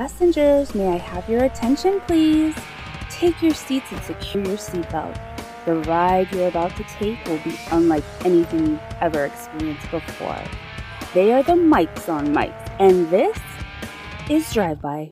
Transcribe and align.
Passengers, 0.00 0.74
may 0.74 0.88
I 0.88 0.96
have 0.96 1.28
your 1.28 1.44
attention, 1.44 2.00
please? 2.06 2.56
Take 3.10 3.42
your 3.42 3.52
seats 3.52 3.92
and 3.92 4.02
secure 4.02 4.42
your 4.42 4.56
seatbelt. 4.56 5.14
The 5.66 5.74
ride 5.74 6.32
you're 6.32 6.48
about 6.48 6.74
to 6.78 6.84
take 6.84 7.22
will 7.26 7.36
be 7.40 7.54
unlike 7.70 8.02
anything 8.24 8.66
you've 8.66 8.80
ever 9.02 9.26
experienced 9.26 9.90
before. 9.90 10.42
They 11.12 11.34
are 11.34 11.42
the 11.42 11.54
Mikes 11.54 12.08
on 12.08 12.28
mics, 12.28 12.74
and 12.78 13.10
this 13.10 13.38
is 14.30 14.50
Drive 14.54 14.80
By. 14.80 15.10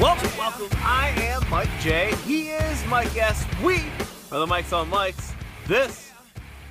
Welcome, 0.00 0.36
welcome. 0.36 0.78
I 0.82 1.14
am 1.16 1.48
Mike 1.48 1.70
J. 1.78 2.12
He 2.24 2.48
is 2.48 2.84
Mike 2.86 3.16
S. 3.16 3.46
We 3.62 3.84
are 4.32 4.40
the 4.40 4.48
Mikes 4.48 4.72
on 4.72 4.90
Mics. 4.90 5.36
This 5.68 6.12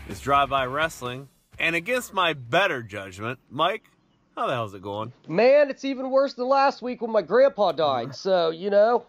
is 0.07 0.21
Drive 0.21 0.47
By 0.47 0.65
Wrestling. 0.67 1.27
And 1.59 1.75
against 1.75 2.13
my 2.13 2.31
better 2.31 2.81
judgment, 2.81 3.39
Mike, 3.49 3.83
how 4.37 4.47
the 4.47 4.53
hell's 4.53 4.73
it 4.73 4.81
going? 4.81 5.11
Man, 5.27 5.69
it's 5.69 5.83
even 5.83 6.11
worse 6.11 6.33
than 6.35 6.47
last 6.47 6.81
week 6.81 7.01
when 7.01 7.11
my 7.11 7.21
grandpa 7.21 7.73
died. 7.73 8.15
So, 8.15 8.51
you 8.51 8.69
know, 8.69 9.05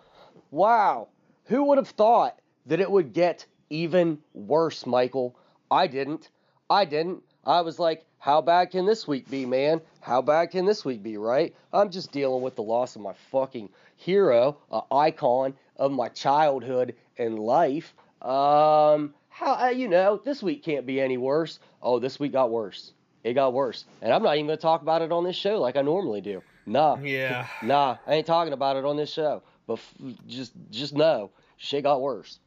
wow. 0.50 1.06
Who 1.44 1.62
would 1.66 1.78
have 1.78 1.90
thought 1.90 2.36
that 2.66 2.80
it 2.80 2.90
would 2.90 3.12
get 3.12 3.46
even 3.70 4.18
worse, 4.34 4.86
Michael? 4.86 5.38
I 5.70 5.86
didn't. 5.86 6.30
I 6.68 6.84
didn't. 6.84 7.22
I 7.44 7.60
was 7.60 7.78
like, 7.78 8.04
how 8.18 8.40
bad 8.40 8.72
can 8.72 8.86
this 8.86 9.06
week 9.06 9.30
be, 9.30 9.46
man? 9.46 9.80
How 10.00 10.20
bad 10.20 10.50
can 10.50 10.66
this 10.66 10.84
week 10.84 11.04
be, 11.04 11.16
right? 11.16 11.54
I'm 11.72 11.90
just 11.90 12.10
dealing 12.10 12.42
with 12.42 12.56
the 12.56 12.62
loss 12.64 12.96
of 12.96 13.02
my 13.02 13.12
fucking 13.30 13.68
hero, 13.94 14.58
an 14.72 14.82
icon 14.90 15.54
of 15.76 15.92
my 15.92 16.08
childhood 16.08 16.96
and 17.16 17.38
life. 17.38 17.94
Um, 18.20 19.14
how 19.38 19.66
uh, 19.66 19.68
you 19.68 19.88
know 19.88 20.20
this 20.24 20.42
week 20.42 20.64
can't 20.64 20.86
be 20.86 21.00
any 21.00 21.18
worse? 21.18 21.58
Oh, 21.82 21.98
this 21.98 22.18
week 22.18 22.32
got 22.32 22.50
worse. 22.50 22.92
It 23.22 23.34
got 23.34 23.52
worse, 23.52 23.84
and 24.00 24.12
I'm 24.12 24.22
not 24.22 24.36
even 24.36 24.46
gonna 24.46 24.56
talk 24.56 24.82
about 24.82 25.02
it 25.02 25.12
on 25.12 25.24
this 25.24 25.36
show 25.36 25.60
like 25.60 25.76
I 25.76 25.82
normally 25.82 26.20
do. 26.20 26.42
Nah, 26.64 26.96
Yeah. 26.96 27.46
nah, 27.62 27.96
I 28.06 28.14
ain't 28.14 28.26
talking 28.26 28.52
about 28.52 28.76
it 28.76 28.84
on 28.84 28.96
this 28.96 29.12
show. 29.12 29.42
But 29.66 29.74
f- 29.74 29.94
just, 30.26 30.52
just 30.70 30.94
know, 30.94 31.30
shit 31.56 31.82
got 31.84 32.00
worse. 32.00 32.38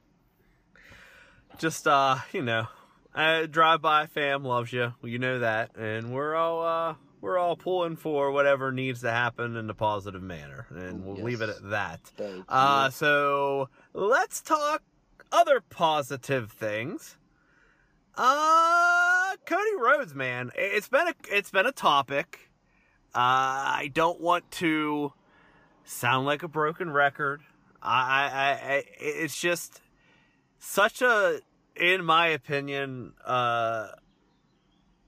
Just, 1.58 1.88
uh, 1.88 2.18
you 2.32 2.42
know, 2.42 2.68
uh, 3.14 3.46
Drive 3.46 3.82
By 3.82 4.06
fam 4.08 4.44
loves 4.44 4.72
you. 4.72 4.94
You 5.04 5.20
know 5.20 5.40
that. 5.40 5.76
And 5.76 6.14
we're 6.14 6.36
all, 6.36 6.66
uh, 6.66 6.96
we're 7.22 7.38
all 7.38 7.56
pulling 7.58 7.98
for 7.98 8.32
whatever 8.32 8.72
needs 8.72 9.02
to 9.02 9.12
happen 9.12 9.58
in 9.58 9.70
a 9.70 9.74
positive 9.74 10.22
manner. 10.24 10.68
And 10.70 11.06
we'll 11.06 11.18
leave 11.24 11.42
it 11.42 11.50
at 11.50 11.70
that. 11.70 12.00
Uh, 12.48 12.90
so 12.90 13.70
let's 13.94 14.42
talk 14.42 14.82
other 15.32 15.62
positive 15.62 16.52
things. 16.52 17.18
Uh, 18.16 19.36
Cody 19.46 19.76
Rhodes, 19.80 20.14
man, 20.14 20.52
it's 20.56 20.88
been 20.90 21.08
a 21.08 21.14
it's 21.32 21.52
been 21.52 21.66
a 21.66 21.72
topic. 21.72 22.50
Uh, 23.16 23.18
I 23.82 23.92
don't 23.94 24.20
want 24.20 24.50
to 24.52 25.14
sound 25.84 26.26
like 26.26 26.44
a 26.44 26.48
broken 26.48 26.92
record. 26.92 27.42
I, 27.82 28.30
I, 28.32 28.74
I 28.74 28.84
it's 29.00 29.40
just 29.40 29.82
such 30.60 31.02
a, 31.02 31.40
in 31.78 32.04
my 32.04 32.28
opinion, 32.28 33.14
uh, 33.26 33.88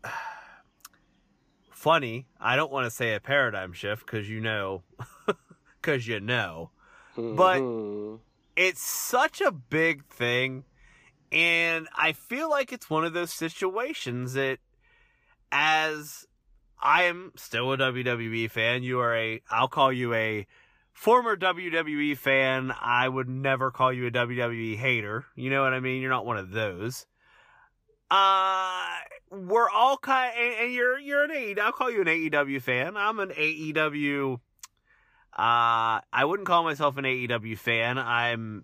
funny. 1.71 2.27
I 2.39 2.55
don't 2.55 2.71
want 2.71 2.85
to 2.85 2.91
say 2.91 3.13
a 3.13 3.19
paradigm 3.19 3.73
shift 3.73 4.05
because 4.05 4.29
you 4.29 4.39
know, 4.39 4.83
because 5.81 6.07
you 6.07 6.19
know 6.19 6.71
but- 7.15 7.59
Mhm. 7.61 8.19
It's 8.61 8.81
such 8.81 9.41
a 9.41 9.51
big 9.51 10.05
thing 10.05 10.63
and 11.31 11.87
i 11.95 12.11
feel 12.11 12.49
like 12.49 12.71
it's 12.71 12.89
one 12.89 13.03
of 13.03 13.13
those 13.13 13.33
situations 13.33 14.33
that 14.33 14.59
as 15.51 16.25
i 16.81 17.03
am 17.03 17.31
still 17.35 17.73
a 17.73 17.77
wwe 17.77 18.49
fan 18.51 18.83
you 18.83 18.99
are 18.99 19.15
a 19.15 19.41
i'll 19.49 19.67
call 19.67 19.91
you 19.91 20.13
a 20.13 20.45
former 20.93 21.35
wwe 21.35 22.15
fan. 22.15 22.71
I 22.79 23.07
would 23.07 23.27
never 23.27 23.71
call 23.71 23.91
you 23.91 24.07
a 24.07 24.11
wwe 24.11 24.77
hater. 24.77 25.25
You 25.35 25.49
know 25.49 25.63
what 25.63 25.73
i 25.73 25.79
mean? 25.79 26.01
You're 26.01 26.11
not 26.11 26.25
one 26.25 26.37
of 26.37 26.51
those. 26.51 27.05
Uh 28.11 28.85
we're 29.31 29.69
all 29.69 29.97
kind 29.97 30.33
and, 30.37 30.65
and 30.65 30.73
you're 30.73 30.99
you're 30.99 31.23
an 31.23 31.31
AEW, 31.31 31.59
I'll 31.59 31.71
call 31.71 31.89
you 31.89 32.01
an 32.01 32.07
AEW 32.07 32.61
fan. 32.61 32.97
I'm 32.97 33.19
an 33.19 33.29
AEW 33.29 34.39
uh, 35.37 36.01
I 36.11 36.23
wouldn't 36.25 36.47
call 36.47 36.63
myself 36.63 36.97
an 36.97 37.05
AEW 37.05 37.57
fan. 37.57 37.97
I'm 37.97 38.63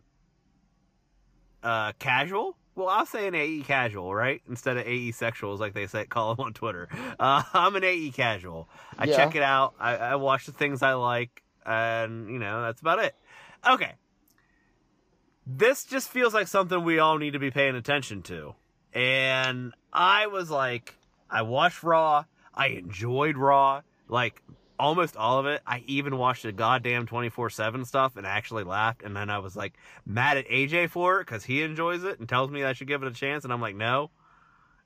uh 1.63 1.91
casual. 1.99 2.57
Well, 2.75 2.89
I'll 2.89 3.07
say 3.07 3.27
an 3.27 3.33
AE 3.33 3.61
casual, 3.61 4.13
right? 4.13 4.39
Instead 4.47 4.77
of 4.77 4.85
AE 4.85 5.11
sexuals, 5.11 5.57
like 5.59 5.73
they 5.73 5.87
say, 5.87 6.05
call 6.09 6.35
them 6.35 6.45
on 6.45 6.53
Twitter. 6.53 6.87
Uh, 7.19 7.41
I'm 7.53 7.75
an 7.75 7.83
AE 7.83 8.11
casual. 8.11 8.69
I 8.97 9.05
Yeah. 9.05 9.15
check 9.15 9.35
it 9.35 9.41
out. 9.41 9.73
I, 9.79 9.95
I 9.95 10.15
watch 10.15 10.45
the 10.45 10.51
things 10.51 10.83
I 10.83 10.93
like, 10.93 11.41
and 11.65 12.29
you 12.29 12.37
know 12.37 12.61
that's 12.61 12.81
about 12.81 12.99
it. 12.99 13.15
Okay. 13.67 13.93
This 15.45 15.85
just 15.85 16.09
feels 16.09 16.33
like 16.33 16.47
something 16.47 16.83
we 16.83 16.99
all 16.99 17.17
need 17.17 17.31
to 17.31 17.39
be 17.39 17.51
paying 17.51 17.75
attention 17.75 18.21
to. 18.23 18.53
And 18.93 19.73
I 19.93 20.27
was 20.27 20.49
like, 20.49 20.95
I 21.29 21.43
watched 21.43 21.83
Raw. 21.83 22.25
I 22.53 22.67
enjoyed 22.67 23.37
Raw. 23.37 23.81
Like, 24.09 24.41
almost 24.79 25.17
all 25.17 25.39
of 25.39 25.45
it. 25.45 25.61
I 25.65 25.83
even 25.87 26.17
watched 26.17 26.43
the 26.43 26.51
goddamn 26.51 27.05
24 27.05 27.49
7 27.49 27.85
stuff 27.85 28.15
and 28.15 28.25
actually 28.25 28.63
laughed. 28.63 29.03
And 29.03 29.15
then 29.15 29.29
I 29.29 29.39
was 29.39 29.55
like 29.55 29.73
mad 30.05 30.37
at 30.37 30.47
AJ 30.47 30.89
for 30.89 31.19
it 31.19 31.25
because 31.25 31.43
he 31.43 31.61
enjoys 31.61 32.03
it 32.03 32.19
and 32.19 32.27
tells 32.27 32.51
me 32.51 32.63
I 32.63 32.73
should 32.73 32.87
give 32.87 33.03
it 33.03 33.07
a 33.07 33.13
chance. 33.13 33.43
And 33.43 33.53
I'm 33.53 33.61
like, 33.61 33.75
no. 33.75 34.11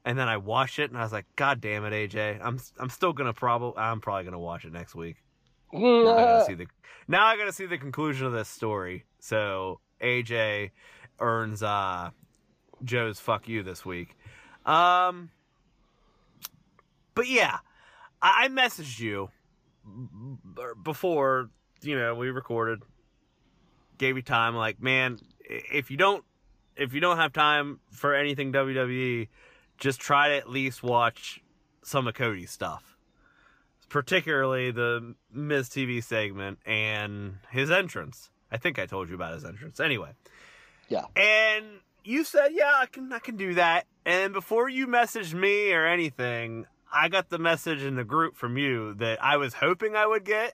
And 0.03 0.17
then 0.17 0.27
I 0.27 0.37
watched 0.37 0.79
it 0.79 0.89
and 0.89 0.97
I 0.97 1.03
was 1.03 1.11
like, 1.11 1.25
God 1.35 1.61
damn 1.61 1.85
it, 1.85 1.93
AJ. 1.93 2.39
I'm 2.41 2.59
I'm 2.79 2.89
still 2.89 3.13
gonna 3.13 3.33
probably 3.33 3.79
I'm 3.81 4.01
probably 4.01 4.23
gonna 4.25 4.39
watch 4.39 4.65
it 4.65 4.73
next 4.73 4.95
week. 4.95 5.17
Now 7.07 7.25
I 7.25 7.37
gotta 7.37 7.51
see 7.53 7.65
the 7.65 7.77
conclusion 7.77 8.25
of 8.25 8.33
this 8.33 8.49
story. 8.49 9.05
So 9.19 9.79
AJ 10.01 10.71
earns 11.19 11.61
uh 11.61 12.09
Joe's 12.83 13.19
fuck 13.19 13.47
you 13.47 13.61
this 13.61 13.85
week. 13.85 14.17
Um 14.65 15.29
but 17.13 17.27
yeah, 17.27 17.57
I, 18.21 18.45
I 18.45 18.47
messaged 18.47 18.99
you 18.99 19.29
before 20.83 21.49
you 21.81 21.97
know 21.97 22.15
we 22.15 22.29
recorded 22.29 22.81
gave 23.97 24.15
you 24.15 24.21
time 24.21 24.55
like 24.55 24.81
man 24.81 25.17
if 25.39 25.89
you 25.89 25.97
don't 25.97 26.23
if 26.75 26.93
you 26.93 26.99
don't 26.99 27.17
have 27.17 27.33
time 27.33 27.79
for 27.89 28.13
anything 28.15 28.51
wwe 28.53 29.27
just 29.77 29.99
try 29.99 30.29
to 30.29 30.35
at 30.35 30.49
least 30.49 30.83
watch 30.83 31.41
some 31.83 32.07
of 32.07 32.13
cody's 32.13 32.51
stuff 32.51 32.91
particularly 33.91 34.71
the 34.71 35.15
Miz 35.31 35.69
TV 35.69 36.03
segment 36.03 36.59
and 36.65 37.35
his 37.51 37.69
entrance. 37.69 38.31
I 38.49 38.57
think 38.57 38.79
I 38.79 38.85
told 38.85 39.09
you 39.09 39.15
about 39.15 39.33
his 39.33 39.45
entrance. 39.45 39.79
Anyway. 39.79 40.11
Yeah. 40.87 41.05
And 41.15 41.65
you 42.03 42.23
said, 42.23 42.49
"Yeah, 42.53 42.71
I 42.75 42.85
can 42.87 43.13
I 43.13 43.19
can 43.19 43.37
do 43.37 43.53
that." 43.53 43.85
And 44.05 44.33
before 44.33 44.69
you 44.69 44.87
messaged 44.87 45.33
me 45.33 45.71
or 45.73 45.85
anything, 45.85 46.65
I 46.93 47.09
got 47.09 47.29
the 47.29 47.39
message 47.39 47.83
in 47.83 47.95
the 47.95 48.03
group 48.03 48.35
from 48.35 48.57
you 48.57 48.93
that 48.95 49.23
I 49.23 49.37
was 49.37 49.55
hoping 49.55 49.95
I 49.95 50.05
would 50.05 50.25
get. 50.25 50.53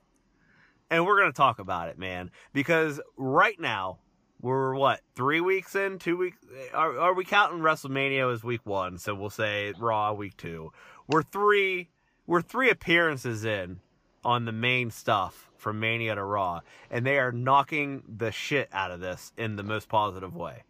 And 0.90 1.04
we're 1.04 1.18
going 1.18 1.32
to 1.32 1.36
talk 1.36 1.58
about 1.58 1.88
it, 1.88 1.98
man, 1.98 2.30
because 2.54 2.98
right 3.18 3.58
now 3.60 3.98
we're 4.40 4.74
what, 4.74 5.00
3 5.16 5.40
weeks 5.42 5.74
in, 5.74 5.98
2 5.98 6.16
weeks 6.16 6.38
are 6.72 6.98
are 6.98 7.12
we 7.12 7.24
counting 7.26 7.58
WrestleMania 7.58 8.32
as 8.32 8.42
week 8.42 8.64
1, 8.64 8.96
so 8.96 9.14
we'll 9.14 9.28
say 9.28 9.74
Raw 9.78 10.14
week 10.14 10.36
2. 10.38 10.72
We're 11.06 11.22
3 11.22 11.90
we're 12.28 12.42
three 12.42 12.68
appearances 12.70 13.44
in 13.46 13.80
on 14.22 14.44
the 14.44 14.52
main 14.52 14.90
stuff 14.90 15.48
from 15.56 15.80
Mania 15.80 16.14
to 16.14 16.22
Raw, 16.22 16.60
and 16.90 17.04
they 17.04 17.18
are 17.18 17.32
knocking 17.32 18.02
the 18.06 18.30
shit 18.30 18.68
out 18.70 18.90
of 18.90 19.00
this 19.00 19.32
in 19.38 19.56
the 19.56 19.62
most 19.62 19.88
positive 19.88 20.36
way. 20.36 20.64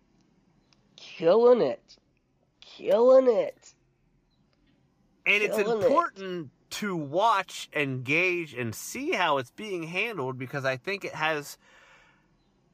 Killing 0.97 1.61
it. 1.61 1.97
Killing 2.61 3.27
it. 3.29 3.68
And 5.29 5.43
it's 5.43 5.57
Killing 5.57 5.83
it. 5.83 5.87
important 5.87 6.51
to 6.71 6.97
watch 6.97 7.69
and 7.73 8.03
gauge 8.03 8.55
and 8.55 8.75
see 8.75 9.13
how 9.13 9.39
it's 9.39 9.51
being 9.51 9.85
handled 9.85 10.39
because 10.39 10.65
I 10.65 10.77
think 10.77 11.05
it 11.05 11.15
has 11.15 11.59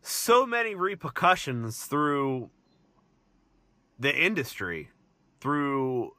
so 0.02 0.46
many 0.46 0.74
repercussions 0.74 1.84
through 1.84 2.50
the 3.98 4.14
industry, 4.14 4.90
through 5.40 6.12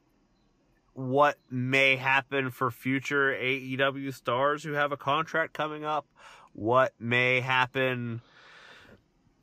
what 0.93 1.37
may 1.49 1.95
happen 1.95 2.49
for 2.51 2.71
future 2.71 3.33
AEW 3.33 4.13
stars 4.13 4.63
who 4.63 4.73
have 4.73 4.91
a 4.91 4.97
contract 4.97 5.53
coming 5.53 5.83
up, 5.83 6.05
what 6.53 6.93
may 6.99 7.41
happen 7.41 8.21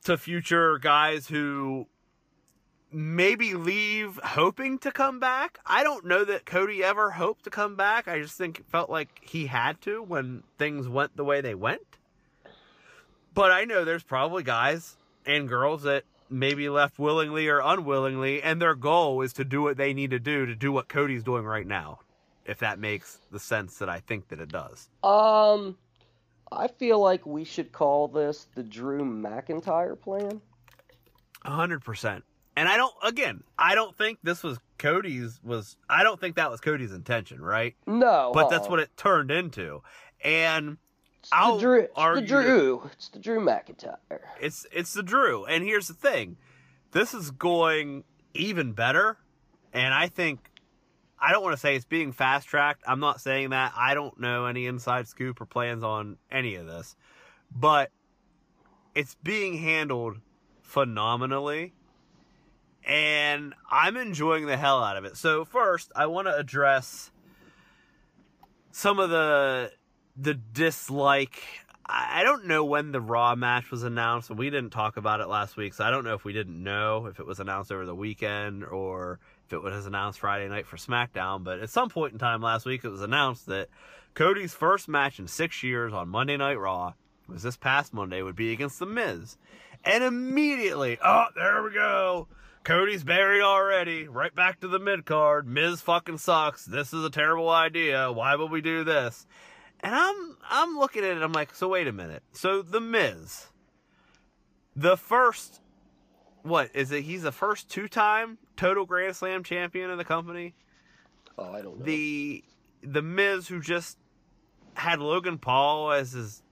to 0.04 0.16
future 0.16 0.78
guys 0.78 1.28
who 1.28 1.86
maybe 2.92 3.54
leave 3.54 4.18
hoping 4.22 4.78
to 4.80 4.92
come 4.92 5.18
back. 5.18 5.58
I 5.66 5.82
don't 5.82 6.04
know 6.04 6.24
that 6.24 6.44
Cody 6.46 6.82
ever 6.84 7.10
hoped 7.10 7.44
to 7.44 7.50
come 7.50 7.76
back. 7.76 8.08
I 8.08 8.20
just 8.20 8.36
think 8.36 8.60
it 8.60 8.66
felt 8.66 8.90
like 8.90 9.20
he 9.22 9.46
had 9.46 9.80
to 9.82 10.02
when 10.02 10.42
things 10.58 10.88
went 10.88 11.16
the 11.16 11.24
way 11.24 11.40
they 11.40 11.54
went. 11.54 11.82
But 13.34 13.50
I 13.50 13.64
know 13.64 13.84
there's 13.84 14.02
probably 14.02 14.42
guys 14.42 14.96
and 15.24 15.48
girls 15.48 15.82
that 15.84 16.04
maybe 16.28 16.68
left 16.68 16.98
willingly 16.98 17.48
or 17.48 17.60
unwillingly, 17.60 18.42
and 18.42 18.60
their 18.60 18.74
goal 18.74 19.22
is 19.22 19.32
to 19.34 19.44
do 19.44 19.62
what 19.62 19.76
they 19.76 19.94
need 19.94 20.10
to 20.10 20.18
do 20.18 20.46
to 20.46 20.54
do 20.54 20.72
what 20.72 20.88
Cody's 20.88 21.22
doing 21.22 21.44
right 21.44 21.66
now. 21.66 22.00
If 22.44 22.58
that 22.58 22.78
makes 22.78 23.18
the 23.30 23.38
sense 23.38 23.78
that 23.78 23.88
I 23.88 24.00
think 24.00 24.28
that 24.28 24.40
it 24.40 24.48
does. 24.48 24.88
Um, 25.04 25.76
I 26.50 26.66
feel 26.66 26.98
like 26.98 27.24
we 27.24 27.44
should 27.44 27.70
call 27.70 28.08
this 28.08 28.48
the 28.56 28.64
Drew 28.64 29.04
McIntyre 29.04 29.98
plan. 29.98 30.40
A 31.44 31.50
hundred 31.50 31.84
percent. 31.84 32.24
And 32.56 32.68
I 32.68 32.76
don't. 32.76 32.92
Again, 33.02 33.42
I 33.58 33.74
don't 33.74 33.96
think 33.96 34.18
this 34.22 34.42
was 34.42 34.58
Cody's. 34.78 35.40
Was 35.42 35.76
I 35.88 36.02
don't 36.02 36.20
think 36.20 36.36
that 36.36 36.50
was 36.50 36.60
Cody's 36.60 36.92
intention, 36.92 37.40
right? 37.40 37.74
No, 37.86 38.30
But 38.34 38.50
that's 38.50 38.68
what 38.68 38.78
it 38.78 38.90
turned 38.96 39.30
into, 39.30 39.82
and 40.22 40.76
It's 41.20 41.30
I'll 41.32 41.56
the 41.56 41.60
Drew. 41.62 41.80
It's 41.80 41.94
the 41.94 42.00
argue 42.00 42.20
that- 42.26 42.42
Drew. 42.44 42.90
It's 42.92 43.08
the 43.08 43.18
Drew 43.18 43.40
McIntyre. 43.40 43.96
it's 44.40 44.66
it's 44.70 44.92
the 44.92 45.02
Drew. 45.02 45.44
And 45.46 45.64
here's 45.64 45.88
the 45.88 45.94
thing, 45.94 46.36
this 46.90 47.14
is 47.14 47.30
going 47.30 48.04
even 48.34 48.72
better, 48.72 49.16
and 49.72 49.94
I 49.94 50.08
think 50.08 50.50
I 51.18 51.32
don't 51.32 51.42
want 51.42 51.54
to 51.54 51.60
say 51.60 51.74
it's 51.74 51.86
being 51.86 52.12
fast 52.12 52.48
tracked. 52.48 52.82
I'm 52.86 53.00
not 53.00 53.20
saying 53.22 53.50
that. 53.50 53.72
I 53.76 53.94
don't 53.94 54.20
know 54.20 54.44
any 54.44 54.66
inside 54.66 55.08
scoop 55.08 55.40
or 55.40 55.46
plans 55.46 55.82
on 55.82 56.18
any 56.30 56.56
of 56.56 56.66
this, 56.66 56.96
but 57.54 57.90
it's 58.94 59.14
being 59.22 59.56
handled 59.56 60.18
phenomenally. 60.60 61.72
And 62.84 63.54
I'm 63.70 63.96
enjoying 63.96 64.46
the 64.46 64.56
hell 64.56 64.82
out 64.82 64.96
of 64.96 65.04
it. 65.04 65.16
So 65.16 65.44
first, 65.44 65.92
I 65.94 66.06
want 66.06 66.26
to 66.26 66.36
address 66.36 67.10
some 68.72 68.98
of 68.98 69.10
the 69.10 69.72
the 70.16 70.34
dislike. 70.34 71.42
I 71.84 72.22
don't 72.22 72.46
know 72.46 72.64
when 72.64 72.92
the 72.92 73.00
Raw 73.00 73.34
match 73.34 73.70
was 73.70 73.82
announced. 73.82 74.30
We 74.30 74.50
didn't 74.50 74.70
talk 74.70 74.96
about 74.96 75.20
it 75.20 75.28
last 75.28 75.56
week, 75.56 75.74
so 75.74 75.84
I 75.84 75.90
don't 75.90 76.04
know 76.04 76.14
if 76.14 76.24
we 76.24 76.32
didn't 76.32 76.62
know 76.62 77.06
if 77.06 77.20
it 77.20 77.26
was 77.26 77.40
announced 77.40 77.72
over 77.72 77.84
the 77.84 77.94
weekend 77.94 78.64
or 78.64 79.18
if 79.46 79.52
it 79.52 79.62
was 79.62 79.84
announced 79.84 80.20
Friday 80.20 80.48
night 80.48 80.66
for 80.66 80.76
SmackDown. 80.76 81.44
But 81.44 81.58
at 81.58 81.70
some 81.70 81.90
point 81.90 82.12
in 82.12 82.18
time 82.18 82.40
last 82.40 82.64
week, 82.64 82.84
it 82.84 82.88
was 82.88 83.02
announced 83.02 83.46
that 83.46 83.68
Cody's 84.14 84.54
first 84.54 84.88
match 84.88 85.18
in 85.18 85.26
six 85.26 85.62
years 85.62 85.92
on 85.92 86.08
Monday 86.08 86.36
Night 86.36 86.58
Raw 86.58 86.94
was 87.28 87.42
this 87.42 87.56
past 87.56 87.92
Monday 87.92 88.22
would 88.22 88.36
be 88.36 88.52
against 88.52 88.78
The 88.78 88.86
Miz. 88.86 89.36
And 89.84 90.04
immediately, 90.04 90.98
oh, 91.04 91.26
there 91.34 91.62
we 91.62 91.72
go. 91.72 92.28
Cody's 92.64 93.02
buried 93.02 93.42
already. 93.42 94.06
Right 94.06 94.34
back 94.34 94.60
to 94.60 94.68
the 94.68 94.78
mid 94.78 95.04
card. 95.04 95.46
Miz 95.46 95.80
fucking 95.80 96.18
sucks. 96.18 96.64
This 96.64 96.92
is 96.92 97.04
a 97.04 97.10
terrible 97.10 97.50
idea. 97.50 98.12
Why 98.12 98.36
would 98.36 98.50
we 98.50 98.60
do 98.60 98.84
this? 98.84 99.26
And 99.80 99.94
I'm 99.94 100.36
I'm 100.48 100.78
looking 100.78 101.04
at 101.04 101.16
it. 101.16 101.22
I'm 101.22 101.32
like, 101.32 101.54
so 101.54 101.68
wait 101.68 101.88
a 101.88 101.92
minute. 101.92 102.22
So 102.32 102.62
the 102.62 102.80
Miz, 102.80 103.46
the 104.76 104.96
first, 104.96 105.60
what 106.42 106.70
is 106.72 106.92
it? 106.92 107.02
He's 107.02 107.22
the 107.22 107.32
first 107.32 107.68
two 107.68 107.88
time 107.88 108.38
total 108.56 108.86
Grand 108.86 109.16
Slam 109.16 109.42
champion 109.42 109.90
in 109.90 109.98
the 109.98 110.04
company. 110.04 110.54
Oh, 111.36 111.52
I 111.52 111.62
don't 111.62 111.80
know. 111.80 111.84
The 111.84 112.44
the 112.82 113.02
Miz 113.02 113.48
who 113.48 113.60
just 113.60 113.98
had 114.74 115.00
Logan 115.00 115.38
Paul 115.38 115.90
as 115.90 116.12
his 116.12 116.42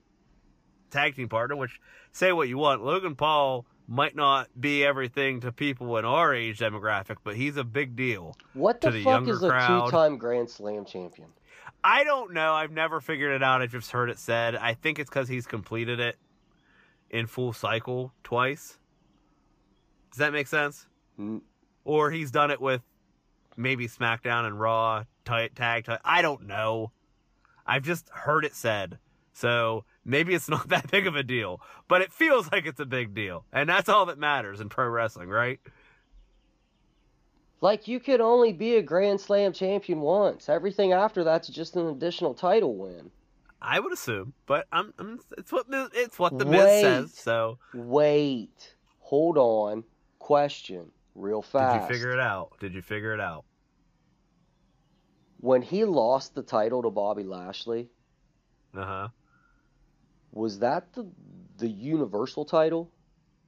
tag 0.91 1.15
team 1.15 1.29
partner. 1.29 1.55
Which 1.55 1.81
say 2.11 2.33
what 2.33 2.49
you 2.49 2.59
want, 2.59 2.83
Logan 2.83 3.15
Paul 3.15 3.65
might 3.91 4.15
not 4.15 4.49
be 4.59 4.85
everything 4.85 5.41
to 5.41 5.51
people 5.51 5.97
in 5.99 6.05
our 6.05 6.33
age 6.33 6.61
demographic, 6.61 7.17
but 7.25 7.35
he's 7.35 7.57
a 7.57 7.65
big 7.65 7.97
deal. 7.97 8.37
what 8.55 8.81
to 8.81 8.91
the 8.93 8.99
the 8.99 9.05
fuck 9.05 9.27
is 9.27 9.43
a 9.43 9.49
crowd. 9.49 9.87
two-time 9.87 10.17
Grand 10.17 10.49
Slam 10.49 10.85
champion? 10.85 11.29
I 11.83 12.05
don't 12.05 12.33
know. 12.33 12.53
I've 12.55 12.71
never 12.71 13.01
figured 13.01 13.33
it 13.35 13.43
out. 13.43 13.63
I've 13.63 13.73
just 13.73 13.91
heard 13.91 14.09
it 14.09 14.19
said. 14.19 14.55
I 14.55 14.75
think 14.75 15.01
it's 15.01 15.11
because 15.11 15.29
he's 15.29 15.45
completed 15.47 15.99
it 15.99 16.17
in 17.11 17.27
full 17.27 17.53
cycle 17.53 18.13
twice. 18.23 18.79
Does 20.13 20.19
that 20.19 20.33
make 20.33 20.47
sense? 20.47 20.87
N- 21.19 21.43
Or 21.85 22.13
he's 22.13 22.31
done 22.31 22.53
it 22.53 22.61
with 22.61 22.83
maybe 23.57 23.89
SmackDown 23.89 24.47
and 24.47 24.61
Raw 24.61 25.03
tag. 25.25 25.57
Ti- 25.57 25.97
I 26.05 26.23
don't 26.23 26.47
know. 26.47 26.93
I've 27.67 27.83
just 27.83 28.09
heard 28.11 28.45
it 28.45 28.55
said. 28.55 28.99
So 29.33 29.85
maybe 30.11 30.35
it's 30.35 30.49
not 30.49 30.69
that 30.71 30.91
big 30.91 31.07
of 31.07 31.17
a 31.17 31.23
deal, 31.23 31.61
but 31.89 32.03
it 32.03 32.13
feels 32.13 32.51
like 32.53 32.67
it's 32.67 32.81
a 32.81 32.87
big 32.87 33.15
deal. 33.15 33.45
And 33.53 33.69
that's 33.69 33.89
all 33.89 34.07
that 34.07 34.19
matters 34.19 34.61
in 34.61 34.69
pro 34.69 34.89
wrestling, 34.89 35.29
right? 35.29 35.61
Like 37.61 37.87
you 37.89 38.01
could 38.01 38.21
only 38.21 38.53
be 38.53 38.77
a 38.77 38.83
Grand 38.83 39.21
Slam 39.21 39.53
champion 39.53 40.01
once. 40.01 40.49
Everything 40.49 40.93
after 40.93 41.25
that's 41.25 41.49
just 41.49 41.77
an 41.77 41.87
additional 41.89 42.35
title 42.35 42.75
win. 42.75 43.11
I 43.63 43.79
would 43.79 43.93
assume, 43.93 44.33
but 44.47 44.67
I'm, 44.73 44.95
I'm 44.99 45.21
it's 45.37 45.53
what 45.53 45.67
it's 45.71 46.19
what 46.19 46.39
the 46.39 46.47
Wait. 46.47 46.51
Miz 46.51 46.81
says. 46.81 47.15
So 47.15 47.59
Wait, 47.75 48.75
hold 49.01 49.37
on. 49.37 49.85
Question, 50.19 50.91
real 51.15 51.43
fast. 51.43 51.75
did 51.75 51.83
you 51.83 51.95
figure 51.99 52.13
it 52.13 52.21
out? 52.21 52.53
Did 52.61 52.75
you 52.75 52.83
figure 52.83 53.13
it 53.13 53.21
out? 53.21 53.45
When 55.41 55.63
he 55.63 55.85
lost 55.85 56.35
the 56.35 56.43
title 56.43 56.83
to 56.83 56.91
Bobby 56.91 57.25
Lashley, 57.25 57.89
Uh 58.75 58.85
huh. 58.85 59.09
Was 60.33 60.59
that 60.61 60.93
the 60.95 61.07
the 61.59 61.69
Universal 61.69 62.45
title? 62.47 62.91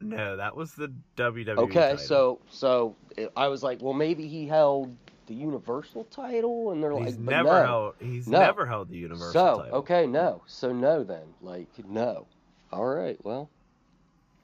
No, 0.00 0.36
that 0.36 0.56
was 0.56 0.72
the 0.72 0.92
WWE. 1.16 1.56
Okay, 1.58 1.80
title. 1.80 1.98
so 1.98 2.40
so 2.50 2.96
I 3.36 3.48
was 3.48 3.62
like, 3.62 3.80
well, 3.80 3.92
maybe 3.94 4.26
he 4.26 4.46
held 4.46 4.96
the 5.26 5.34
Universal 5.34 6.04
title, 6.04 6.72
and 6.72 6.82
they're 6.82 6.96
he's 6.98 7.16
like, 7.16 7.24
never 7.24 7.48
no. 7.60 7.64
held. 7.64 7.94
He's 8.00 8.26
No. 8.26 8.40
never 8.40 8.66
held 8.66 8.88
the 8.88 8.96
Universal 8.98 9.32
So 9.32 9.58
title. 9.62 9.78
okay, 9.78 10.06
no, 10.06 10.42
so 10.46 10.72
no 10.72 11.04
then, 11.04 11.22
like 11.40 11.68
no. 11.88 12.26
All 12.72 12.86
right, 12.86 13.22
well, 13.24 13.48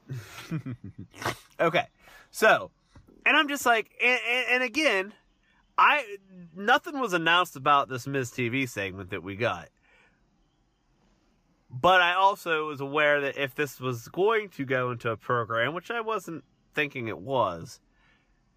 okay, 1.59 1.87
so, 2.31 2.71
and 3.25 3.35
I'm 3.35 3.47
just 3.47 3.65
like, 3.65 3.89
and, 4.03 4.19
and, 4.29 4.45
and 4.53 4.63
again, 4.63 5.13
I 5.77 6.05
nothing 6.55 6.99
was 6.99 7.13
announced 7.13 7.55
about 7.55 7.89
this 7.89 8.07
Miz 8.07 8.31
TV 8.31 8.67
segment 8.67 9.09
that 9.11 9.23
we 9.23 9.35
got. 9.35 9.69
But 11.69 12.01
I 12.01 12.13
also 12.13 12.67
was 12.67 12.81
aware 12.81 13.21
that 13.21 13.37
if 13.37 13.53
this 13.53 13.79
was 13.79 14.07
going 14.07 14.49
to 14.49 14.65
go 14.65 14.91
into 14.91 15.11
a 15.11 15.17
program, 15.17 15.73
which 15.73 15.91
I 15.91 16.01
wasn't 16.01 16.43
thinking 16.73 17.07
it 17.07 17.19
was, 17.19 17.79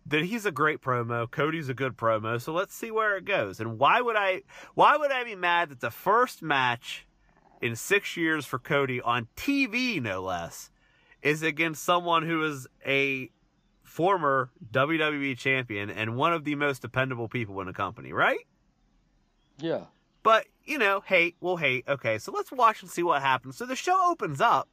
that 0.07 0.25
he's 0.25 0.47
a 0.47 0.51
great 0.51 0.81
promo. 0.81 1.31
Cody's 1.31 1.69
a 1.69 1.75
good 1.75 1.97
promo. 1.97 2.41
So 2.41 2.53
let's 2.53 2.75
see 2.75 2.91
where 2.91 3.17
it 3.17 3.25
goes. 3.25 3.61
And 3.61 3.79
why 3.79 4.01
would 4.01 4.17
I? 4.17 4.43
Why 4.75 4.97
would 4.97 5.13
I 5.13 5.25
be 5.25 5.37
mad 5.37 5.69
that 5.69 5.81
the 5.81 5.91
first 5.91 6.43
match 6.43 7.07
in 7.61 7.77
six 7.77 8.17
years 8.17 8.45
for 8.45 8.59
Cody 8.59 9.01
on 9.01 9.29
TV, 9.37 10.03
no 10.03 10.23
less, 10.23 10.71
is 11.23 11.43
against 11.43 11.85
someone 11.85 12.25
who 12.25 12.43
is 12.45 12.67
a 12.85 13.31
former 13.83 14.51
WWE 14.73 15.37
champion 15.37 15.91
and 15.91 16.17
one 16.17 16.33
of 16.33 16.45
the 16.45 16.55
most 16.55 16.83
dependable 16.83 17.29
people 17.29 17.61
in 17.61 17.67
the 17.67 17.73
company, 17.73 18.13
right? 18.13 18.41
yeah. 19.59 19.85
But, 20.23 20.47
you 20.65 20.79
know, 20.79 21.01
hate 21.01 21.37
will 21.41 21.57
hate. 21.57 21.85
Okay, 21.89 22.19
so 22.19 22.33
let's 22.33 22.53
watch 22.53 22.83
and 22.83 22.91
see 22.91 23.03
what 23.03 23.23
happens. 23.23 23.57
So 23.57 23.67
the 23.67 23.77
show 23.77 24.11
opens 24.11 24.41
up 24.41 24.69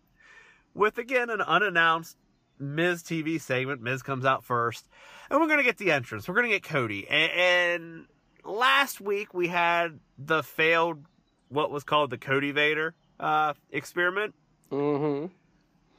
with, 0.73 0.97
again, 0.97 1.29
an 1.29 1.41
unannounced 1.41 2.17
Miz 2.59 3.01
TV 3.01 3.41
segment. 3.41 3.81
Miz 3.81 4.03
comes 4.03 4.25
out 4.25 4.43
first. 4.43 4.87
And 5.29 5.39
we're 5.39 5.47
going 5.47 5.59
to 5.59 5.63
get 5.63 5.77
the 5.77 5.91
entrance. 5.91 6.27
We're 6.27 6.35
going 6.35 6.47
to 6.47 6.55
get 6.55 6.63
Cody. 6.63 7.07
And, 7.07 7.31
and 7.31 8.05
last 8.43 9.01
week 9.01 9.33
we 9.33 9.47
had 9.47 9.99
the 10.17 10.43
failed, 10.43 11.05
what 11.47 11.71
was 11.71 11.83
called 11.83 12.11
the 12.11 12.17
Cody 12.17 12.51
Vader 12.51 12.93
uh, 13.19 13.53
experiment. 13.71 14.35
Mm-hmm. 14.71 15.27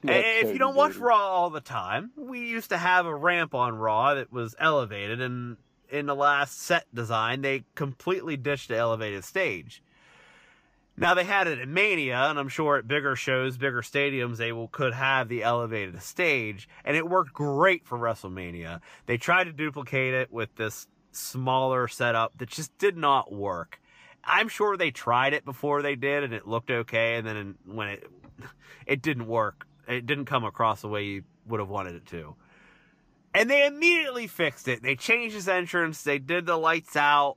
If 0.03 0.53
you 0.53 0.59
don't 0.59 0.75
watch 0.75 0.97
Raw 0.97 1.19
all 1.19 1.51
the 1.51 1.61
time, 1.61 2.13
we 2.17 2.41
used 2.41 2.71
to 2.71 2.79
have 2.79 3.05
a 3.05 3.15
ramp 3.15 3.55
on 3.55 3.75
Raw 3.75 4.15
that 4.15 4.33
was 4.33 4.55
elevated, 4.59 5.21
and 5.21 5.59
in 5.91 6.07
the 6.07 6.15
last 6.15 6.61
set 6.61 6.87
design, 6.95 7.43
they 7.43 7.65
completely 7.75 8.37
ditched 8.37 8.69
the 8.69 8.77
elevated 8.77 9.25
stage. 9.25 9.83
Now 10.97 11.15
they 11.15 11.25
had 11.25 11.47
it 11.47 11.59
at 11.59 11.69
Mania, 11.69 12.27
and 12.29 12.39
I'm 12.39 12.49
sure 12.49 12.77
at 12.77 12.87
bigger 12.87 13.17
shows, 13.17 13.57
bigger 13.57 13.81
stadiums, 13.81 14.37
they 14.37 14.53
will 14.53 14.69
could 14.69 14.93
have 14.93 15.29
the 15.29 15.43
elevated 15.43 16.03
stage, 16.03 16.69
and 16.85 16.97
it 16.97 17.09
worked 17.09 17.33
great 17.33 17.87
for 17.87 17.99
WrestleMania. 17.99 18.81
They 19.07 19.17
tried 19.17 19.45
to 19.45 19.53
duplicate 19.53 20.13
it 20.13 20.31
with 20.31 20.55
this 20.57 20.89
smaller 21.13 21.89
setup 21.89 22.37
that 22.39 22.51
just 22.51 22.77
did 22.77 22.97
not 22.97 23.33
work. 23.33 23.81
I'm 24.23 24.49
sure 24.49 24.77
they 24.77 24.91
tried 24.91 25.33
it 25.33 25.45
before 25.45 25.81
they 25.81 25.97
did, 25.97 26.23
and 26.23 26.35
it 26.35 26.47
looked 26.47 26.71
okay, 26.71 27.17
and 27.17 27.27
then 27.27 27.55
when 27.65 27.89
it 27.89 28.05
it 28.87 29.01
didn't 29.01 29.27
work, 29.27 29.67
it 29.89 30.07
didn't 30.07 30.27
come 30.27 30.45
across 30.45 30.83
the 30.83 30.89
way 30.89 31.05
you 31.05 31.23
would 31.47 31.61
have 31.61 31.71
wanted 31.71 31.95
it 31.95 32.07
to. 32.09 32.35
And 33.35 33.49
they 33.49 33.67
immediately 33.67 34.27
fixed 34.27 34.67
it. 34.69 34.83
They 34.83 34.97
changed 34.97 35.35
his 35.35 35.49
entrance. 35.49 36.03
They 36.03 36.19
did 36.19 36.47
the 36.47 36.57
lights 36.57 36.97
out. 36.97 37.37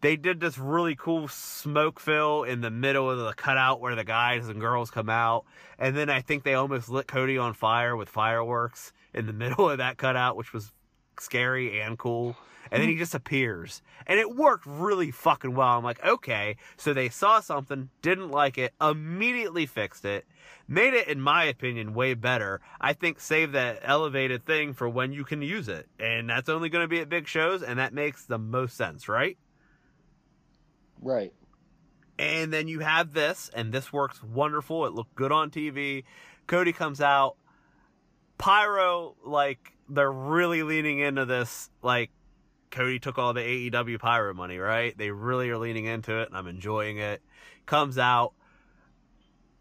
They 0.00 0.16
did 0.16 0.40
this 0.40 0.58
really 0.58 0.96
cool 0.96 1.28
smoke 1.28 2.00
fill 2.00 2.42
in 2.42 2.60
the 2.60 2.70
middle 2.70 3.08
of 3.08 3.18
the 3.18 3.32
cutout 3.34 3.80
where 3.80 3.94
the 3.94 4.04
guys 4.04 4.48
and 4.48 4.60
girls 4.60 4.90
come 4.90 5.08
out. 5.08 5.44
And 5.78 5.96
then 5.96 6.10
I 6.10 6.20
think 6.20 6.42
they 6.42 6.54
almost 6.54 6.88
lit 6.88 7.06
Cody 7.06 7.38
on 7.38 7.54
fire 7.54 7.96
with 7.96 8.08
fireworks 8.08 8.92
in 9.14 9.26
the 9.26 9.32
middle 9.32 9.70
of 9.70 9.78
that 9.78 9.98
cutout, 9.98 10.36
which 10.36 10.52
was 10.52 10.72
scary 11.20 11.80
and 11.80 11.98
cool. 11.98 12.36
And 12.70 12.80
then 12.80 12.88
he 12.88 12.94
mm-hmm. 12.94 13.02
just 13.02 13.14
appears. 13.14 13.82
And 14.06 14.18
it 14.18 14.34
worked 14.34 14.64
really 14.66 15.10
fucking 15.10 15.54
well. 15.54 15.76
I'm 15.76 15.84
like, 15.84 16.02
okay. 16.02 16.56
So 16.76 16.94
they 16.94 17.10
saw 17.10 17.40
something, 17.40 17.90
didn't 18.00 18.30
like 18.30 18.56
it, 18.56 18.72
immediately 18.80 19.66
fixed 19.66 20.04
it, 20.06 20.26
made 20.66 20.94
it, 20.94 21.08
in 21.08 21.20
my 21.20 21.44
opinion, 21.44 21.92
way 21.92 22.14
better. 22.14 22.60
I 22.80 22.94
think 22.94 23.20
save 23.20 23.52
that 23.52 23.80
elevated 23.82 24.46
thing 24.46 24.72
for 24.72 24.88
when 24.88 25.12
you 25.12 25.24
can 25.24 25.42
use 25.42 25.68
it. 25.68 25.86
And 25.98 26.30
that's 26.30 26.48
only 26.48 26.70
going 26.70 26.84
to 26.84 26.88
be 26.88 27.00
at 27.00 27.10
big 27.10 27.28
shows, 27.28 27.62
and 27.62 27.78
that 27.78 27.92
makes 27.92 28.24
the 28.24 28.38
most 28.38 28.76
sense, 28.76 29.08
right? 29.08 29.36
Right. 31.00 31.34
And 32.18 32.52
then 32.52 32.68
you 32.68 32.80
have 32.80 33.12
this, 33.12 33.50
and 33.52 33.72
this 33.72 33.92
works 33.92 34.22
wonderful. 34.22 34.86
It 34.86 34.94
looked 34.94 35.14
good 35.14 35.32
on 35.32 35.50
TV. 35.50 36.04
Cody 36.46 36.72
comes 36.72 37.00
out. 37.00 37.36
Pyro, 38.38 39.14
like, 39.24 39.74
they're 39.92 40.10
really 40.10 40.62
leaning 40.62 40.98
into 40.98 41.24
this, 41.24 41.70
like, 41.82 42.10
Cody 42.70 42.98
took 42.98 43.18
all 43.18 43.34
the 43.34 43.40
AEW 43.70 43.98
Pyro 43.98 44.32
money, 44.32 44.58
right? 44.58 44.96
They 44.96 45.10
really 45.10 45.50
are 45.50 45.58
leaning 45.58 45.84
into 45.84 46.20
it, 46.20 46.28
and 46.28 46.36
I'm 46.36 46.46
enjoying 46.46 46.98
it. 46.98 47.20
Comes 47.66 47.98
out. 47.98 48.32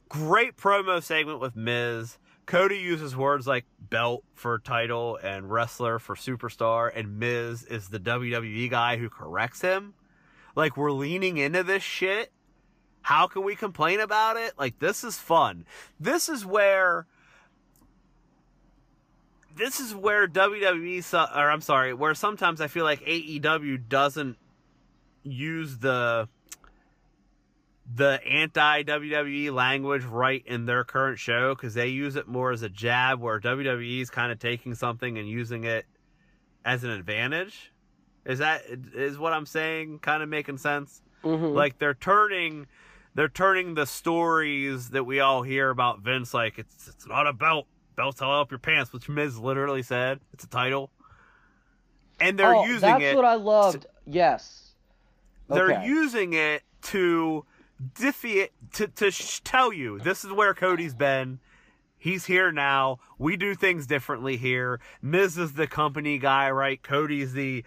Great 0.08 0.56
promo 0.56 1.04
segment 1.04 1.40
with 1.42 1.56
Miz. 1.56 2.18
Cody 2.46 2.78
uses 2.78 3.16
words 3.16 3.46
like 3.46 3.66
belt 3.80 4.24
for 4.34 4.60
title 4.60 5.18
and 5.22 5.52
wrestler 5.52 6.00
for 6.00 6.16
superstar, 6.16 6.90
and 6.94 7.20
Miz 7.20 7.64
is 7.64 7.90
the 7.90 8.00
WWE 8.00 8.70
guy 8.70 8.98
who 8.98 9.10
corrects 9.10 9.62
him. 9.62 9.94
Like, 10.56 10.78
we're 10.78 10.92
leaning 10.92 11.38
into 11.38 11.64
this 11.64 11.84
shit. 11.84 12.32
How 13.02 13.28
can 13.28 13.44
we 13.44 13.56
complain 13.56 14.00
about 14.00 14.38
it? 14.38 14.54
Like, 14.58 14.80
this 14.80 15.04
is 15.04 15.18
fun. 15.18 15.66
This 16.00 16.30
is 16.30 16.46
where 16.46 17.08
this 19.56 19.80
is 19.80 19.94
where 19.96 20.28
WWE, 20.28 21.14
or 21.36 21.52
I'm 21.52 21.62
sorry, 21.62 21.94
where 21.94 22.14
sometimes 22.14 22.62
I 22.62 22.68
feel 22.68 22.84
like 22.84 23.02
AEW 23.02 23.88
doesn't 23.88 24.38
use 25.24 25.78
the 25.78 26.28
the 27.94 28.20
anti 28.26 28.84
WWE 28.84 29.54
language 29.54 30.04
right 30.04 30.44
in 30.46 30.66
their 30.66 30.84
current 30.84 31.20
show 31.20 31.54
because 31.54 31.74
they 31.74 31.88
use 31.88 32.16
it 32.16 32.28
more 32.28 32.52
as 32.52 32.62
a 32.62 32.70
jab, 32.70 33.20
where 33.20 33.40
WWE 33.40 34.02
is 34.02 34.10
kind 34.10 34.32
of 34.32 34.40
taking 34.40 34.76
something 34.76 35.18
and 35.18 35.28
using 35.28 35.64
it 35.64 35.86
as 36.64 36.84
an 36.84 36.90
advantage. 36.90 37.72
Is 38.26 38.40
that 38.40 38.62
is 38.96 39.18
what 39.18 39.34
I'm 39.34 39.46
saying? 39.46 40.00
Kind 40.00 40.24
of 40.24 40.30
making 40.30 40.58
sense? 40.58 41.02
Mm-hmm. 41.24 41.56
Like 41.56 41.80
they're 41.80 41.94
turning 41.94 42.68
they're 43.16 43.30
turning 43.30 43.74
the 43.74 43.86
stories 43.86 44.90
that 44.92 45.04
we 45.04 45.20
all 45.20 45.42
hear 45.42 45.70
about 45.70 46.00
Vince 46.00 46.34
like 46.34 46.60
it's 46.60 46.88
it's 46.88 47.08
not 47.08 47.28
a 47.28 47.34
belt 47.34 47.68
belts 47.96 48.22
all 48.22 48.42
up 48.42 48.52
your 48.52 48.60
pants, 48.60 48.94
which 48.94 49.10
Miz 49.10 49.38
literally 49.38 49.84
said. 49.84 50.20
It's 50.34 50.44
a 50.44 50.48
title. 50.48 50.92
And 52.20 52.38
they're 52.38 52.56
oh, 52.56 52.66
using 52.66 52.82
that's 52.82 53.02
it. 53.02 53.06
That's 53.06 53.16
what 53.16 53.26
I 53.26 53.36
loved. 53.36 53.86
yes. 54.06 54.72
They're 55.50 55.84
using 55.84 56.34
it 56.34 56.64
to 56.84 57.46
diffy 57.94 58.50
to 58.74 58.88
to 58.88 59.12
sh- 59.12 59.42
tell 59.44 59.74
you 59.74 60.00
this 60.00 60.24
is 60.24 60.32
where 60.32 60.54
Cody's 60.54 60.94
been. 60.94 61.40
He's 61.98 62.26
here 62.26 62.52
now. 62.52 63.00
We 63.20 63.38
do 63.38 63.54
things 63.54 63.86
differently 63.86 64.38
here. 64.38 64.80
Miz 65.02 65.38
is 65.38 65.54
the 65.54 65.68
company 65.68 66.18
guy, 66.18 66.50
right? 66.50 66.82
Cody's 66.82 67.34
the 67.34 67.64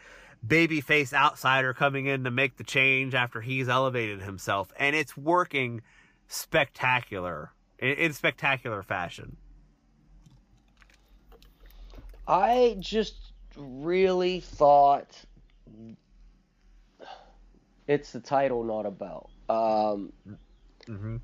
babyface 0.46 1.12
outsider 1.12 1.72
coming 1.72 2.06
in 2.06 2.24
to 2.24 2.30
make 2.30 2.56
the 2.56 2.64
change 2.64 3.14
after 3.14 3.40
he's 3.40 3.68
elevated 3.68 4.22
himself, 4.22 4.72
and 4.78 4.96
it's 4.96 5.16
working 5.16 5.82
spectacular 6.26 7.52
in, 7.78 7.90
in 7.90 8.12
spectacular 8.12 8.82
fashion. 8.82 9.36
I 12.26 12.76
just 12.80 13.32
really 13.56 14.40
thought 14.40 15.08
it's 17.86 18.12
the 18.12 18.20
title, 18.20 18.64
not 18.64 18.86
a 18.86 18.90
belt. 18.90 19.30
Um, 19.48 20.12
Mm-hmm. 20.88 21.16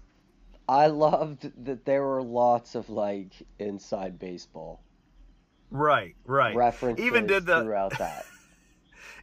I 0.69 0.87
loved 0.87 1.51
that 1.67 1.85
there 1.85 2.03
were 2.03 2.23
lots 2.23 2.75
of 2.77 2.89
like 2.89 3.33
inside 3.59 4.19
baseball 4.19 4.81
Right, 5.71 6.17
right. 6.25 6.55
references 6.55 7.05
Even 7.05 7.27
did 7.27 7.45
the 7.47 7.63
throughout 7.63 7.93
that. 7.99 8.25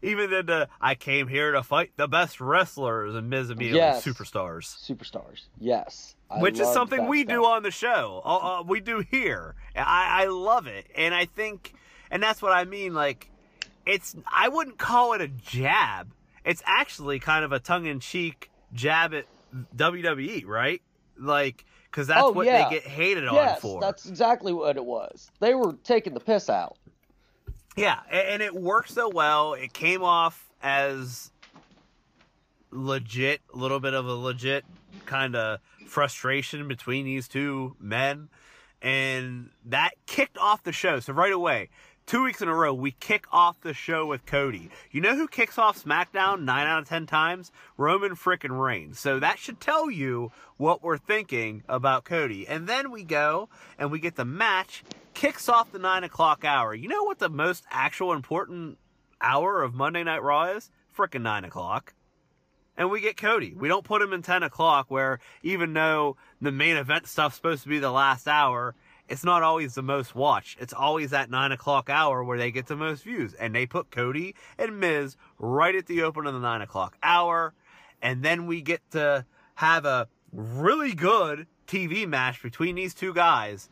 even 0.01 0.29
did 0.29 0.47
the 0.47 0.67
I 0.81 0.95
came 0.95 1.27
here 1.27 1.53
to 1.53 1.63
fight 1.63 1.91
the 1.95 2.07
best 2.07 2.39
wrestlers 2.41 3.15
and 3.15 3.29
Miz 3.29 3.49
immediately 3.49 3.79
Yes. 3.79 4.03
superstars. 4.03 4.65
Superstars, 4.65 5.47
yes. 5.59 6.16
I 6.29 6.39
which 6.41 6.59
is 6.59 6.67
something 6.73 7.07
we 7.07 7.21
stuff. 7.23 7.29
do 7.35 7.45
on 7.45 7.63
the 7.63 7.71
show. 7.71 8.21
Uh, 8.25 8.59
uh, 8.59 8.63
we 8.63 8.79
do 8.81 8.99
here. 9.11 9.55
I, 9.75 10.23
I 10.23 10.25
love 10.27 10.67
it, 10.67 10.87
and 10.95 11.15
I 11.15 11.25
think, 11.25 11.73
and 12.11 12.21
that's 12.21 12.41
what 12.41 12.51
I 12.51 12.65
mean. 12.65 12.93
Like, 12.93 13.29
it's 13.85 14.15
I 14.31 14.49
wouldn't 14.49 14.77
call 14.77 15.13
it 15.13 15.21
a 15.21 15.27
jab. 15.29 16.11
It's 16.43 16.61
actually 16.65 17.19
kind 17.19 17.43
of 17.45 17.51
a 17.51 17.59
tongue-in-cheek 17.59 18.49
jab 18.73 19.13
at 19.13 19.25
WWE, 19.75 20.45
right? 20.45 20.81
Like, 21.17 21.65
because 21.89 22.07
that's 22.07 22.21
Oh, 22.23 22.31
what 22.31 22.45
yeah. 22.45 22.67
they 22.69 22.75
get 22.75 22.83
hated 22.87 23.27
on 23.27 23.35
Yes, 23.35 23.61
for. 23.61 23.79
that's 23.81 24.05
exactly 24.05 24.53
what 24.53 24.75
it 24.77 24.85
was. 24.85 25.31
They 25.39 25.55
were 25.55 25.73
taking 25.83 26.13
the 26.13 26.19
piss 26.19 26.49
out. 26.49 26.77
Yeah, 27.75 27.99
and 28.09 28.41
it 28.41 28.53
worked 28.55 28.89
so 28.89 29.09
well. 29.09 29.53
It 29.53 29.71
came 29.73 30.03
off 30.03 30.49
as 30.61 31.31
legit, 32.71 33.41
a 33.53 33.57
little 33.57 33.79
bit 33.79 33.93
of 33.93 34.05
a 34.07 34.13
legit 34.13 34.65
kind 35.05 35.35
of 35.35 35.59
frustration 35.87 36.67
between 36.67 37.05
these 37.05 37.27
two 37.27 37.75
men. 37.79 38.29
And 38.81 39.49
that 39.65 39.91
kicked 40.05 40.37
off 40.37 40.63
the 40.63 40.71
show. 40.71 40.99
So 40.99 41.13
right 41.13 41.33
away, 41.33 41.69
two 42.05 42.23
weeks 42.23 42.41
in 42.41 42.47
a 42.47 42.53
row, 42.53 42.73
we 42.73 42.91
kick 42.91 43.25
off 43.31 43.59
the 43.61 43.73
show 43.73 44.05
with 44.05 44.25
Cody. 44.25 44.69
You 44.91 45.01
know 45.01 45.15
who 45.15 45.27
kicks 45.27 45.57
off 45.57 45.83
SmackDown 45.83 46.43
nine 46.43 46.67
out 46.67 46.79
of 46.79 46.87
ten 46.87 47.07
times? 47.07 47.51
Roman 47.75 48.15
frickin' 48.15 48.59
Reigns. 48.59 48.99
So 48.99 49.19
that 49.19 49.39
should 49.39 49.59
tell 49.59 49.89
you 49.89 50.31
what 50.57 50.83
we're 50.83 50.97
thinking 50.97 51.63
about 51.67 52.05
Cody. 52.05 52.47
And 52.47 52.67
then 52.67 52.91
we 52.91 53.03
go 53.03 53.49
and 53.79 53.91
we 53.91 53.99
get 53.99 54.15
the 54.15 54.25
match, 54.25 54.83
kicks 55.13 55.49
off 55.49 55.71
the 55.71 55.79
nine 55.79 56.03
o'clock 56.03 56.45
hour. 56.45 56.73
You 56.75 56.87
know 56.87 57.03
what 57.03 57.19
the 57.19 57.29
most 57.29 57.65
actual 57.71 58.13
important 58.13 58.77
hour 59.19 59.63
of 59.63 59.73
Monday 59.73 60.03
Night 60.03 60.21
Raw 60.21 60.51
is? 60.51 60.69
Frickin' 60.95 61.21
nine 61.21 61.45
o'clock 61.45 61.93
and 62.77 62.91
we 62.91 63.01
get 63.01 63.17
Cody. 63.17 63.55
We 63.55 63.67
don't 63.67 63.83
put 63.83 64.01
him 64.01 64.13
in 64.13 64.21
10 64.21 64.43
o'clock 64.43 64.85
where 64.89 65.19
even 65.41 65.73
though 65.73 66.15
the 66.39 66.51
main 66.51 66.77
event 66.77 67.07
stuff's 67.07 67.35
supposed 67.35 67.63
to 67.63 67.69
be 67.69 67.79
the 67.79 67.91
last 67.91 68.27
hour, 68.27 68.75
it's 69.09 69.23
not 69.23 69.41
always 69.41 69.73
the 69.73 69.81
most 69.81 70.15
watched. 70.15 70.59
It's 70.61 70.73
always 70.73 71.11
that 71.11 71.29
9 71.29 71.51
o'clock 71.51 71.89
hour 71.89 72.23
where 72.23 72.37
they 72.37 72.51
get 72.51 72.67
the 72.67 72.75
most 72.75 73.03
views. 73.03 73.33
And 73.33 73.55
they 73.55 73.65
put 73.65 73.89
Cody 73.89 74.35
and 74.57 74.79
Miz 74.79 75.17
right 75.39 75.75
at 75.75 75.87
the 75.87 76.03
open 76.03 76.27
of 76.27 76.33
the 76.33 76.39
9 76.39 76.61
o'clock 76.61 76.97
hour. 77.01 77.53
And 78.01 78.21
then 78.23 78.45
we 78.45 78.61
get 78.61 78.81
to 78.91 79.25
have 79.55 79.85
a 79.85 80.07
really 80.31 80.93
good 80.93 81.47
TV 81.67 82.07
match 82.07 82.43
between 82.43 82.75
these 82.75 82.93
two 82.93 83.13
guys. 83.13 83.69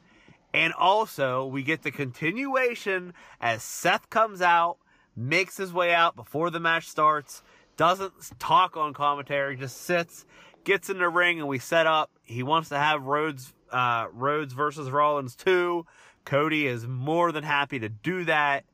And 0.54 0.74
also, 0.74 1.46
we 1.46 1.64
get 1.64 1.84
the 1.84 1.92
continuation 1.92 3.14
as 3.42 3.62
Seth 3.62 4.10
comes 4.10 4.42
out, 4.42 4.78
makes 5.16 5.58
his 5.58 5.74
way 5.74 5.94
out 5.94 6.16
before 6.16 6.50
the 6.50 6.62
match 6.62 6.88
starts, 6.88 7.44
doesn't 7.78 8.14
talk 8.40 8.78
on 8.78 8.94
commentary, 8.94 9.56
just 9.58 9.82
sits, 9.82 10.26
gets 10.64 10.90
in 10.90 10.98
the 11.00 11.10
ring, 11.10 11.40
and 11.40 11.48
we 11.48 11.60
set 11.60 11.88
up. 11.88 12.12
He 12.24 12.44
wants 12.44 12.70
to 12.70 12.78
have 12.78 13.04
Rhodes, 13.04 13.54
uh, 13.72 14.08
Rhodes 14.14 14.54
versus 14.54 14.90
Rollins 14.90 15.36
too. 15.36 15.86
Cody 16.26 16.66
is 16.68 16.88
more 16.88 17.32
than 17.32 17.44
happy 17.44 17.80
to 17.80 17.90
do 17.90 18.26
that. 18.26 18.66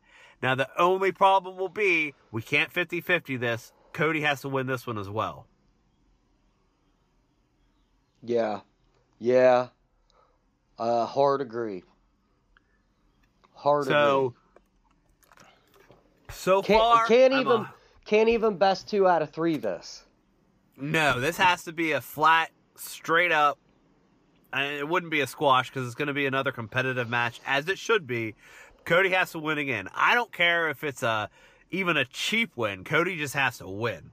Now, 0.42 0.56
the 0.56 0.70
only 0.80 1.12
problem 1.12 1.58
will 1.58 1.70
be 1.70 2.14
we 2.32 2.42
can't 2.42 2.72
50 2.72 3.02
50 3.02 3.38
this. 3.38 3.74
Cody 3.94 4.22
has 4.22 4.42
to 4.42 4.50
win 4.50 4.68
this 4.68 4.88
one 4.88 4.98
as 4.98 5.10
well. 5.10 5.46
Yeah. 8.24 8.62
Yeah. 9.20 9.68
Uh, 10.80 11.06
hard 11.06 11.42
agree. 11.42 11.84
Hard 13.54 13.86
So, 13.86 14.28
agree. 14.28 14.38
so 16.32 16.62
Can't, 16.62 16.80
far, 16.80 17.06
can't 17.08 17.34
I'm 17.34 17.42
even 17.42 17.52
a- 17.62 17.74
can't 18.12 18.28
even 18.28 18.58
best 18.58 18.90
two 18.90 19.08
out 19.08 19.22
of 19.22 19.30
three 19.30 19.56
this. 19.56 20.04
No, 20.76 21.22
this 21.22 21.38
has 21.38 21.64
to 21.64 21.72
be 21.72 21.94
a 21.94 22.02
flat, 22.02 22.52
straight 22.76 23.32
up. 23.32 23.58
And 24.52 24.76
it 24.76 24.86
wouldn't 24.86 25.14
be 25.14 25.22
a 25.22 25.28
squash 25.28 25.70
because 25.70 25.86
it's 25.86 25.96
going 25.96 26.10
to 26.10 26.14
be 26.14 26.26
another 26.26 26.52
competitive 26.52 27.10
match, 27.10 27.40
as 27.48 27.70
it 27.70 27.80
should 27.80 28.06
be. 28.06 28.36
Cody 28.84 29.12
has 29.12 29.32
to 29.32 29.40
win 29.40 29.60
again. 29.60 29.88
I 29.96 30.14
don't 30.14 30.34
care 30.34 30.70
if 30.70 30.84
it's 30.84 31.04
a 31.04 31.30
even 31.70 31.96
a 31.96 32.04
cheap 32.04 32.52
win. 32.58 32.84
Cody 32.84 33.16
just 33.16 33.34
has 33.34 33.60
to 33.60 33.70
win, 33.70 34.12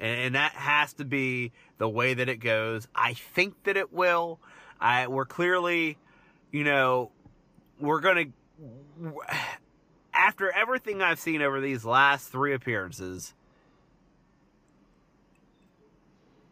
and, 0.00 0.20
and 0.20 0.34
that 0.34 0.54
has 0.54 0.94
to 0.94 1.04
be 1.04 1.52
the 1.78 1.88
way 1.88 2.14
that 2.14 2.28
it 2.28 2.38
goes. 2.38 2.88
I 2.96 3.14
think 3.14 3.62
that 3.62 3.76
it 3.76 3.92
will. 3.92 4.40
I 4.80 5.06
we're 5.06 5.24
clearly, 5.24 5.98
you 6.50 6.64
know, 6.64 7.12
we're 7.78 8.00
gonna 8.00 8.24
after 10.16 10.50
everything 10.50 11.00
I've 11.00 11.20
seen 11.20 11.42
over 11.42 11.60
these 11.60 11.84
last 11.84 12.30
three 12.30 12.52
appearances, 12.54 13.34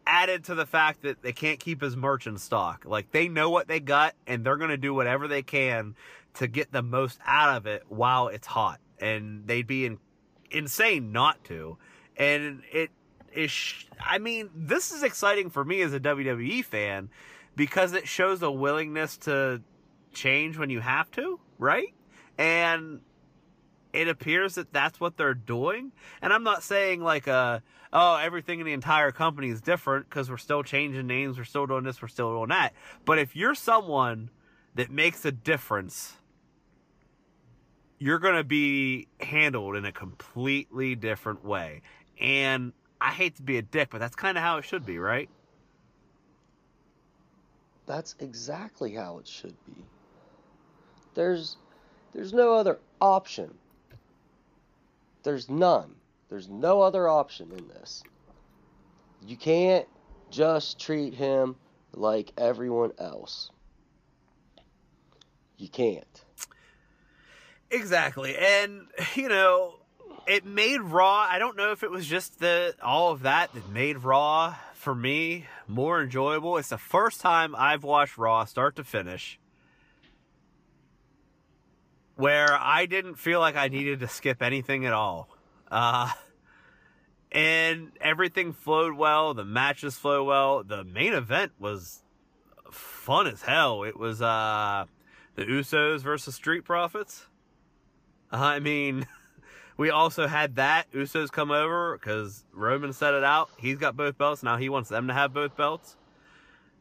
added 0.07 0.45
to 0.45 0.55
the 0.55 0.65
fact 0.65 1.01
that 1.03 1.21
they 1.21 1.33
can't 1.33 1.59
keep 1.59 1.81
his 1.81 1.95
merch 1.95 2.27
in 2.27 2.37
stock. 2.37 2.85
Like 2.85 3.11
they 3.11 3.27
know 3.27 3.49
what 3.49 3.67
they 3.67 3.79
got 3.79 4.13
and 4.27 4.45
they're 4.45 4.57
going 4.57 4.69
to 4.69 4.77
do 4.77 4.93
whatever 4.93 5.27
they 5.27 5.41
can 5.41 5.95
to 6.35 6.47
get 6.47 6.71
the 6.71 6.81
most 6.81 7.19
out 7.25 7.57
of 7.57 7.65
it 7.65 7.83
while 7.87 8.27
it's 8.27 8.47
hot. 8.47 8.79
and 8.99 9.45
they'd 9.47 9.67
be 9.67 9.85
in, 9.85 9.97
insane 10.51 11.11
not 11.11 11.43
to. 11.45 11.77
And 12.17 12.61
it 12.71 12.91
is, 13.33 13.51
I 13.99 14.19
mean, 14.19 14.49
this 14.55 14.91
is 14.91 15.03
exciting 15.03 15.49
for 15.49 15.65
me 15.65 15.81
as 15.81 15.93
a 15.93 15.99
WWE 15.99 16.63
fan 16.63 17.09
because 17.55 17.93
it 17.93 18.07
shows 18.07 18.41
a 18.41 18.51
willingness 18.51 19.17
to 19.17 19.61
change 20.13 20.57
when 20.57 20.69
you 20.69 20.79
have 20.79 21.11
to, 21.11 21.39
right? 21.59 21.93
And 22.37 23.01
it 23.95 24.07
appears 24.07 24.55
that 24.55 24.73
that's 24.73 24.99
what 24.99 25.17
they're 25.17 25.33
doing. 25.33 25.91
And 26.21 26.33
I'm 26.33 26.43
not 26.43 26.63
saying 26.63 27.01
like 27.01 27.27
uh 27.27 27.59
oh 27.93 28.17
everything 28.17 28.59
in 28.59 28.65
the 28.65 28.73
entire 28.73 29.11
company 29.11 29.49
is 29.49 29.61
different 29.61 30.09
because 30.09 30.29
we're 30.29 30.37
still 30.37 30.63
changing 30.63 31.07
names, 31.07 31.37
we're 31.37 31.45
still 31.45 31.65
doing 31.65 31.83
this, 31.83 32.01
we're 32.01 32.07
still 32.09 32.35
doing 32.35 32.49
that. 32.49 32.73
But 33.05 33.19
if 33.19 33.35
you're 33.35 33.55
someone 33.55 34.29
that 34.75 34.91
makes 34.91 35.23
a 35.23 35.31
difference, 35.31 36.17
you're 37.97 38.19
going 38.19 38.35
to 38.35 38.43
be 38.43 39.07
handled 39.21 39.77
in 39.77 39.85
a 39.85 39.91
completely 39.91 40.95
different 40.95 41.45
way. 41.45 41.81
And 42.19 42.73
I 42.99 43.11
hate 43.11 43.37
to 43.37 43.43
be 43.43 43.57
a 43.57 43.61
dick, 43.61 43.89
but 43.91 43.99
that's 43.99 44.15
kind 44.15 44.37
of 44.37 44.43
how 44.43 44.57
it 44.57 44.65
should 44.65 44.85
be, 44.85 44.99
right? 44.99 45.29
That's 47.85 48.15
exactly 48.19 48.93
how 48.93 49.19
it 49.19 49.27
should 49.27 49.55
be. 49.65 49.75
There's 51.13 51.57
there's 52.13 52.33
no 52.33 52.55
other 52.55 52.79
option. 52.99 53.53
There's 55.25 55.49
none. 55.49 55.95
There's 56.29 56.47
no 56.47 56.81
other 56.81 57.09
option 57.09 57.51
in 57.51 57.67
this. 57.67 58.03
You 59.25 59.35
can't 59.35 59.87
just 60.29 60.79
treat 60.79 61.15
him 61.15 61.55
like 61.93 62.31
everyone 62.37 62.91
else. 62.99 63.49
You 65.57 65.67
can't. 65.67 66.23
Exactly. 67.71 68.37
And 68.37 68.87
you 69.15 69.27
know, 69.27 69.79
it 70.27 70.45
made 70.45 70.81
Raw, 70.81 71.27
I 71.29 71.39
don't 71.39 71.57
know 71.57 71.71
if 71.71 71.81
it 71.81 71.89
was 71.89 72.05
just 72.05 72.39
the 72.39 72.75
all 72.83 73.11
of 73.11 73.23
that 73.23 73.51
that 73.53 73.67
made 73.69 73.97
Raw 73.97 74.55
for 74.73 74.93
me 74.93 75.45
more 75.67 76.03
enjoyable. 76.03 76.57
It's 76.57 76.69
the 76.69 76.77
first 76.77 77.19
time 77.19 77.55
I've 77.55 77.83
watched 77.83 78.19
Raw 78.19 78.45
start 78.45 78.75
to 78.75 78.83
finish 78.83 79.39
where 82.15 82.57
I 82.59 82.85
didn't 82.85 83.15
feel 83.15 83.39
like 83.39 83.55
I 83.55 83.67
needed 83.67 83.99
to 83.99 84.07
skip 84.07 84.41
anything 84.41 84.85
at 84.85 84.93
all. 84.93 85.29
Uh, 85.69 86.11
and 87.31 87.91
everything 87.99 88.53
flowed 88.53 88.93
well. 88.95 89.33
The 89.33 89.45
matches 89.45 89.97
flowed 89.97 90.25
well. 90.25 90.63
The 90.63 90.83
main 90.83 91.13
event 91.13 91.51
was 91.59 92.03
fun 92.71 93.27
as 93.27 93.41
hell. 93.41 93.83
It 93.83 93.97
was 93.99 94.21
uh, 94.21 94.85
the 95.35 95.43
Usos 95.43 96.01
versus 96.01 96.35
Street 96.35 96.63
Profits. 96.63 97.25
I 98.31 98.59
mean, 98.59 99.07
we 99.77 99.89
also 99.89 100.27
had 100.27 100.55
that 100.55 100.91
Usos 100.93 101.31
come 101.31 101.51
over 101.51 101.97
because 101.97 102.45
Roman 102.53 102.93
set 102.93 103.13
it 103.13 103.23
out. 103.23 103.49
He's 103.57 103.77
got 103.77 103.97
both 103.97 104.17
belts 104.17 104.41
now. 104.41 104.57
He 104.57 104.69
wants 104.69 104.89
them 104.89 105.07
to 105.07 105.13
have 105.13 105.33
both 105.33 105.57
belts 105.57 105.97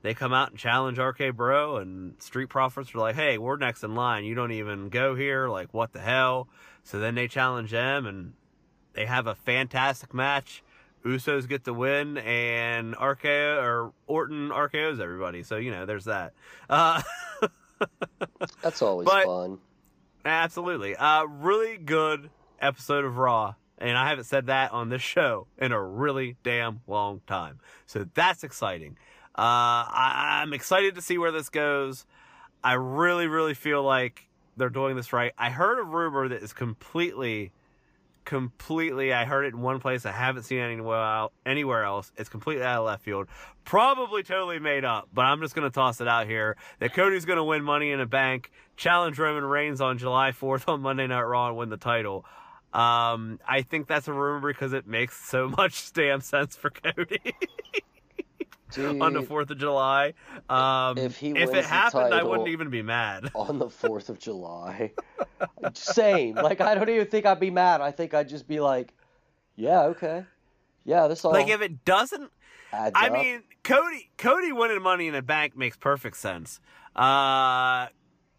they 0.04 0.12
come 0.12 0.34
out 0.34 0.50
and 0.50 0.58
challenge 0.58 0.98
RK 0.98 1.34
Bro, 1.34 1.78
and 1.78 2.22
Street 2.22 2.50
Profits 2.50 2.94
are 2.94 2.98
like, 2.98 3.14
hey, 3.14 3.38
we're 3.38 3.56
next 3.56 3.82
in 3.82 3.94
line. 3.94 4.24
You 4.24 4.34
don't 4.34 4.52
even 4.52 4.90
go 4.90 5.14
here. 5.14 5.48
Like, 5.48 5.72
what 5.72 5.94
the 5.94 5.98
hell? 5.98 6.46
So 6.82 6.98
then 6.98 7.14
they 7.14 7.26
challenge 7.26 7.70
them, 7.70 8.04
and 8.04 8.34
they 8.92 9.06
have 9.06 9.26
a 9.26 9.34
fantastic 9.34 10.12
match. 10.12 10.62
Usos 11.06 11.48
get 11.48 11.64
the 11.64 11.72
win, 11.72 12.18
and 12.18 12.94
RKO 12.94 13.62
or 13.62 13.92
Orton 14.06 14.50
RKO's 14.50 15.00
everybody. 15.00 15.42
So 15.42 15.56
you 15.56 15.70
know, 15.70 15.86
there's 15.86 16.04
that. 16.04 16.34
Uh, 16.68 17.00
That's 18.62 18.82
always 18.82 19.06
but, 19.06 19.24
fun. 19.24 19.58
Absolutely, 20.26 20.96
uh, 20.96 21.24
really 21.24 21.78
good 21.78 22.28
episode 22.60 23.06
of 23.06 23.16
Raw, 23.16 23.54
and 23.78 23.96
I 23.96 24.10
haven't 24.10 24.24
said 24.24 24.48
that 24.48 24.72
on 24.72 24.90
this 24.90 25.00
show 25.00 25.46
in 25.56 25.72
a 25.72 25.82
really 25.82 26.36
damn 26.42 26.82
long 26.86 27.22
time. 27.26 27.58
So 27.86 28.06
that's 28.12 28.44
exciting. 28.44 28.98
Uh, 29.36 29.90
I, 29.90 30.40
I'm 30.42 30.52
excited 30.52 30.94
to 30.94 31.02
see 31.02 31.18
where 31.18 31.32
this 31.32 31.48
goes. 31.48 32.06
I 32.62 32.74
really, 32.74 33.26
really 33.26 33.54
feel 33.54 33.82
like 33.82 34.28
they're 34.56 34.70
doing 34.70 34.96
this 34.96 35.12
right. 35.12 35.32
I 35.36 35.50
heard 35.50 35.78
a 35.78 35.82
rumor 35.82 36.28
that 36.28 36.42
is 36.42 36.52
completely, 36.52 37.52
completely. 38.24 39.12
I 39.12 39.24
heard 39.24 39.44
it 39.44 39.54
in 39.54 39.60
one 39.60 39.80
place. 39.80 40.06
I 40.06 40.12
haven't 40.12 40.44
seen 40.44 40.60
anywhere 40.60 41.28
anywhere 41.44 41.84
else. 41.84 42.12
It's 42.16 42.28
completely 42.28 42.64
out 42.64 42.78
of 42.78 42.86
left 42.86 43.02
field. 43.02 43.26
Probably 43.64 44.22
totally 44.22 44.60
made 44.60 44.84
up, 44.84 45.08
but 45.12 45.22
I'm 45.22 45.40
just 45.40 45.54
gonna 45.54 45.70
toss 45.70 46.00
it 46.00 46.08
out 46.08 46.26
here 46.26 46.56
that 46.78 46.94
Cody's 46.94 47.24
gonna 47.24 47.44
win 47.44 47.64
Money 47.64 47.90
in 47.90 48.00
a 48.00 48.06
Bank, 48.06 48.50
challenge 48.76 49.18
Roman 49.18 49.44
Reigns 49.44 49.80
on 49.80 49.98
July 49.98 50.30
4th 50.30 50.68
on 50.68 50.80
Monday 50.80 51.06
Night 51.06 51.22
Raw, 51.22 51.48
and 51.48 51.56
win 51.56 51.70
the 51.70 51.76
title. 51.76 52.24
Um, 52.72 53.38
I 53.46 53.62
think 53.62 53.86
that's 53.86 54.08
a 54.08 54.12
rumor 54.12 54.52
because 54.52 54.72
it 54.72 54.86
makes 54.86 55.16
so 55.28 55.48
much 55.56 55.92
damn 55.92 56.20
sense 56.20 56.56
for 56.56 56.70
Cody. 56.70 57.20
Dude, 58.74 59.00
on 59.00 59.12
the 59.12 59.22
Fourth 59.22 59.50
of 59.50 59.58
July. 59.58 60.14
Um, 60.48 60.98
if 60.98 61.16
he 61.16 61.30
if 61.30 61.54
it 61.54 61.64
happened, 61.64 62.12
I 62.12 62.22
wouldn't 62.22 62.48
even 62.48 62.70
be 62.70 62.82
mad. 62.82 63.30
on 63.34 63.58
the 63.58 63.70
Fourth 63.70 64.08
of 64.08 64.18
July, 64.18 64.92
same. 65.74 66.34
Like 66.34 66.60
I 66.60 66.74
don't 66.74 66.88
even 66.88 67.06
think 67.06 67.26
I'd 67.26 67.40
be 67.40 67.50
mad. 67.50 67.80
I 67.80 67.90
think 67.90 68.14
I'd 68.14 68.28
just 68.28 68.48
be 68.48 68.60
like, 68.60 68.92
yeah, 69.56 69.82
okay, 69.82 70.24
yeah, 70.84 71.06
this 71.06 71.24
all. 71.24 71.32
Like 71.32 71.48
if 71.48 71.62
it 71.62 71.84
doesn't, 71.84 72.30
I 72.72 73.10
mean, 73.10 73.42
Cody 73.62 74.10
Cody 74.18 74.52
winning 74.52 74.82
Money 74.82 75.06
in 75.08 75.14
the 75.14 75.22
Bank 75.22 75.56
makes 75.56 75.76
perfect 75.76 76.16
sense. 76.16 76.60
Uh, 76.96 77.88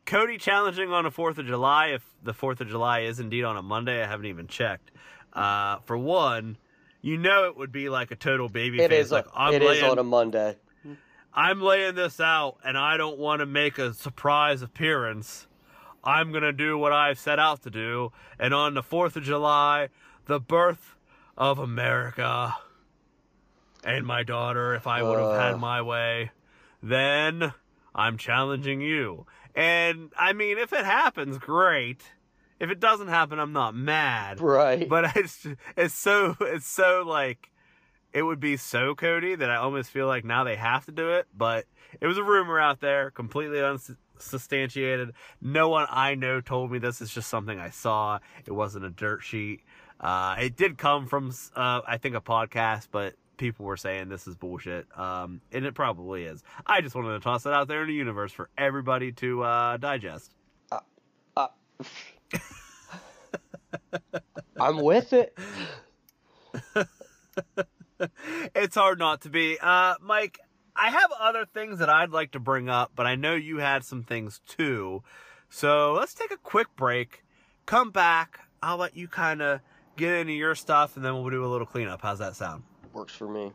Cody 0.05 0.37
challenging 0.37 0.91
on 0.91 1.03
the 1.03 1.11
Fourth 1.11 1.37
of 1.37 1.45
July. 1.45 1.87
If 1.87 2.03
the 2.23 2.33
Fourth 2.33 2.61
of 2.61 2.67
July 2.67 3.01
is 3.01 3.19
indeed 3.19 3.43
on 3.43 3.57
a 3.57 3.61
Monday, 3.61 4.03
I 4.03 4.07
haven't 4.07 4.27
even 4.27 4.47
checked. 4.47 4.91
Uh, 5.33 5.79
for 5.85 5.97
one 5.97 6.57
you 7.05 7.19
know 7.19 7.45
it 7.45 7.55
would 7.55 7.71
be 7.71 7.87
like 7.87 8.09
a 8.09 8.15
total 8.15 8.49
baby 8.49 8.81
it 8.81 8.89
face. 8.89 9.05
Is 9.05 9.11
like, 9.11 9.27
it 9.27 9.61
laying, 9.61 9.77
is 9.77 9.83
on 9.83 9.99
a 9.99 10.03
Monday. 10.03 10.57
I'm 11.35 11.61
laying 11.61 11.93
this 11.93 12.19
out, 12.19 12.57
and 12.65 12.75
I 12.75 12.97
don't 12.97 13.19
want 13.19 13.41
to 13.41 13.45
make 13.45 13.77
a 13.77 13.93
surprise 13.93 14.63
appearance. 14.63 15.45
I'm 16.03 16.31
gonna 16.31 16.51
do 16.51 16.79
what 16.79 16.93
I've 16.93 17.19
set 17.19 17.37
out 17.37 17.61
to 17.63 17.69
do, 17.69 18.11
and 18.39 18.55
on 18.55 18.73
the 18.73 18.81
Fourth 18.81 19.15
of 19.17 19.23
July, 19.23 19.89
the 20.25 20.39
birth 20.39 20.95
of 21.37 21.59
America, 21.59 22.55
and 23.83 24.03
my 24.07 24.23
daughter, 24.23 24.73
if 24.73 24.87
I 24.87 25.03
would 25.03 25.19
have 25.19 25.29
uh. 25.29 25.39
had 25.39 25.59
my 25.59 25.83
way, 25.83 26.31
then 26.81 27.53
I'm 27.93 28.17
challenging 28.17 28.81
you. 28.81 29.27
And 29.53 30.11
I 30.17 30.33
mean, 30.33 30.57
if 30.57 30.73
it 30.73 30.85
happens, 30.85 31.37
great 31.37 32.01
if 32.59 32.69
it 32.69 32.79
doesn't 32.79 33.07
happen, 33.07 33.39
I'm 33.39 33.53
not 33.53 33.75
mad. 33.75 34.39
Right. 34.39 34.87
But 34.87 35.11
it's 35.15 35.45
it's 35.75 35.95
so 35.95 36.35
it's 36.41 36.67
so 36.67 37.03
like 37.05 37.51
it 38.13 38.23
would 38.23 38.39
be 38.39 38.57
so 38.57 38.95
Cody 38.95 39.35
that 39.35 39.49
I 39.49 39.57
almost 39.57 39.89
feel 39.89 40.07
like 40.07 40.23
now 40.23 40.43
they 40.43 40.55
have 40.55 40.85
to 40.85 40.91
do 40.91 41.09
it. 41.11 41.27
But 41.35 41.65
it 41.99 42.07
was 42.07 42.17
a 42.17 42.23
rumor 42.23 42.59
out 42.59 42.79
there, 42.79 43.11
completely 43.11 43.61
unsubstantiated. 43.61 45.11
No 45.41 45.69
one 45.69 45.87
I 45.89 46.15
know 46.15 46.41
told 46.41 46.71
me 46.71 46.79
this. 46.79 47.01
It's 47.01 47.13
just 47.13 47.29
something 47.29 47.59
I 47.59 47.69
saw. 47.69 48.19
It 48.45 48.51
wasn't 48.51 48.85
a 48.85 48.89
dirt 48.89 49.23
sheet. 49.23 49.61
Uh, 49.99 50.35
it 50.39 50.55
did 50.55 50.77
come 50.77 51.07
from 51.07 51.33
uh, 51.55 51.81
I 51.87 51.97
think 51.97 52.15
a 52.15 52.21
podcast, 52.21 52.87
but 52.91 53.15
people 53.37 53.65
were 53.65 53.77
saying 53.77 54.09
this 54.09 54.27
is 54.27 54.35
bullshit, 54.35 54.87
um, 54.97 55.41
and 55.51 55.65
it 55.65 55.73
probably 55.73 56.23
is. 56.23 56.43
I 56.65 56.81
just 56.81 56.95
wanted 56.95 57.13
to 57.13 57.19
toss 57.19 57.45
it 57.45 57.53
out 57.53 57.67
there 57.67 57.81
in 57.81 57.87
the 57.87 57.93
universe 57.93 58.31
for 58.31 58.49
everybody 58.57 59.11
to 59.13 59.43
uh, 59.43 59.77
digest. 59.77 60.33
Uh, 60.71 60.79
uh. 61.37 61.47
I'm 64.59 64.77
with 64.81 65.13
it. 65.13 65.37
it's 68.55 68.75
hard 68.75 68.99
not 68.99 69.21
to 69.21 69.29
be. 69.29 69.57
Uh, 69.61 69.95
Mike, 70.01 70.39
I 70.75 70.89
have 70.89 71.11
other 71.19 71.45
things 71.45 71.79
that 71.79 71.89
I'd 71.89 72.11
like 72.11 72.31
to 72.31 72.39
bring 72.39 72.69
up, 72.69 72.91
but 72.95 73.05
I 73.05 73.15
know 73.15 73.35
you 73.35 73.57
had 73.57 73.83
some 73.83 74.03
things 74.03 74.41
too. 74.47 75.03
So 75.49 75.93
let's 75.93 76.13
take 76.13 76.31
a 76.31 76.37
quick 76.37 76.67
break. 76.75 77.23
Come 77.65 77.91
back. 77.91 78.39
I'll 78.61 78.77
let 78.77 78.95
you 78.95 79.07
kind 79.07 79.41
of 79.41 79.61
get 79.95 80.13
into 80.13 80.33
your 80.33 80.55
stuff, 80.55 80.95
and 80.95 81.05
then 81.05 81.13
we'll 81.13 81.29
do 81.29 81.45
a 81.45 81.47
little 81.47 81.67
cleanup. 81.67 82.01
How's 82.01 82.19
that 82.19 82.35
sound? 82.35 82.63
Works 82.93 83.13
for 83.13 83.27
me. 83.27 83.53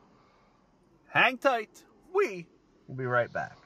Hang 1.08 1.38
tight. 1.38 1.84
We 2.14 2.46
will 2.86 2.94
be 2.94 3.06
right 3.06 3.32
back. 3.32 3.56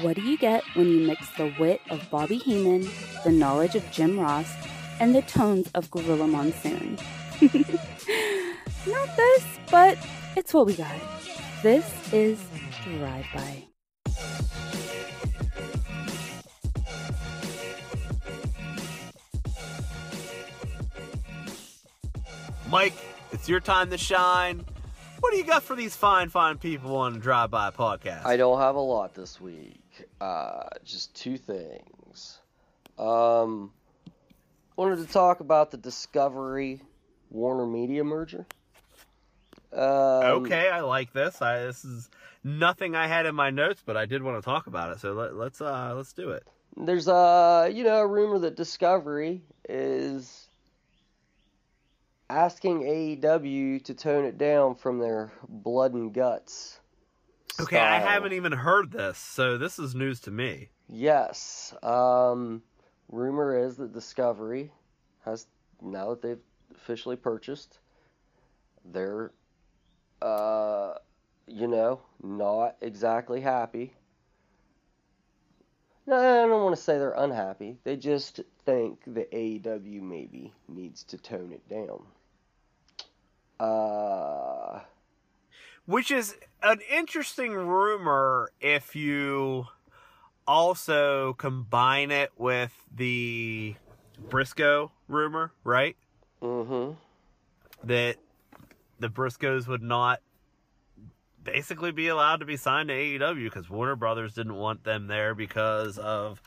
What 0.00 0.16
do 0.16 0.22
you 0.22 0.38
get 0.38 0.64
when 0.72 0.88
you 0.88 1.06
mix 1.06 1.28
the 1.36 1.52
wit 1.60 1.82
of 1.90 2.08
Bobby 2.10 2.38
Heenan, 2.38 2.88
the 3.24 3.30
knowledge 3.30 3.74
of 3.74 3.84
Jim 3.90 4.18
Ross, 4.18 4.50
and 4.98 5.14
the 5.14 5.20
tones 5.20 5.70
of 5.74 5.90
Gorilla 5.90 6.26
Monsoon? 6.26 6.96
Not 8.86 9.16
this, 9.16 9.44
but 9.70 9.98
it's 10.34 10.54
what 10.54 10.64
we 10.64 10.76
got. 10.76 10.96
This 11.62 11.84
is 12.10 12.42
Drive 12.84 13.26
By. 13.34 13.64
Mike, 22.70 22.94
it's 23.32 23.46
your 23.46 23.60
time 23.60 23.90
to 23.90 23.98
shine. 23.98 24.64
what 25.20 25.32
do 25.32 25.36
you 25.36 25.44
got 25.44 25.62
for 25.62 25.76
these 25.76 25.94
fine, 25.94 26.30
fine 26.30 26.56
people 26.56 26.96
on 26.96 27.12
the 27.12 27.18
Drive 27.18 27.50
By 27.50 27.70
podcast? 27.70 28.24
I 28.24 28.38
don't 28.38 28.58
have 28.58 28.76
a 28.76 28.80
lot 28.80 29.14
this 29.14 29.38
week. 29.38 29.81
Uh, 30.20 30.68
just 30.84 31.14
two 31.14 31.36
things. 31.36 32.38
Um, 32.98 33.72
wanted 34.76 35.06
to 35.06 35.12
talk 35.12 35.40
about 35.40 35.70
the 35.70 35.76
Discovery 35.76 36.80
Warner 37.30 37.66
Media 37.66 38.04
merger. 38.04 38.46
Um, 39.72 39.80
okay, 39.80 40.68
I 40.68 40.80
like 40.80 41.12
this. 41.12 41.40
I, 41.40 41.60
this 41.60 41.84
is 41.84 42.10
nothing 42.44 42.94
I 42.94 43.06
had 43.06 43.24
in 43.24 43.34
my 43.34 43.50
notes, 43.50 43.82
but 43.84 43.96
I 43.96 44.04
did 44.04 44.22
want 44.22 44.42
to 44.42 44.44
talk 44.44 44.66
about 44.66 44.90
it. 44.90 45.00
So 45.00 45.12
let, 45.12 45.34
let's 45.34 45.60
uh, 45.60 45.94
let's 45.96 46.12
do 46.12 46.30
it. 46.30 46.46
There's 46.76 47.08
a 47.08 47.70
you 47.72 47.84
know 47.84 48.00
a 48.00 48.06
rumor 48.06 48.38
that 48.40 48.56
Discovery 48.56 49.42
is 49.68 50.48
asking 52.28 52.82
AEW 52.82 53.84
to 53.84 53.94
tone 53.94 54.24
it 54.24 54.38
down 54.38 54.74
from 54.74 54.98
their 54.98 55.32
blood 55.48 55.94
and 55.94 56.12
guts. 56.12 56.78
Okay, 57.60 57.78
I 57.78 57.98
haven't 57.98 58.32
even 58.32 58.52
heard 58.52 58.90
this, 58.90 59.18
so 59.18 59.58
this 59.58 59.78
is 59.78 59.94
news 59.94 60.20
to 60.20 60.30
me. 60.30 60.70
Yes. 60.88 61.74
Um, 61.82 62.62
rumor 63.08 63.66
is 63.66 63.76
that 63.76 63.92
Discovery 63.92 64.72
has 65.24 65.46
now 65.80 66.10
that 66.10 66.22
they've 66.22 66.40
officially 66.74 67.16
purchased, 67.16 67.78
they're 68.84 69.32
uh, 70.22 70.94
you 71.46 71.66
know, 71.66 72.00
not 72.22 72.76
exactly 72.80 73.40
happy. 73.40 73.94
No, 76.06 76.16
I 76.16 76.46
don't 76.46 76.62
want 76.62 76.74
to 76.76 76.82
say 76.82 76.98
they're 76.98 77.12
unhappy. 77.12 77.78
They 77.84 77.96
just 77.96 78.40
think 78.64 79.00
that 79.06 79.30
AEW 79.30 80.00
maybe 80.02 80.52
needs 80.68 81.04
to 81.04 81.18
tone 81.18 81.52
it 81.52 81.68
down. 81.68 82.02
Uh, 83.60 84.80
Which 85.86 86.10
is 86.10 86.36
an 86.62 86.80
interesting 86.90 87.52
rumor 87.52 88.50
if 88.60 88.94
you 88.94 89.66
also 90.46 91.34
combine 91.34 92.10
it 92.10 92.30
with 92.36 92.72
the 92.94 93.74
Briscoe 94.28 94.92
rumor, 95.08 95.52
right? 95.64 95.96
mm-hmm. 96.42 96.92
That 97.84 98.16
the 98.98 99.08
Briscoes 99.08 99.66
would 99.66 99.82
not 99.82 100.20
basically 101.42 101.90
be 101.90 102.08
allowed 102.08 102.36
to 102.36 102.46
be 102.46 102.56
signed 102.56 102.88
to 102.88 102.94
AEW 102.94 103.44
because 103.44 103.68
Warner 103.68 103.96
Brothers 103.96 104.34
didn't 104.34 104.54
want 104.54 104.84
them 104.84 105.08
there 105.08 105.34
because 105.34 105.98
of 105.98 106.40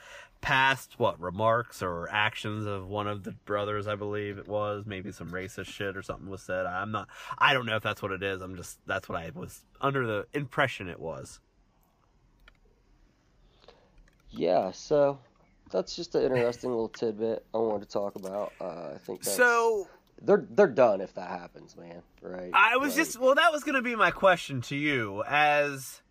past 0.46 0.94
what 1.00 1.20
remarks 1.20 1.82
or 1.82 2.08
actions 2.12 2.68
of 2.68 2.88
one 2.88 3.08
of 3.08 3.24
the 3.24 3.32
brothers 3.32 3.88
I 3.88 3.96
believe 3.96 4.38
it 4.38 4.48
was 4.48 4.86
maybe 4.86 5.12
some 5.12 5.32
racist 5.32 5.66
shit 5.66 5.98
or 5.98 6.04
something 6.04 6.30
was 6.30 6.44
said 6.44 6.68
I'm 6.68 6.92
not 6.92 7.08
I 7.40 7.52
don't 7.54 7.66
know 7.66 7.76
if 7.78 7.82
that's 7.82 8.00
what 8.00 8.12
it 8.12 8.22
is 8.22 8.42
I'm 8.42 8.56
just 8.56 8.78
that's 8.86 9.10
what 9.10 9.18
I 9.18 9.32
was 9.34 9.64
under 9.82 10.06
the 10.06 10.28
impression 10.34 10.88
it 10.88 11.00
was 11.00 11.40
Yeah, 14.30 14.72
so 14.72 15.18
that's 15.72 15.96
just 15.96 16.14
an 16.16 16.24
interesting 16.24 16.70
little 16.70 16.90
tidbit 16.90 17.46
I 17.54 17.58
wanted 17.58 17.88
to 17.88 17.92
talk 17.92 18.16
about. 18.16 18.54
Uh, 18.62 18.92
I 18.94 18.98
think 19.04 19.24
so 19.24 19.88
they're 20.22 20.46
they're 20.52 20.68
done 20.68 21.02
if 21.02 21.14
that 21.16 21.30
happens, 21.30 21.76
man. 21.76 22.02
Right? 22.22 22.52
I 22.54 22.78
was 22.78 22.90
Like, 22.90 22.98
just 22.98 23.20
well 23.20 23.36
that 23.36 23.52
was 23.52 23.64
going 23.64 23.76
to 23.76 23.82
be 23.82 23.96
my 23.96 24.12
question 24.12 24.62
to 24.62 24.76
you 24.76 25.24
as 25.28 26.02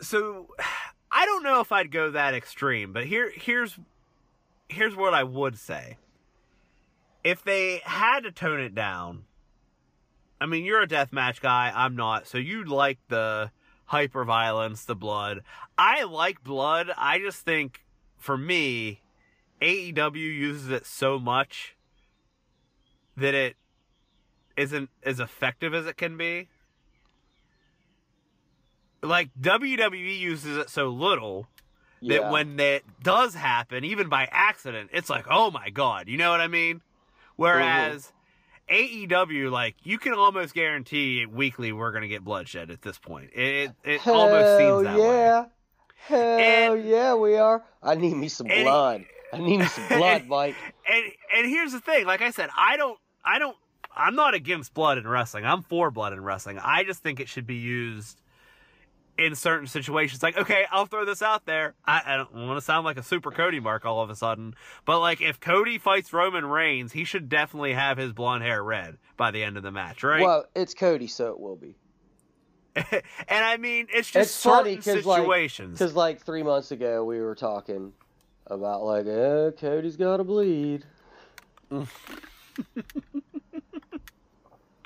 so 0.00 0.48
I 1.16 1.24
don't 1.24 1.44
know 1.44 1.60
if 1.60 1.72
I'd 1.72 1.90
go 1.90 2.10
that 2.10 2.34
extreme, 2.34 2.92
but 2.92 3.06
here 3.06 3.32
here's 3.34 3.78
here's 4.68 4.94
what 4.94 5.14
I 5.14 5.24
would 5.24 5.58
say. 5.58 5.96
If 7.24 7.42
they 7.42 7.80
had 7.84 8.20
to 8.24 8.30
tone 8.30 8.60
it 8.60 8.74
down, 8.74 9.24
I 10.38 10.44
mean, 10.44 10.66
you're 10.66 10.82
a 10.82 10.86
deathmatch 10.86 11.40
guy, 11.40 11.72
I'm 11.74 11.96
not, 11.96 12.26
so 12.26 12.36
you'd 12.36 12.68
like 12.68 12.98
the 13.08 13.50
hyper 13.86 14.26
violence, 14.26 14.84
the 14.84 14.94
blood. 14.94 15.40
I 15.78 16.02
like 16.02 16.44
blood. 16.44 16.90
I 16.98 17.18
just 17.18 17.46
think 17.46 17.86
for 18.18 18.36
me, 18.36 19.00
AEW 19.62 20.16
uses 20.16 20.68
it 20.68 20.84
so 20.84 21.18
much 21.18 21.76
that 23.16 23.32
it 23.32 23.56
isn't 24.54 24.90
as 25.02 25.18
effective 25.18 25.72
as 25.72 25.86
it 25.86 25.96
can 25.96 26.18
be. 26.18 26.48
Like 29.06 29.30
WWE 29.40 30.18
uses 30.18 30.56
it 30.56 30.70
so 30.70 30.88
little 30.88 31.46
that 32.02 32.08
yeah. 32.08 32.30
when 32.30 32.56
that 32.56 32.82
does 33.02 33.34
happen, 33.34 33.84
even 33.84 34.08
by 34.08 34.28
accident, 34.30 34.90
it's 34.92 35.08
like, 35.10 35.26
oh 35.30 35.50
my 35.50 35.70
god, 35.70 36.08
you 36.08 36.16
know 36.18 36.30
what 36.30 36.40
I 36.40 36.48
mean? 36.48 36.82
Whereas 37.36 38.12
mm-hmm. 38.68 39.12
AEW, 39.12 39.50
like, 39.50 39.76
you 39.82 39.98
can 39.98 40.14
almost 40.14 40.54
guarantee 40.54 41.26
weekly 41.26 41.72
we're 41.72 41.92
gonna 41.92 42.08
get 42.08 42.24
bloodshed 42.24 42.70
at 42.70 42.82
this 42.82 42.98
point. 42.98 43.30
It 43.34 43.72
it 43.84 44.00
Hell 44.00 44.14
almost 44.14 44.58
seems 44.58 44.84
that 44.84 44.98
way. 44.98 45.04
yeah. 45.04 45.44
Hell 46.06 46.38
And- 46.74 46.84
yeah, 46.88 47.14
we 47.14 47.36
are. 47.36 47.64
I 47.82 47.94
need 47.94 48.14
me 48.14 48.28
some 48.28 48.48
and- 48.50 48.64
blood. 48.64 49.04
I 49.32 49.38
need 49.38 49.58
me 49.58 49.66
some 49.66 49.88
blood, 49.88 50.20
and- 50.22 50.28
Mike. 50.28 50.54
And 50.88 51.04
and 51.34 51.46
here's 51.48 51.72
the 51.72 51.80
thing, 51.80 52.06
like 52.06 52.22
I 52.22 52.30
said, 52.30 52.50
I 52.56 52.76
don't 52.76 52.98
I 53.24 53.38
don't 53.38 53.56
I'm 53.94 54.14
not 54.14 54.34
against 54.34 54.74
blood 54.74 54.98
in 54.98 55.08
wrestling. 55.08 55.46
I'm 55.46 55.62
for 55.62 55.90
blood 55.90 56.12
in 56.12 56.22
wrestling. 56.22 56.58
I 56.58 56.84
just 56.84 57.02
think 57.02 57.18
it 57.18 57.28
should 57.28 57.46
be 57.46 57.56
used 57.56 58.20
in 59.18 59.34
certain 59.34 59.66
situations. 59.66 60.22
Like, 60.22 60.36
okay, 60.36 60.64
I'll 60.70 60.86
throw 60.86 61.04
this 61.04 61.22
out 61.22 61.46
there. 61.46 61.74
I, 61.84 62.02
I 62.04 62.16
don't 62.16 62.32
want 62.34 62.58
to 62.58 62.64
sound 62.64 62.84
like 62.84 62.96
a 62.98 63.02
super 63.02 63.30
Cody 63.30 63.60
mark 63.60 63.84
all 63.84 64.02
of 64.02 64.10
a 64.10 64.14
sudden, 64.16 64.54
but 64.84 65.00
like 65.00 65.20
if 65.20 65.40
Cody 65.40 65.78
fights 65.78 66.12
Roman 66.12 66.44
Reigns, 66.46 66.92
he 66.92 67.04
should 67.04 67.28
definitely 67.28 67.72
have 67.72 67.96
his 67.98 68.12
blonde 68.12 68.42
hair 68.44 68.62
red 68.62 68.98
by 69.16 69.30
the 69.30 69.42
end 69.42 69.56
of 69.56 69.62
the 69.62 69.70
match, 69.72 70.02
right? 70.02 70.22
Well, 70.22 70.44
it's 70.54 70.74
Cody, 70.74 71.06
so 71.06 71.30
it 71.30 71.40
will 71.40 71.56
be. 71.56 71.76
and 72.76 73.02
I 73.30 73.56
mean, 73.56 73.86
it's 73.92 74.10
just 74.10 74.30
It's 74.30 74.42
funny 74.42 74.76
'cause, 74.76 75.06
like- 75.06 75.20
situations. 75.20 75.78
Because 75.78 75.94
like 75.94 76.20
three 76.22 76.42
months 76.42 76.70
ago, 76.72 77.04
we 77.04 77.20
were 77.20 77.34
talking 77.34 77.92
about 78.46 78.84
like, 78.84 79.06
eh, 79.06 79.50
Cody's 79.58 79.96
got 79.96 80.18
to 80.18 80.24
bleed. 80.24 80.84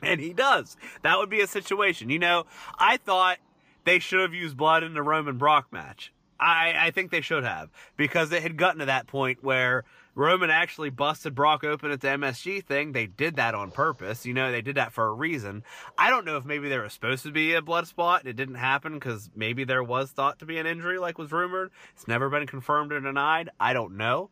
And 0.02 0.18
he 0.20 0.32
does. 0.32 0.76
That 1.02 1.18
would 1.18 1.28
be 1.28 1.40
a 1.42 1.46
situation. 1.46 2.08
You 2.08 2.18
know, 2.18 2.44
I 2.78 2.96
thought 2.96 3.36
they 3.84 3.98
should 3.98 4.20
have 4.20 4.34
used 4.34 4.56
blood 4.56 4.82
in 4.82 4.94
the 4.94 5.02
Roman 5.02 5.38
Brock 5.38 5.72
match. 5.72 6.12
I, 6.40 6.74
I 6.76 6.90
think 6.90 7.10
they 7.10 7.20
should 7.20 7.44
have 7.44 7.68
because 7.96 8.32
it 8.32 8.42
had 8.42 8.56
gotten 8.56 8.80
to 8.80 8.86
that 8.86 9.06
point 9.06 9.44
where 9.44 9.84
Roman 10.14 10.50
actually 10.50 10.90
busted 10.90 11.34
Brock 11.34 11.64
open 11.64 11.90
at 11.90 12.00
the 12.00 12.08
MSG 12.08 12.64
thing. 12.64 12.92
They 12.92 13.06
did 13.06 13.36
that 13.36 13.54
on 13.54 13.70
purpose. 13.70 14.24
You 14.24 14.34
know, 14.34 14.50
they 14.50 14.62
did 14.62 14.76
that 14.76 14.92
for 14.92 15.06
a 15.06 15.12
reason. 15.12 15.62
I 15.98 16.08
don't 16.08 16.24
know 16.24 16.38
if 16.38 16.44
maybe 16.44 16.68
there 16.68 16.82
was 16.82 16.94
supposed 16.94 17.22
to 17.24 17.30
be 17.30 17.54
a 17.54 17.62
blood 17.62 17.86
spot 17.86 18.22
and 18.22 18.30
it 18.30 18.36
didn't 18.36 18.54
happen 18.56 18.94
because 18.94 19.30
maybe 19.36 19.64
there 19.64 19.82
was 19.82 20.10
thought 20.10 20.38
to 20.38 20.46
be 20.46 20.58
an 20.58 20.66
injury, 20.66 20.98
like 20.98 21.18
was 21.18 21.30
rumored. 21.30 21.70
It's 21.94 22.08
never 22.08 22.30
been 22.30 22.46
confirmed 22.46 22.92
or 22.92 23.00
denied. 23.00 23.50
I 23.60 23.74
don't 23.74 23.96
know. 23.96 24.30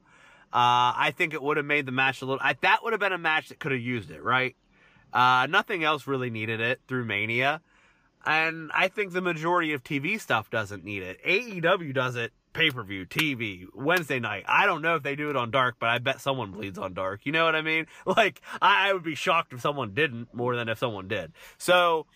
Uh, 0.51 0.97
I 0.97 1.13
think 1.15 1.35
it 1.35 1.43
would 1.43 1.59
have 1.59 1.67
made 1.67 1.85
the 1.85 1.93
match 1.93 2.23
a 2.23 2.25
little. 2.25 2.41
I, 2.43 2.57
that 2.63 2.83
would 2.83 2.95
have 2.95 3.01
been 3.01 3.13
a 3.13 3.19
match 3.19 3.51
that 3.51 3.61
could 3.61 3.73
have 3.73 3.83
used 3.83 4.11
it, 4.11 4.23
right? 4.23 4.57
Uh, 5.13 5.47
nothing 5.49 5.85
else 5.85 6.07
really 6.07 6.31
needed 6.31 6.61
it 6.61 6.81
through 6.89 7.05
Mania. 7.05 7.61
And 8.27 8.71
I 8.75 8.89
think 8.89 9.13
the 9.13 9.21
majority 9.21 9.73
of 9.73 9.83
TV 9.83 10.21
stuff 10.21 10.51
doesn't 10.51 10.85
need 10.85 11.03
it. 11.03 11.19
AEW 11.25 11.95
does 11.95 12.17
it 12.17 12.33
pay 12.53 12.71
per 12.71 12.83
view, 12.83 13.07
TV, 13.07 13.67
Wednesday 13.75 14.19
night. 14.19 14.45
I 14.47 14.67
don't 14.67 14.83
know 14.83 14.97
if 14.97 15.03
they 15.03 15.17
do 15.17 15.31
it 15.31 15.37
on 15.37 15.51
Dark, 15.51 15.77
but 15.79 15.89
I 15.89 15.99
bet 15.99 16.21
someone 16.21 16.51
bleeds 16.51 16.79
on 16.79 16.93
Dark. 16.95 17.21
You 17.25 17.33
know 17.33 17.45
what 17.45 17.55
I 17.55 17.63
mean? 17.63 17.87
Like, 18.07 18.41
I, 18.61 18.89
I 18.91 18.93
would 18.93 19.03
be 19.05 19.15
shocked 19.15 19.53
if 19.53 19.61
someone 19.61 19.95
didn't 19.95 20.35
more 20.35 20.57
than 20.57 20.69
if 20.69 20.79
someone 20.79 21.09
did. 21.09 21.33
So, 21.59 22.07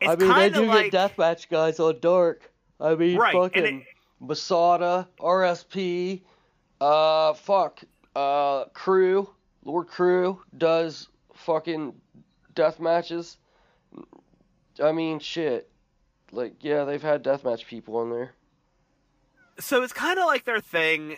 it's 0.00 0.10
I 0.10 0.16
mean, 0.16 0.34
they 0.34 0.50
do 0.50 0.66
like. 0.66 0.90
get 0.90 1.16
deathmatch 1.16 1.48
guys 1.48 1.80
on 1.80 1.98
Dark. 2.00 2.50
I 2.78 2.94
mean, 2.94 3.16
Right, 3.16 3.32
fucking 3.34 3.80
it- 3.80 3.86
Masada, 4.20 5.08
RSP, 5.18 6.22
uh, 6.80 7.32
fuck, 7.34 7.80
uh, 8.14 8.64
Crew, 8.66 9.30
Lord 9.64 9.88
Crew 9.88 10.42
does 10.56 11.08
fucking 11.34 11.94
death 12.54 12.80
matches. 12.80 13.38
I 14.82 14.92
mean, 14.92 15.18
shit. 15.18 15.68
Like, 16.32 16.54
yeah, 16.60 16.84
they've 16.84 17.02
had 17.02 17.24
deathmatch 17.24 17.66
people 17.66 17.96
on 17.96 18.10
there. 18.10 18.32
so 19.58 19.82
it's 19.82 19.92
kind 19.92 20.18
of 20.18 20.26
like 20.26 20.44
their 20.44 20.60
thing. 20.60 21.16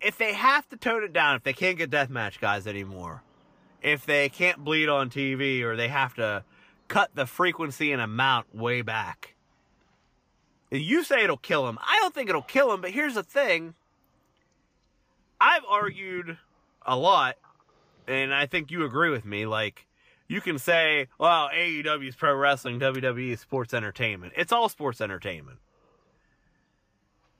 If 0.00 0.16
they 0.16 0.32
have 0.32 0.68
to 0.68 0.76
tone 0.76 1.02
it 1.02 1.12
down, 1.12 1.36
if 1.36 1.42
they 1.42 1.52
can't 1.52 1.76
get 1.76 1.90
deathmatch 1.90 2.40
guys 2.40 2.66
anymore, 2.68 3.22
if 3.82 4.06
they 4.06 4.28
can't 4.28 4.64
bleed 4.64 4.88
on 4.88 5.10
TV, 5.10 5.62
or 5.62 5.74
they 5.76 5.88
have 5.88 6.14
to 6.14 6.44
cut 6.86 7.10
the 7.14 7.26
frequency 7.26 7.90
and 7.92 8.00
amount 8.00 8.54
way 8.54 8.82
back, 8.82 9.34
you 10.70 11.02
say 11.02 11.24
it'll 11.24 11.36
kill 11.36 11.68
him. 11.68 11.78
I 11.80 11.98
don't 11.98 12.14
think 12.14 12.28
it'll 12.30 12.42
kill 12.42 12.72
him, 12.72 12.80
but 12.80 12.90
here's 12.90 13.14
the 13.14 13.24
thing. 13.24 13.74
I've 15.40 15.64
argued 15.68 16.38
a 16.86 16.96
lot, 16.96 17.36
and 18.06 18.32
I 18.32 18.46
think 18.46 18.70
you 18.70 18.84
agree 18.84 19.10
with 19.10 19.24
me. 19.24 19.46
Like, 19.46 19.86
you 20.28 20.40
can 20.40 20.58
say, 20.58 21.08
well, 21.18 21.48
AEW 21.48 22.08
is 22.08 22.14
pro 22.14 22.34
wrestling, 22.34 22.78
WWE 22.78 23.32
is 23.32 23.40
sports 23.40 23.74
entertainment. 23.74 24.34
It's 24.36 24.52
all 24.52 24.68
sports 24.68 25.00
entertainment 25.00 25.58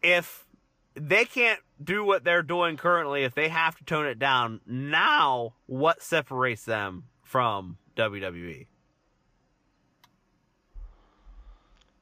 if 0.03 0.46
they 0.94 1.24
can't 1.24 1.61
do 1.83 2.05
what 2.05 2.24
they're 2.24 2.42
doing 2.42 2.77
currently, 2.77 3.24
if 3.24 3.35
they 3.35 3.48
have 3.48 3.77
to 3.77 3.85
tone 3.85 4.07
it 4.07 4.18
down, 4.18 4.61
now 4.66 5.55
what 5.66 6.03
separates 6.03 6.64
them 6.64 7.05
from 7.22 7.79
WWE? 7.96 8.66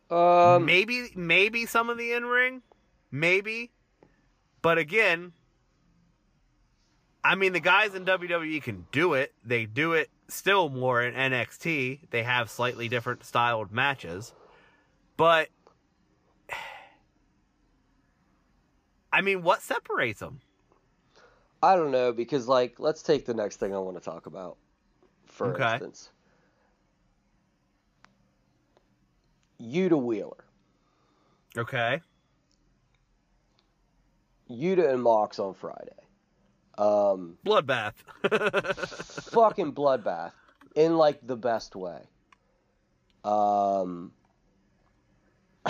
Um, 0.09 0.65
maybe 0.65 1.11
maybe 1.17 1.67
some 1.67 1.91
of 1.91 1.99
the 1.99 2.13
in 2.13 2.25
ring, 2.25 2.63
maybe, 3.11 3.73
but 4.63 4.79
again, 4.79 5.33
I 7.25 7.35
mean 7.35 7.53
the 7.53 7.61
guys 7.61 7.93
in 7.93 8.05
WWE 8.05 8.63
can 8.63 8.87
do 8.93 9.15
it. 9.15 9.35
They 9.45 9.67
do 9.67 9.95
it 9.95 10.09
still 10.29 10.69
more 10.69 11.03
in 11.03 11.15
NXT. 11.15 12.11
They 12.11 12.23
have 12.23 12.51
slightly 12.51 12.89
different 12.89 13.25
styled 13.25 13.73
matches, 13.73 14.33
but 15.17 15.49
I 19.13 19.21
mean, 19.23 19.43
what 19.43 19.63
separates 19.63 20.21
them? 20.21 20.41
I 21.63 21.77
don't 21.77 21.91
know 21.91 22.13
because 22.13 22.49
like 22.49 22.79
let's 22.81 23.03
take 23.03 23.27
the 23.27 23.35
next 23.35 23.57
thing 23.57 23.75
I 23.75 23.79
want 23.79 23.97
to 23.97 24.03
talk 24.03 24.27
about. 24.27 24.57
For 25.27 25.55
Okay. 25.55 25.57
instance, 25.57 26.11
Yuta 29.61 30.01
Wheeler, 30.01 30.45
Okay. 31.57 32.01
Yuta 34.51 34.93
and 34.93 35.03
Mox 35.03 35.39
on 35.39 35.55
Friday. 35.55 36.06
Um, 36.79 37.39
Bloodbath. 37.45 37.95
fucking 39.33 39.73
bloodbath 39.73 40.33
in 40.75 40.97
like 40.97 41.27
the 41.27 41.37
best 41.37 41.75
way. 41.75 42.03
Um, 43.25 44.13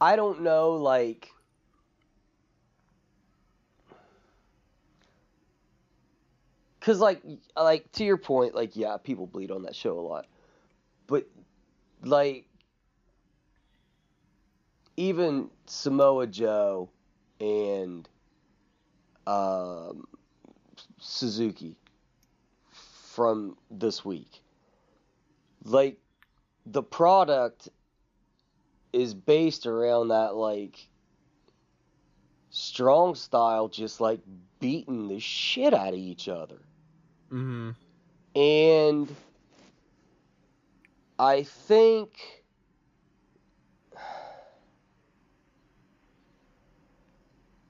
I 0.00 0.16
don't 0.16 0.42
know, 0.42 0.72
like. 0.72 1.30
Cause 6.80 7.00
like, 7.00 7.22
like 7.56 7.90
to 7.92 8.04
your 8.04 8.18
point, 8.18 8.54
like 8.54 8.76
yeah, 8.76 8.98
people 9.02 9.26
bleed 9.26 9.50
on 9.50 9.62
that 9.62 9.74
show 9.74 9.98
a 9.98 10.02
lot, 10.02 10.26
but 11.06 11.26
like, 12.02 12.44
even 14.98 15.48
Samoa 15.64 16.26
Joe 16.26 16.90
and 17.40 18.06
um, 19.26 20.06
Suzuki 20.98 21.76
from 22.70 23.56
this 23.70 24.04
week. 24.04 24.42
Like 25.64 25.98
the 26.66 26.82
product 26.82 27.68
is 28.92 29.14
based 29.14 29.66
around 29.66 30.08
that 30.08 30.34
like 30.34 30.88
strong 32.50 33.14
style 33.14 33.68
just 33.68 34.00
like 34.00 34.20
beating 34.60 35.08
the 35.08 35.18
shit 35.18 35.74
out 35.74 35.92
of 35.92 35.98
each 35.98 36.28
other. 36.28 36.60
hmm 37.30 37.70
And 38.34 39.14
I 41.18 41.42
think 41.44 42.43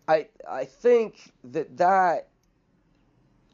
I 0.07 0.29
I 0.49 0.65
think 0.65 1.33
that 1.45 1.77
that 1.79 2.29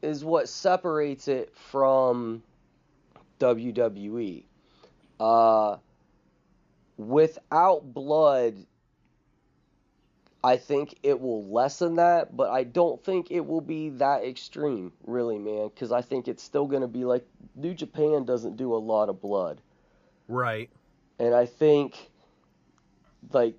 is 0.01 0.25
what 0.25 0.49
separates 0.49 1.27
it 1.27 1.55
from 1.55 2.43
WWE. 3.39 4.43
Uh, 5.19 5.77
without 6.97 7.93
blood, 7.93 8.65
I 10.43 10.57
think 10.57 10.97
it 11.03 11.19
will 11.21 11.45
lessen 11.45 11.95
that, 11.95 12.35
but 12.35 12.49
I 12.49 12.63
don't 12.63 13.03
think 13.03 13.29
it 13.29 13.45
will 13.45 13.61
be 13.61 13.89
that 13.91 14.23
extreme, 14.23 14.91
really, 15.05 15.37
man. 15.37 15.67
Because 15.69 15.91
I 15.91 16.01
think 16.01 16.27
it's 16.27 16.41
still 16.41 16.65
going 16.65 16.81
to 16.81 16.87
be 16.87 17.05
like 17.05 17.25
New 17.55 17.75
Japan 17.75 18.25
doesn't 18.25 18.57
do 18.57 18.73
a 18.73 18.77
lot 18.77 19.09
of 19.09 19.21
blood, 19.21 19.61
Right. 20.27 20.69
and 21.19 21.35
I 21.35 21.45
think 21.45 22.09
like 23.31 23.55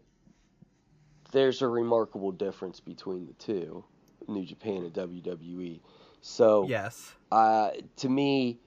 there's 1.32 1.62
a 1.62 1.68
remarkable 1.68 2.32
difference 2.32 2.80
between 2.80 3.26
the 3.26 3.32
two, 3.34 3.84
New 4.28 4.44
Japan 4.44 4.84
and 4.84 4.92
WWE. 4.92 5.80
So 6.20 6.66
Yes. 6.68 7.12
uh, 7.30 7.70
to 7.96 8.08
me, 8.08 8.60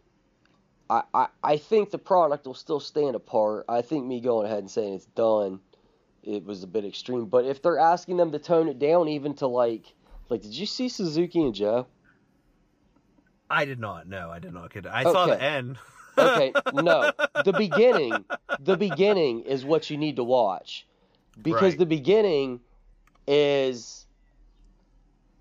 I, 0.89 1.03
I, 1.13 1.27
I 1.43 1.57
think 1.57 1.91
the 1.91 1.97
product 1.97 2.45
will 2.45 2.53
still 2.53 2.79
stand 2.79 3.15
apart. 3.15 3.65
I 3.69 3.81
think 3.81 4.05
me 4.05 4.19
going 4.19 4.45
ahead 4.45 4.59
and 4.59 4.69
saying 4.69 4.93
it's 4.93 5.05
done, 5.05 5.59
it 6.23 6.43
was 6.43 6.63
a 6.63 6.67
bit 6.67 6.85
extreme. 6.85 7.25
But 7.25 7.45
if 7.45 7.61
they're 7.61 7.79
asking 7.79 8.17
them 8.17 8.31
to 8.33 8.39
tone 8.39 8.67
it 8.67 8.79
down 8.79 9.07
even 9.07 9.33
to 9.35 9.47
like, 9.47 9.93
like, 10.29 10.41
did 10.41 10.53
you 10.53 10.65
see 10.65 10.89
Suzuki 10.89 11.41
and 11.41 11.53
Joe? 11.55 11.87
I 13.49 13.65
did 13.65 13.79
not. 13.79 14.07
No, 14.07 14.29
I 14.31 14.39
did 14.39 14.53
not 14.53 14.73
get 14.73 14.85
it. 14.85 14.91
I 14.91 15.03
saw 15.03 15.27
the 15.27 15.41
end. 15.41 15.77
Okay, 16.17 16.53
no, 16.73 17.11
the 17.43 17.53
beginning, 17.53 18.25
the 18.59 18.77
beginning 18.77 19.41
is 19.41 19.63
what 19.65 19.89
you 19.89 19.97
need 19.97 20.15
to 20.15 20.23
watch, 20.23 20.87
because 21.41 21.73
Right. 21.73 21.79
the 21.79 21.85
beginning 21.85 22.61
is, 23.27 24.05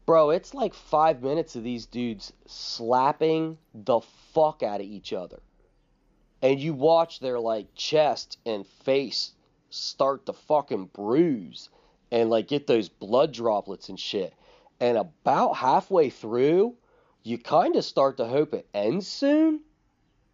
bro, 0.07 0.31
it's 0.31 0.55
like 0.55 0.75
five 0.75 1.23
minutes 1.23 1.57
of 1.57 1.63
these 1.63 1.87
dudes 1.87 2.33
slapping 2.47 3.59
the 3.75 4.01
fuck 4.33 4.63
out 4.63 4.81
of 4.81 4.87
each 4.87 5.13
other, 5.13 5.41
and 6.43 6.61
you 6.61 6.75
watch 6.75 7.21
their 7.21 7.39
like 7.39 7.75
chest 7.75 8.39
and 8.45 8.67
face 8.67 9.33
start 9.71 10.27
to 10.27 10.33
fucking 10.33 10.87
bruise, 10.87 11.69
and 12.11 12.31
like 12.31 12.49
get 12.49 12.67
those 12.67 12.89
blood 12.89 13.33
droplets 13.33 13.89
and 13.89 13.99
shit, 13.99 14.35
and 14.81 14.97
about 14.97 15.55
halfway 15.55 16.11
through, 16.11 16.75
you 17.23 17.39
kind 17.39 17.77
of 17.77 17.85
start 17.85 18.17
to 18.19 18.27
hope 18.27 18.55
it 18.55 18.67
ends 18.75 19.07
soon 19.07 19.61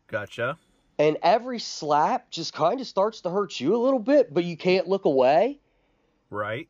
Gotcha. 0.09 0.59
And 1.01 1.17
every 1.23 1.59
slap 1.59 2.31
just 2.31 2.53
kind 2.53 2.79
of 2.79 2.87
starts 2.87 3.23
to 3.23 3.31
hurt 3.31 3.59
you 3.59 3.75
a 3.75 3.79
little 3.79 3.99
bit, 3.99 4.35
but 4.35 4.45
you 4.45 4.55
can't 4.55 4.87
look 4.87 5.07
away. 5.07 5.59
Right. 6.29 6.69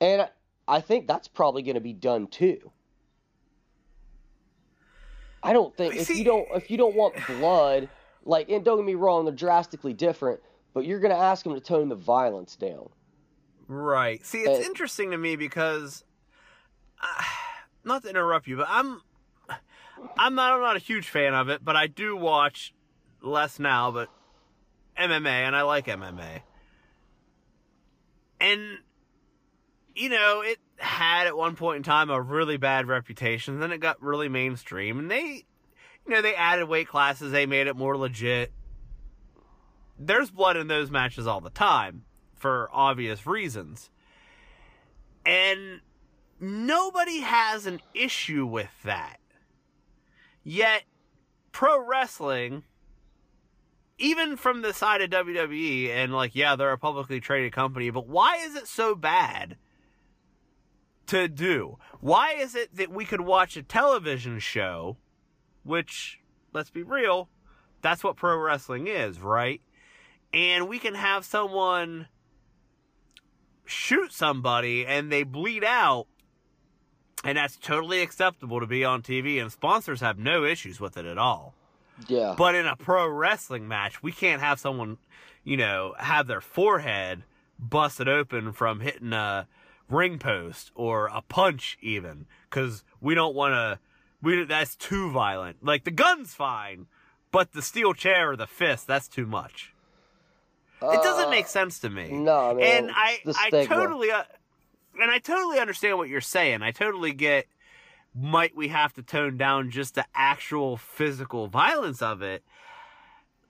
And 0.00 0.26
I 0.66 0.80
think 0.80 1.06
that's 1.06 1.28
probably 1.28 1.60
going 1.60 1.74
to 1.74 1.80
be 1.82 1.92
done 1.92 2.28
too. 2.28 2.72
I 5.42 5.52
don't 5.52 5.76
think 5.76 5.96
if 5.96 6.08
you 6.08 6.24
don't 6.24 6.48
if 6.54 6.70
you 6.70 6.78
don't 6.78 6.96
want 6.96 7.14
blood, 7.26 7.90
like 8.24 8.48
and 8.48 8.64
don't 8.64 8.78
get 8.78 8.86
me 8.86 8.94
wrong, 8.94 9.26
they're 9.26 9.34
drastically 9.34 9.92
different, 9.92 10.40
but 10.72 10.86
you're 10.86 11.00
going 11.00 11.14
to 11.14 11.20
ask 11.20 11.44
them 11.44 11.52
to 11.52 11.60
tone 11.60 11.90
the 11.90 11.94
violence 11.94 12.56
down. 12.56 12.88
Right. 13.68 14.24
See, 14.24 14.38
it's 14.38 14.60
Uh, 14.60 14.70
interesting 14.70 15.10
to 15.10 15.18
me 15.18 15.36
because, 15.36 16.04
uh, 17.02 17.22
not 17.84 18.02
to 18.04 18.08
interrupt 18.08 18.46
you, 18.46 18.56
but 18.56 18.66
I'm, 18.70 19.02
I'm 20.16 20.34
not, 20.34 20.52
I'm 20.52 20.60
not 20.60 20.76
a 20.76 20.80
huge 20.80 21.08
fan 21.08 21.34
of 21.34 21.50
it, 21.50 21.62
but 21.62 21.76
I 21.76 21.86
do 21.86 22.16
watch 22.16 22.72
less 23.22 23.58
now, 23.58 23.90
but 23.90 24.08
MMA, 24.98 25.26
and 25.26 25.56
I 25.56 25.62
like 25.62 25.86
MMA. 25.86 26.42
And, 28.40 28.78
you 29.94 30.08
know, 30.08 30.42
it 30.44 30.58
had 30.76 31.26
at 31.26 31.36
one 31.36 31.54
point 31.54 31.78
in 31.78 31.82
time 31.82 32.10
a 32.10 32.20
really 32.20 32.56
bad 32.56 32.86
reputation, 32.88 33.60
then 33.60 33.72
it 33.72 33.78
got 33.78 34.02
really 34.02 34.28
mainstream, 34.28 34.98
and 34.98 35.10
they, 35.10 35.44
you 36.06 36.14
know, 36.14 36.22
they 36.22 36.34
added 36.34 36.68
weight 36.68 36.88
classes, 36.88 37.32
they 37.32 37.46
made 37.46 37.66
it 37.66 37.76
more 37.76 37.96
legit. 37.96 38.52
There's 39.98 40.30
blood 40.30 40.56
in 40.56 40.66
those 40.66 40.90
matches 40.90 41.26
all 41.26 41.40
the 41.40 41.50
time 41.50 42.04
for 42.34 42.68
obvious 42.72 43.24
reasons. 43.26 43.90
And 45.24 45.80
nobody 46.40 47.20
has 47.20 47.66
an 47.66 47.80
issue 47.94 48.44
with 48.44 48.70
that. 48.82 49.18
Yet, 50.42 50.82
pro 51.52 51.86
wrestling, 51.86 52.64
even 54.02 54.36
from 54.36 54.62
the 54.62 54.74
side 54.74 55.00
of 55.00 55.10
WWE, 55.10 55.88
and 55.88 56.12
like, 56.12 56.34
yeah, 56.34 56.56
they're 56.56 56.72
a 56.72 56.78
publicly 56.78 57.20
traded 57.20 57.52
company, 57.52 57.88
but 57.90 58.08
why 58.08 58.36
is 58.38 58.56
it 58.56 58.66
so 58.66 58.96
bad 58.96 59.56
to 61.06 61.28
do? 61.28 61.78
Why 62.00 62.32
is 62.32 62.56
it 62.56 62.74
that 62.76 62.90
we 62.90 63.04
could 63.04 63.20
watch 63.20 63.56
a 63.56 63.62
television 63.62 64.40
show, 64.40 64.96
which, 65.62 66.20
let's 66.52 66.70
be 66.70 66.82
real, 66.82 67.28
that's 67.80 68.02
what 68.02 68.16
pro 68.16 68.36
wrestling 68.36 68.88
is, 68.88 69.20
right? 69.20 69.60
And 70.34 70.68
we 70.68 70.80
can 70.80 70.94
have 70.94 71.24
someone 71.24 72.08
shoot 73.64 74.12
somebody 74.12 74.84
and 74.84 75.12
they 75.12 75.22
bleed 75.22 75.62
out 75.62 76.06
and 77.22 77.38
that's 77.38 77.56
totally 77.56 78.02
acceptable 78.02 78.58
to 78.58 78.66
be 78.66 78.84
on 78.84 79.00
TV 79.00 79.40
and 79.40 79.52
sponsors 79.52 80.00
have 80.00 80.18
no 80.18 80.44
issues 80.44 80.80
with 80.80 80.96
it 80.96 81.06
at 81.06 81.18
all. 81.18 81.54
Yeah. 82.08 82.34
But 82.36 82.54
in 82.54 82.66
a 82.66 82.76
pro 82.76 83.08
wrestling 83.08 83.68
match, 83.68 84.02
we 84.02 84.12
can't 84.12 84.40
have 84.42 84.58
someone, 84.60 84.98
you 85.44 85.56
know, 85.56 85.94
have 85.98 86.26
their 86.26 86.40
forehead 86.40 87.24
busted 87.58 88.08
open 88.08 88.52
from 88.52 88.80
hitting 88.80 89.12
a 89.12 89.46
ring 89.88 90.18
post 90.18 90.72
or 90.74 91.06
a 91.08 91.20
punch 91.22 91.76
even 91.80 92.26
cuz 92.50 92.82
we 93.00 93.14
don't 93.14 93.34
want 93.34 93.52
to 93.52 93.78
we 94.22 94.44
that's 94.44 94.74
too 94.76 95.10
violent. 95.10 95.64
Like 95.64 95.84
the 95.84 95.90
gun's 95.90 96.34
fine, 96.34 96.86
but 97.30 97.52
the 97.52 97.62
steel 97.62 97.92
chair 97.92 98.30
or 98.30 98.36
the 98.36 98.46
fist 98.46 98.86
that's 98.86 99.08
too 99.08 99.26
much. 99.26 99.72
It 100.80 101.02
doesn't 101.02 101.26
Uh, 101.26 101.30
make 101.30 101.46
sense 101.46 101.78
to 101.80 101.90
me. 101.90 102.08
No, 102.10 102.58
and 102.58 102.90
I 102.92 103.20
I 103.36 103.50
totally 103.66 104.10
uh, 104.10 104.24
and 105.00 105.10
I 105.10 105.18
totally 105.18 105.58
understand 105.58 105.98
what 105.98 106.08
you're 106.08 106.20
saying. 106.20 106.62
I 106.62 106.70
totally 106.72 107.12
get 107.12 107.46
might 108.14 108.54
we 108.56 108.68
have 108.68 108.92
to 108.94 109.02
tone 109.02 109.36
down 109.36 109.70
just 109.70 109.94
the 109.94 110.04
actual 110.14 110.76
physical 110.76 111.48
violence 111.48 112.02
of 112.02 112.22
it. 112.22 112.42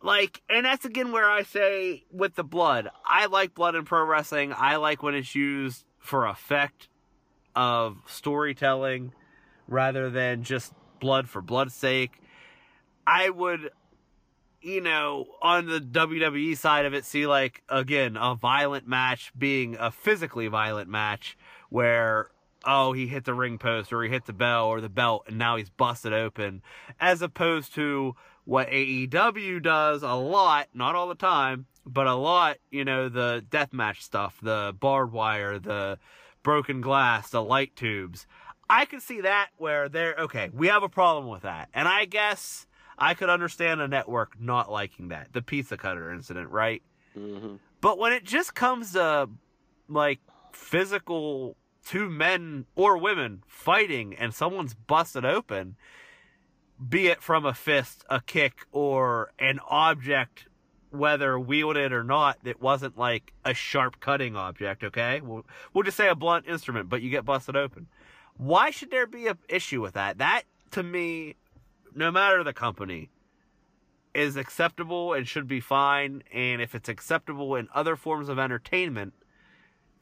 Like, 0.03 0.43
and 0.51 0.67
that's 0.67 0.85
again 0.85 1.13
where 1.13 1.31
I 1.31 1.43
say 1.43 2.05
with 2.11 2.35
the 2.35 2.45
blood, 2.45 2.89
I 3.05 3.27
like 3.27 3.55
blood 3.55 3.75
in 3.75 3.85
pro 3.85 4.05
wrestling. 4.05 4.53
I 4.57 4.77
like 4.77 5.03
when 5.03 5.15
it's 5.15 5.35
used 5.35 5.85
for 5.99 6.27
effect 6.27 6.89
of 7.55 7.99
storytelling 8.07 9.13
rather 9.69 10.11
than 10.11 10.43
just 10.43 10.73
blood 11.01 11.29
for 11.29 11.41
blood's 11.41 11.75
sake. 11.75 12.21
I 13.07 13.31
would, 13.31 13.71
you 14.61 14.81
know, 14.81 15.27
on 15.41 15.67
the 15.67 15.81
WWE 15.81 16.57
side 16.57 16.85
of 16.85 16.95
it, 16.95 17.05
see 17.05 17.27
like, 17.27 17.63
again, 17.69 18.17
a 18.17 18.35
violent 18.35 18.89
match 18.89 19.33
being 19.39 19.77
a 19.79 19.91
physically 19.91 20.49
violent 20.49 20.89
match 20.89 21.37
where, 21.69 22.32
oh, 22.65 22.93
he 22.93 23.07
hit 23.07 23.25
the 23.25 23.35
ring 23.35 23.59
post 23.59 23.93
or 23.93 24.03
he 24.03 24.11
hit 24.11 24.27
the 24.27 24.33
bell 24.33 24.67
or 24.67 24.81
the 24.81 24.89
belt 24.89 25.25
and 25.27 25.39
now 25.39 25.57
he's 25.57 25.71
busted 25.71 26.13
open, 26.13 26.63
as 27.01 27.23
opposed 27.23 27.75
to 27.75 28.15
what 28.45 28.69
AEW 28.69 29.63
does 29.63 30.03
a 30.03 30.15
lot, 30.15 30.69
not 30.75 30.95
all 30.95 31.09
the 31.09 31.15
time, 31.15 31.67
but 31.87 32.07
a 32.07 32.15
lot, 32.15 32.59
you 32.71 32.85
know, 32.85 33.09
the 33.09 33.45
deathmatch 33.51 34.03
stuff, 34.03 34.39
the 34.43 34.75
barbed 34.79 35.13
wire, 35.13 35.59
the 35.59 35.99
broken 36.43 36.81
glass, 36.81 37.31
the 37.31 37.43
light 37.43 37.77
tubes. 37.77 38.27
I 38.69 38.85
could 38.85 39.03
see 39.03 39.21
that 39.21 39.51
where 39.59 39.89
they're 39.89 40.15
okay, 40.19 40.51
we 40.53 40.69
have 40.69 40.83
a 40.83 40.89
problem 40.89 41.29
with 41.29 41.43
that. 41.43 41.69
And 41.75 41.87
I 41.87 42.05
guess 42.05 42.67
I 42.99 43.15
could 43.15 43.29
understand 43.29 43.81
a 43.81 43.89
network 43.89 44.41
not 44.41 44.71
liking 44.71 45.09
that. 45.09 45.33
The 45.33 45.43
pizza 45.43 45.77
cutter 45.77 46.13
incident, 46.13 46.51
right? 46.51 46.83
Mm-hmm. 47.17 47.57
But 47.81 47.99
when 47.99 48.13
it 48.13 48.25
just 48.25 48.55
comes 48.55 48.93
to 48.93 49.29
like 49.89 50.21
physical 50.53 51.57
two 51.87 52.09
men 52.09 52.67
or 52.75 52.97
women 52.97 53.43
fighting 53.47 54.15
and 54.15 54.35
someone's 54.35 54.75
busted 54.75 55.25
open, 55.25 55.77
be 56.89 57.09
it 57.09 57.23
from 57.23 57.45
a 57.45 57.55
fist, 57.55 58.05
a 58.11 58.21
kick, 58.21 58.67
or 58.73 59.33
an 59.39 59.61
object, 59.69 60.47
whether 60.91 61.39
wielded 61.39 61.93
or 61.93 62.05
not, 62.05 62.43
that 62.45 62.61
wasn't 62.61 62.99
like 62.99 63.33
a 63.45 63.55
sharp 63.55 64.01
cutting 64.01 64.37
object, 64.37 64.85
okay? 64.85 65.21
We'll, 65.23 65.47
we'll 65.73 65.85
just 65.85 65.97
say 65.97 66.09
a 66.09 66.15
blunt 66.15 66.47
instrument, 66.47 66.89
but 66.89 67.03
you 67.03 67.11
get 67.11 67.25
busted 67.25 67.57
open. 67.57 67.87
Why 68.37 68.71
should 68.71 68.91
there 68.91 69.07
be 69.07 69.27
an 69.27 69.39
issue 69.49 69.81
with 69.81 69.95
that? 69.95 70.19
That, 70.19 70.43
to 70.73 70.83
me, 70.83 71.37
no 71.95 72.11
matter 72.11 72.43
the 72.43 72.53
company, 72.53 73.11
is 74.15 74.37
acceptable 74.37 75.15
and 75.15 75.27
should 75.27 75.49
be 75.49 75.61
fine. 75.61 76.23
And 76.33 76.61
if 76.61 76.75
it's 76.75 76.89
acceptable 76.89 77.57
in 77.57 77.69
other 77.75 77.97
forms 77.97 78.29
of 78.29 78.39
entertainment, 78.39 79.15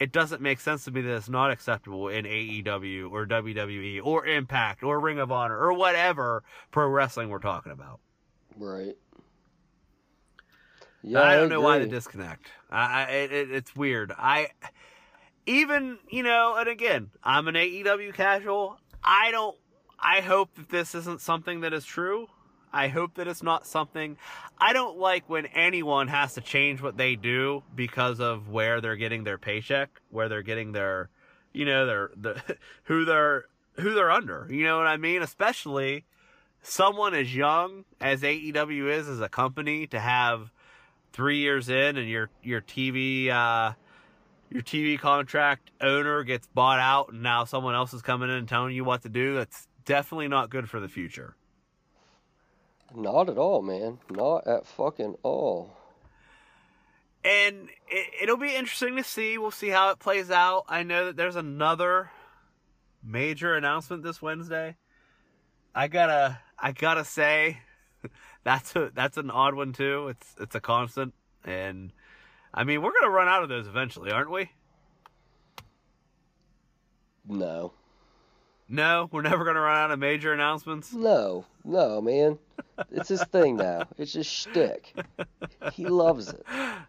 it 0.01 0.11
doesn't 0.11 0.41
make 0.41 0.59
sense 0.59 0.85
to 0.85 0.91
me 0.91 1.01
that 1.01 1.15
it's 1.15 1.29
not 1.29 1.51
acceptable 1.51 2.07
in 2.07 2.25
AEW 2.25 3.11
or 3.11 3.27
WWE 3.27 4.03
or 4.03 4.25
Impact 4.25 4.81
or 4.81 4.99
Ring 4.99 5.19
of 5.19 5.31
Honor 5.31 5.55
or 5.55 5.73
whatever 5.73 6.41
pro 6.71 6.87
wrestling 6.87 7.29
we're 7.29 7.37
talking 7.37 7.71
about. 7.71 7.99
Right. 8.57 8.97
Yeah, 11.03 11.21
I 11.21 11.35
don't 11.35 11.49
know 11.49 11.61
why 11.61 11.77
the 11.77 11.85
disconnect. 11.85 12.47
I, 12.71 13.03
I 13.03 13.03
it, 13.11 13.51
it's 13.51 13.75
weird. 13.75 14.11
I 14.17 14.47
even 15.45 15.99
you 16.09 16.23
know, 16.23 16.55
and 16.57 16.67
again, 16.67 17.11
I'm 17.23 17.47
an 17.47 17.53
AEW 17.53 18.15
casual. 18.15 18.79
I 19.03 19.29
don't. 19.29 19.55
I 19.99 20.21
hope 20.21 20.55
that 20.55 20.69
this 20.69 20.95
isn't 20.95 21.21
something 21.21 21.61
that 21.61 21.73
is 21.73 21.85
true. 21.85 22.27
I 22.73 22.87
hope 22.87 23.15
that 23.15 23.27
it's 23.27 23.43
not 23.43 23.65
something. 23.65 24.17
I 24.57 24.73
don't 24.73 24.97
like 24.97 25.29
when 25.29 25.45
anyone 25.47 26.07
has 26.07 26.35
to 26.35 26.41
change 26.41 26.81
what 26.81 26.97
they 26.97 27.15
do 27.15 27.63
because 27.75 28.19
of 28.19 28.49
where 28.49 28.81
they're 28.81 28.95
getting 28.95 29.23
their 29.23 29.37
paycheck, 29.37 30.01
where 30.09 30.29
they're 30.29 30.41
getting 30.41 30.71
their, 30.71 31.09
you 31.53 31.65
know, 31.65 31.85
their 31.85 32.11
the 32.15 32.57
who 32.83 33.05
they're 33.05 33.45
who 33.79 33.93
they're 33.93 34.11
under. 34.11 34.47
You 34.49 34.63
know 34.63 34.77
what 34.77 34.87
I 34.87 34.97
mean? 34.97 35.21
Especially 35.21 36.05
someone 36.61 37.13
as 37.13 37.35
young 37.35 37.85
as 37.99 38.21
AEW 38.21 38.89
is 38.91 39.07
as 39.07 39.19
a 39.19 39.29
company 39.29 39.87
to 39.87 39.99
have 39.99 40.51
three 41.11 41.37
years 41.37 41.69
in 41.69 41.97
and 41.97 42.07
your 42.07 42.29
your 42.41 42.61
TV 42.61 43.29
uh, 43.29 43.73
your 44.49 44.63
TV 44.63 44.99
contract 44.99 45.71
owner 45.81 46.23
gets 46.23 46.47
bought 46.47 46.79
out 46.79 47.11
and 47.11 47.23
now 47.23 47.45
someone 47.45 47.75
else 47.75 47.93
is 47.93 48.01
coming 48.01 48.29
in 48.29 48.35
and 48.35 48.47
telling 48.47 48.75
you 48.75 48.83
what 48.83 49.01
to 49.03 49.09
do. 49.09 49.35
That's 49.35 49.67
definitely 49.85 50.27
not 50.27 50.49
good 50.49 50.69
for 50.69 50.79
the 50.79 50.89
future. 50.89 51.35
Not 52.95 53.29
at 53.29 53.37
all, 53.37 53.61
man. 53.61 53.99
Not 54.09 54.47
at 54.47 54.65
fucking 54.65 55.15
all. 55.23 55.77
And 57.23 57.69
it, 57.87 58.27
will 58.27 58.37
be 58.37 58.55
interesting 58.55 58.95
to 58.95 59.03
see. 59.03 59.37
We'll 59.37 59.51
see 59.51 59.69
how 59.69 59.91
it 59.91 59.99
plays 59.99 60.31
out. 60.31 60.65
I 60.67 60.83
know 60.83 61.05
that 61.05 61.15
there's 61.15 61.35
another 61.35 62.09
major 63.03 63.53
announcement 63.53 64.03
this 64.03 64.21
Wednesday. 64.21 64.75
I 65.73 65.87
gotta, 65.87 66.39
I 66.57 66.71
gotta 66.71 67.05
say, 67.05 67.59
that's 68.43 68.75
a 68.75 68.91
that's 68.93 69.17
an 69.17 69.29
odd 69.29 69.53
one 69.53 69.71
too. 69.71 70.07
It's 70.09 70.35
it's 70.39 70.55
a 70.55 70.59
constant, 70.59 71.13
and 71.45 71.93
I 72.53 72.63
mean 72.63 72.81
we're 72.81 72.93
gonna 72.99 73.13
run 73.13 73.27
out 73.27 73.43
of 73.43 73.49
those 73.49 73.67
eventually, 73.67 74.11
aren't 74.11 74.31
we? 74.31 74.49
No. 77.27 77.73
No, 78.71 79.09
we're 79.11 79.21
never 79.21 79.43
gonna 79.43 79.59
run 79.59 79.77
out 79.77 79.91
of 79.91 79.99
major 79.99 80.31
announcements. 80.31 80.93
No, 80.93 81.45
no, 81.65 82.01
man. 82.01 82.39
It's 82.89 83.09
his 83.09 83.21
thing 83.25 83.57
now. 83.57 83.83
It's 83.97 84.13
his 84.13 84.25
shtick. 84.25 84.93
He 85.73 85.85
loves 85.85 86.29
it. 86.29 86.43
I 86.47 86.79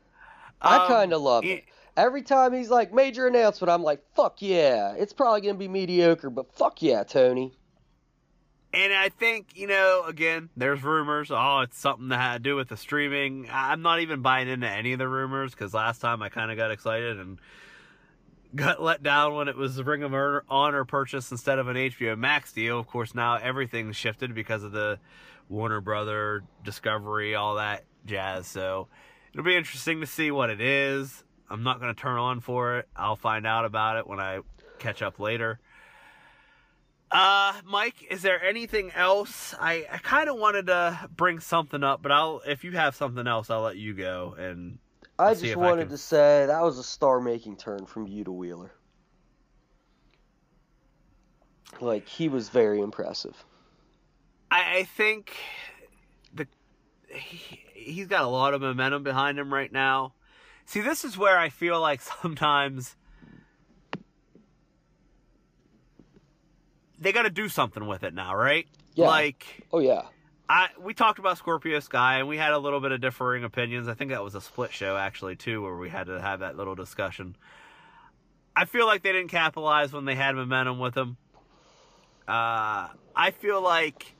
Um, 0.62 0.86
kind 0.88 1.12
of 1.12 1.20
love 1.22 1.42
he- 1.44 1.52
it. 1.54 1.64
Every 1.96 2.22
time 2.22 2.52
he's 2.54 2.70
like 2.70 2.94
major 2.94 3.26
announcement, 3.26 3.70
I'm 3.70 3.82
like, 3.82 4.00
fuck 4.14 4.40
yeah. 4.40 4.94
It's 4.96 5.12
probably 5.12 5.40
gonna 5.42 5.54
be 5.58 5.68
mediocre, 5.68 6.30
but 6.30 6.50
fuck 6.54 6.80
yeah, 6.82 7.02
Tony. 7.02 7.52
And 8.72 8.92
I 8.94 9.10
think, 9.10 9.48
you 9.54 9.66
know, 9.66 10.04
again, 10.06 10.48
there's 10.56 10.82
rumors. 10.82 11.30
Oh, 11.30 11.60
it's 11.60 11.76
something 11.78 12.08
that 12.08 12.16
had 12.18 12.32
to 12.34 12.38
do 12.50 12.56
with 12.56 12.68
the 12.68 12.76
streaming. 12.78 13.46
I'm 13.52 13.82
not 13.82 14.00
even 14.00 14.22
buying 14.22 14.48
into 14.48 14.66
any 14.68 14.92
of 14.94 14.98
the 14.98 15.08
rumors 15.08 15.50
because 15.50 15.74
last 15.74 15.98
time 16.00 16.22
I 16.22 16.30
kind 16.30 16.50
of 16.50 16.56
got 16.56 16.70
excited 16.70 17.18
and 17.20 17.38
got 18.54 18.82
let 18.82 19.02
down 19.02 19.34
when 19.34 19.48
it 19.48 19.56
was 19.56 19.76
the 19.76 19.84
Ring 19.84 20.02
of 20.02 20.14
Honor 20.48 20.84
purchase 20.84 21.30
instead 21.30 21.58
of 21.58 21.68
an 21.68 21.76
HBO 21.76 22.16
Max 22.18 22.52
deal. 22.52 22.78
Of 22.78 22.86
course, 22.86 23.14
now 23.14 23.36
everything's 23.36 23.96
shifted 23.96 24.34
because 24.34 24.62
of 24.62 24.72
the 24.72 24.98
Warner 25.48 25.80
Brother 25.80 26.44
Discovery, 26.64 27.34
all 27.34 27.56
that 27.56 27.84
jazz. 28.06 28.46
So 28.46 28.88
it'll 29.32 29.44
be 29.44 29.56
interesting 29.56 30.00
to 30.00 30.06
see 30.06 30.30
what 30.30 30.50
it 30.50 30.60
is. 30.60 31.24
I'm 31.48 31.62
not 31.62 31.80
going 31.80 31.94
to 31.94 32.00
turn 32.00 32.18
on 32.18 32.40
for 32.40 32.78
it. 32.78 32.88
I'll 32.96 33.16
find 33.16 33.46
out 33.46 33.64
about 33.64 33.98
it 33.98 34.06
when 34.06 34.20
I 34.20 34.40
catch 34.78 35.02
up 35.02 35.18
later. 35.18 35.60
Uh, 37.10 37.52
Mike, 37.66 38.06
is 38.10 38.22
there 38.22 38.42
anything 38.42 38.90
else? 38.92 39.54
I, 39.60 39.86
I 39.92 39.98
kind 39.98 40.30
of 40.30 40.38
wanted 40.38 40.68
to 40.68 41.10
bring 41.14 41.40
something 41.40 41.84
up, 41.84 42.02
but 42.02 42.10
I'll 42.10 42.40
if 42.46 42.64
you 42.64 42.72
have 42.72 42.96
something 42.96 43.26
else, 43.26 43.50
I'll 43.50 43.60
let 43.60 43.76
you 43.76 43.92
go. 43.92 44.34
And 44.38 44.78
I 45.18 45.32
just 45.34 45.44
if 45.44 45.56
I 45.56 45.60
wanted 45.60 45.82
can- 45.82 45.90
to 45.90 45.98
say 45.98 46.46
that 46.46 46.62
was 46.62 46.78
a 46.78 46.82
star 46.84 47.20
making 47.20 47.56
turn 47.56 47.86
from 47.86 48.06
Yuta 48.06 48.28
Wheeler. 48.28 48.72
Like 51.80 52.06
he 52.08 52.28
was 52.28 52.48
very 52.48 52.80
impressive. 52.80 53.44
I, 54.50 54.78
I 54.78 54.84
think 54.84 55.34
the 56.34 56.46
he, 57.08 57.60
he's 57.74 58.06
got 58.06 58.24
a 58.24 58.28
lot 58.28 58.54
of 58.54 58.60
momentum 58.60 59.02
behind 59.02 59.38
him 59.38 59.52
right 59.52 59.72
now. 59.72 60.12
See, 60.66 60.80
this 60.80 61.04
is 61.04 61.16
where 61.16 61.38
I 61.38 61.48
feel 61.48 61.80
like 61.80 62.00
sometimes 62.22 62.96
they 66.98 67.12
got 67.12 67.22
to 67.22 67.30
do 67.30 67.48
something 67.48 67.86
with 67.86 68.04
it 68.04 68.14
now, 68.14 68.34
right? 68.34 68.66
Yeah. 68.94 69.08
Like 69.08 69.66
Oh 69.72 69.78
yeah. 69.78 70.02
I 70.52 70.68
we 70.78 70.92
talked 70.92 71.18
about 71.18 71.38
Scorpio 71.38 71.80
Sky 71.80 72.18
and 72.18 72.28
we 72.28 72.36
had 72.36 72.52
a 72.52 72.58
little 72.58 72.80
bit 72.80 72.92
of 72.92 73.00
differing 73.00 73.42
opinions. 73.42 73.88
I 73.88 73.94
think 73.94 74.10
that 74.10 74.22
was 74.22 74.34
a 74.34 74.40
split 74.42 74.70
show 74.70 74.98
actually 74.98 75.34
too, 75.34 75.62
where 75.62 75.74
we 75.74 75.88
had 75.88 76.08
to 76.08 76.20
have 76.20 76.40
that 76.40 76.58
little 76.58 76.74
discussion. 76.74 77.36
I 78.54 78.66
feel 78.66 78.84
like 78.84 79.02
they 79.02 79.12
didn't 79.12 79.30
capitalize 79.30 79.94
when 79.94 80.04
they 80.04 80.14
had 80.14 80.34
momentum 80.34 80.78
with 80.78 80.92
them. 80.92 81.16
Uh, 82.28 82.88
I 83.16 83.32
feel 83.38 83.62
like 83.62 84.14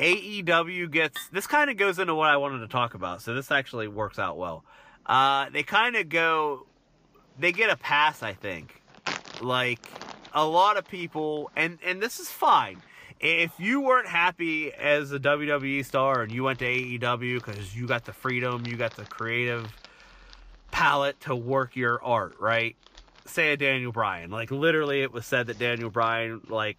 AEW 0.00 0.90
gets 0.90 1.28
this 1.28 1.46
kind 1.46 1.70
of 1.70 1.76
goes 1.76 2.00
into 2.00 2.16
what 2.16 2.28
I 2.28 2.36
wanted 2.36 2.58
to 2.58 2.68
talk 2.68 2.94
about, 2.94 3.22
so 3.22 3.32
this 3.32 3.52
actually 3.52 3.86
works 3.86 4.18
out 4.18 4.36
well. 4.36 4.64
Uh, 5.06 5.48
they 5.50 5.62
kind 5.62 5.94
of 5.94 6.08
go, 6.08 6.66
they 7.38 7.52
get 7.52 7.70
a 7.70 7.76
pass, 7.76 8.24
I 8.24 8.32
think. 8.32 8.82
Like 9.40 9.88
a 10.34 10.44
lot 10.44 10.76
of 10.76 10.88
people, 10.88 11.52
and 11.54 11.78
and 11.84 12.02
this 12.02 12.18
is 12.18 12.28
fine. 12.28 12.82
If 13.20 13.52
you 13.58 13.82
weren't 13.82 14.08
happy 14.08 14.72
as 14.72 15.12
a 15.12 15.18
WWE 15.18 15.84
star 15.84 16.22
and 16.22 16.32
you 16.32 16.42
went 16.44 16.58
to 16.60 16.64
AEW 16.64 17.34
because 17.34 17.76
you 17.76 17.86
got 17.86 18.06
the 18.06 18.14
freedom, 18.14 18.66
you 18.66 18.76
got 18.76 18.96
the 18.96 19.04
creative 19.04 19.70
palette 20.70 21.20
to 21.20 21.36
work 21.36 21.76
your 21.76 22.02
art, 22.02 22.36
right? 22.40 22.76
Say 23.26 23.52
a 23.52 23.56
Daniel 23.58 23.92
Bryan. 23.92 24.30
Like 24.30 24.50
literally, 24.50 25.02
it 25.02 25.12
was 25.12 25.26
said 25.26 25.48
that 25.48 25.58
Daniel 25.58 25.90
Bryan 25.90 26.40
like 26.48 26.78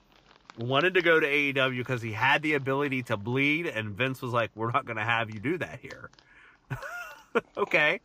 wanted 0.58 0.96
to 0.96 1.04
go 1.04 1.20
to 1.20 1.28
AEW 1.28 1.78
because 1.78 2.02
he 2.02 2.12
had 2.12 2.42
the 2.42 2.56
ability 2.56 3.04
to 3.04 3.18
bleed, 3.18 3.68
and 3.68 3.92
Vince 3.92 4.22
was 4.22 4.34
like, 4.34 4.50
"We're 4.56 4.72
not 4.72 4.86
going 4.86 4.98
to 4.98 5.04
have 5.04 5.32
you 5.32 5.40
do 5.40 5.60
that 5.60 5.80
here." 5.80 6.10
okay. 7.58 8.02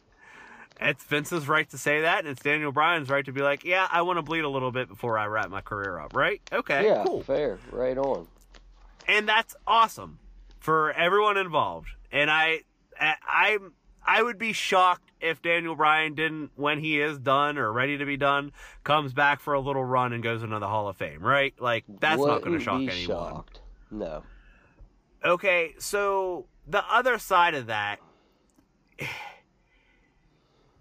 It's 0.81 1.03
Vince's 1.05 1.49
right 1.49 1.69
to 1.71 1.79
say 1.79 2.03
that, 2.03 2.21
and 2.21 2.29
it's 2.29 2.43
Daniel 2.43 2.71
Bryan's 2.71 3.09
right 3.09 3.25
to 3.25 3.33
be 3.33 3.41
like, 3.41 3.65
yeah, 3.65 3.89
I 3.91 4.03
want 4.03 4.19
to 4.19 4.23
bleed 4.23 4.45
a 4.45 4.49
little 4.49 4.71
bit 4.71 4.89
before 4.89 5.19
I 5.19 5.27
wrap 5.27 5.49
my 5.49 5.63
career 5.63 5.99
up, 5.99 6.15
right? 6.15 6.41
Okay, 6.53 6.87
yeah, 6.87 7.05
cool. 7.07 7.23
fair, 7.23 7.59
right 7.73 7.97
on. 7.97 8.29
And 9.09 9.29
that's 9.29 9.55
awesome 9.67 10.19
for 10.59 10.93
everyone 10.93 11.37
involved. 11.37 11.89
And 12.13 12.31
I, 12.31 12.61
I, 12.99 13.59
I 14.05 14.23
would 14.23 14.39
be 14.39 14.53
shocked 14.53 15.11
if 15.21 15.41
Daniel 15.41 15.75
Bryan 15.75 16.15
didn't, 16.15 16.51
when 16.57 16.79
he 16.79 17.01
is 17.01 17.19
done 17.19 17.57
or 17.57 17.73
ready 17.73 17.99
to 17.99 18.05
be 18.05 18.17
done, 18.17 18.53
comes 18.85 19.13
back 19.13 19.41
for 19.41 19.55
a 19.55 19.61
little 19.61 19.85
run 19.85 20.13
and 20.13 20.23
goes 20.23 20.43
into 20.43 20.59
the 20.59 20.69
Hall 20.69 20.89
of 20.89 20.97
Fame, 20.97 21.23
right? 21.23 21.55
Like 21.59 21.85
that's 22.01 22.23
not 22.23 22.43
going 22.43 22.59
to 22.59 22.65
shock 22.65 22.81
anyone. 22.81 22.95
shocked. 22.95 23.61
No. 23.91 24.23
Okay, 25.25 25.75
so 25.79 26.47
the 26.67 26.85
other 26.93 27.19
side 27.19 27.55
of 27.55 27.67
that, 27.67 27.99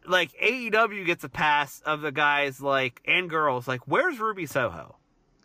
like 0.08 0.32
AEW 0.41 1.06
gets 1.06 1.24
a 1.24 1.30
pass 1.30 1.82
of 1.86 2.01
the 2.01 2.12
guys 2.12 2.62
like 2.62 3.01
and 3.06 3.30
girls 3.30 3.68
like, 3.68 3.82
where's 3.88 4.20
Ruby 4.20 4.45
Soho? 4.45 4.97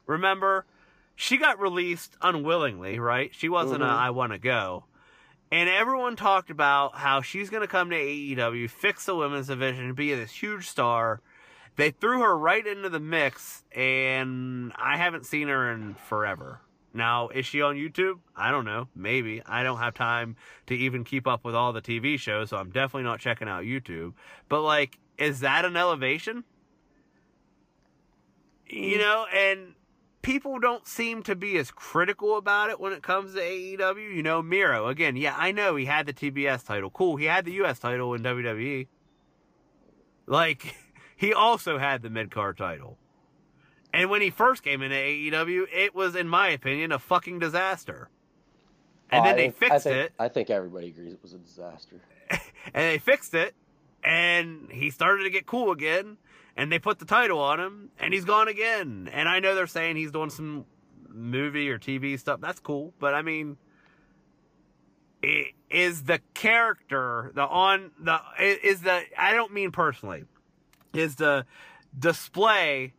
Remember, 0.06 0.66
she 1.14 1.36
got 1.36 1.60
released 1.60 2.16
unwillingly, 2.22 2.98
right? 2.98 3.30
She 3.34 3.48
wasn't 3.48 3.82
a 3.82 3.86
Mhm. 3.86 3.90
I 3.90 4.10
want 4.10 4.32
to 4.32 4.38
go. 4.38 4.84
And 5.52 5.68
everyone 5.68 6.14
talked 6.16 6.50
about 6.50 6.94
how 6.96 7.22
she's 7.22 7.50
going 7.50 7.62
to 7.62 7.66
come 7.68 7.90
to 7.90 7.96
AEW, 7.96 8.68
fix 8.70 9.04
the 9.06 9.16
women's 9.16 9.48
division, 9.48 9.92
be 9.94 10.14
this 10.14 10.30
huge 10.30 10.68
star. 10.68 11.20
They 11.76 11.90
threw 11.90 12.20
her 12.20 12.36
right 12.38 12.64
into 12.66 12.88
the 12.88 13.00
mix, 13.00 13.64
and 13.74 14.72
I 14.76 14.96
haven't 14.96 15.26
seen 15.26 15.48
her 15.48 15.70
in 15.72 15.94
forever. 15.94 16.60
Now, 16.92 17.28
is 17.28 17.46
she 17.46 17.62
on 17.62 17.76
YouTube? 17.76 18.18
I 18.34 18.50
don't 18.50 18.64
know. 18.64 18.88
Maybe. 18.94 19.42
I 19.46 19.62
don't 19.62 19.78
have 19.78 19.94
time 19.94 20.36
to 20.66 20.74
even 20.74 21.04
keep 21.04 21.26
up 21.26 21.44
with 21.44 21.54
all 21.54 21.72
the 21.72 21.80
TV 21.80 22.18
shows, 22.18 22.50
so 22.50 22.56
I'm 22.56 22.70
definitely 22.70 23.04
not 23.04 23.20
checking 23.20 23.48
out 23.48 23.64
YouTube. 23.64 24.14
But, 24.48 24.62
like, 24.62 24.98
is 25.16 25.40
that 25.40 25.64
an 25.64 25.76
elevation? 25.76 26.44
You 28.68 28.96
mm. 28.96 29.00
know, 29.00 29.26
and 29.32 29.74
people 30.22 30.58
don't 30.58 30.86
seem 30.86 31.22
to 31.24 31.34
be 31.34 31.56
as 31.58 31.70
critical 31.70 32.36
about 32.36 32.70
it 32.70 32.80
when 32.80 32.92
it 32.92 33.02
comes 33.02 33.34
to 33.34 33.40
AEW. 33.40 34.14
You 34.14 34.22
know, 34.22 34.42
Miro, 34.42 34.88
again, 34.88 35.16
yeah, 35.16 35.34
I 35.36 35.52
know 35.52 35.76
he 35.76 35.84
had 35.86 36.06
the 36.06 36.12
TBS 36.12 36.64
title. 36.64 36.90
Cool. 36.90 37.16
He 37.16 37.26
had 37.26 37.44
the 37.44 37.52
US 37.62 37.78
title 37.78 38.14
in 38.14 38.22
WWE. 38.22 38.88
Like, 40.26 40.76
he 41.16 41.32
also 41.32 41.78
had 41.78 42.02
the 42.02 42.10
mid 42.10 42.30
card 42.30 42.58
title. 42.58 42.98
And 43.92 44.08
when 44.10 44.22
he 44.22 44.30
first 44.30 44.62
came 44.62 44.82
into 44.82 44.94
AEW, 44.96 45.66
it 45.72 45.94
was, 45.94 46.14
in 46.14 46.28
my 46.28 46.48
opinion, 46.48 46.92
a 46.92 46.98
fucking 46.98 47.38
disaster. 47.40 48.08
And 49.10 49.22
oh, 49.22 49.24
then 49.24 49.34
I- 49.34 49.36
they 49.36 49.46
I 49.46 49.50
fixed 49.50 49.84
think, 49.84 49.96
it, 49.96 50.12
I 50.18 50.28
think 50.28 50.50
everybody 50.50 50.88
agrees 50.88 51.12
it 51.14 51.22
was 51.22 51.32
a 51.32 51.38
disaster. 51.38 51.96
and 52.30 52.40
they 52.74 52.98
fixed 52.98 53.34
it, 53.34 53.54
and 54.04 54.68
he 54.70 54.90
started 54.90 55.24
to 55.24 55.30
get 55.30 55.46
cool 55.46 55.72
again, 55.72 56.16
and 56.56 56.70
they 56.70 56.78
put 56.78 57.00
the 57.00 57.04
title 57.04 57.40
on 57.40 57.58
him, 57.58 57.90
and 57.98 58.14
he's 58.14 58.24
gone 58.24 58.46
again. 58.46 59.08
And 59.12 59.28
I 59.28 59.40
know 59.40 59.54
they're 59.56 59.66
saying 59.66 59.96
he's 59.96 60.12
doing 60.12 60.30
some 60.30 60.64
movie 61.08 61.68
or 61.70 61.78
TV 61.80 62.16
stuff. 62.18 62.40
That's 62.40 62.60
cool, 62.60 62.94
but 63.00 63.14
I 63.14 63.22
mean, 63.22 63.56
i- 65.24 65.52
is 65.68 66.04
the 66.04 66.20
character 66.34 67.32
the 67.34 67.42
on 67.42 67.90
the 68.00 68.18
is 68.38 68.82
the 68.82 69.02
I 69.18 69.32
don't 69.34 69.52
mean 69.52 69.72
personally, 69.72 70.24
is 70.94 71.16
the 71.16 71.46
display, 71.98 72.92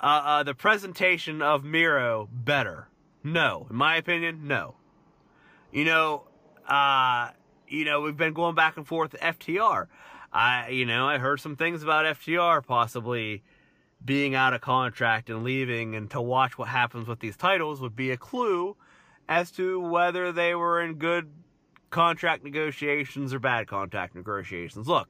uh, 0.00 0.06
uh 0.06 0.42
the 0.42 0.54
presentation 0.54 1.42
of 1.42 1.64
Miro 1.64 2.28
better? 2.32 2.88
No, 3.22 3.66
in 3.68 3.76
my 3.76 3.96
opinion, 3.96 4.46
no. 4.46 4.76
You 5.72 5.84
know, 5.84 6.24
uh, 6.66 7.30
you 7.66 7.84
know, 7.84 8.00
we've 8.00 8.16
been 8.16 8.32
going 8.32 8.54
back 8.54 8.76
and 8.76 8.86
forth 8.86 9.12
FTR. 9.20 9.86
I, 10.32 10.68
you 10.68 10.86
know, 10.86 11.06
I 11.08 11.18
heard 11.18 11.40
some 11.40 11.56
things 11.56 11.82
about 11.82 12.04
FTR 12.16 12.64
possibly 12.64 13.42
being 14.04 14.34
out 14.34 14.54
of 14.54 14.60
contract 14.60 15.28
and 15.28 15.42
leaving, 15.42 15.94
and 15.94 16.10
to 16.10 16.20
watch 16.20 16.56
what 16.56 16.68
happens 16.68 17.08
with 17.08 17.20
these 17.20 17.36
titles 17.36 17.80
would 17.80 17.96
be 17.96 18.10
a 18.10 18.16
clue 18.16 18.76
as 19.28 19.50
to 19.52 19.80
whether 19.80 20.32
they 20.32 20.54
were 20.54 20.80
in 20.80 20.94
good 20.94 21.30
contract 21.90 22.44
negotiations 22.44 23.32
or 23.32 23.38
bad 23.38 23.66
contract 23.66 24.14
negotiations. 24.14 24.86
Look, 24.88 25.08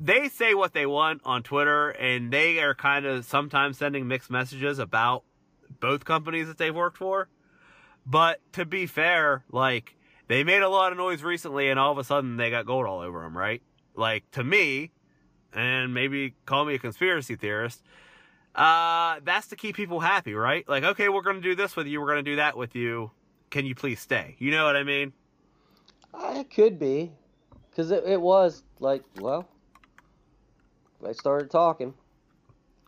they 0.00 0.28
say 0.28 0.54
what 0.54 0.72
they 0.72 0.86
want 0.86 1.20
on 1.24 1.42
Twitter, 1.42 1.90
and 1.90 2.32
they 2.32 2.60
are 2.60 2.74
kind 2.74 3.06
of 3.06 3.24
sometimes 3.24 3.78
sending 3.78 4.06
mixed 4.08 4.30
messages 4.30 4.78
about 4.78 5.24
both 5.80 6.04
companies 6.04 6.46
that 6.46 6.58
they've 6.58 6.74
worked 6.74 6.96
for. 6.96 7.28
But 8.06 8.40
to 8.52 8.64
be 8.64 8.86
fair, 8.86 9.44
like, 9.50 9.96
they 10.28 10.44
made 10.44 10.62
a 10.62 10.68
lot 10.68 10.92
of 10.92 10.98
noise 10.98 11.22
recently, 11.22 11.68
and 11.68 11.78
all 11.78 11.92
of 11.92 11.98
a 11.98 12.04
sudden 12.04 12.36
they 12.36 12.50
got 12.50 12.66
gold 12.66 12.86
all 12.86 13.00
over 13.00 13.20
them, 13.20 13.36
right? 13.36 13.62
Like, 13.94 14.30
to 14.32 14.44
me, 14.44 14.90
and 15.52 15.94
maybe 15.94 16.34
call 16.46 16.64
me 16.64 16.74
a 16.74 16.78
conspiracy 16.78 17.36
theorist, 17.36 17.82
uh, 18.54 19.20
that's 19.24 19.48
to 19.48 19.56
keep 19.56 19.76
people 19.76 20.00
happy, 20.00 20.34
right? 20.34 20.68
Like, 20.68 20.84
okay, 20.84 21.08
we're 21.08 21.22
going 21.22 21.36
to 21.36 21.42
do 21.42 21.54
this 21.54 21.76
with 21.76 21.86
you, 21.86 22.00
we're 22.00 22.12
going 22.12 22.24
to 22.24 22.30
do 22.30 22.36
that 22.36 22.56
with 22.56 22.74
you. 22.74 23.10
Can 23.50 23.66
you 23.66 23.74
please 23.74 24.00
stay? 24.00 24.36
You 24.38 24.50
know 24.50 24.64
what 24.64 24.76
I 24.76 24.82
mean? 24.82 25.12
Uh, 26.14 26.34
It 26.36 26.50
could 26.50 26.78
be, 26.78 27.12
because 27.70 27.90
it, 27.90 28.04
it 28.06 28.20
was 28.20 28.62
like, 28.78 29.02
well, 29.20 29.48
they 31.02 31.12
started 31.12 31.50
talking. 31.50 31.94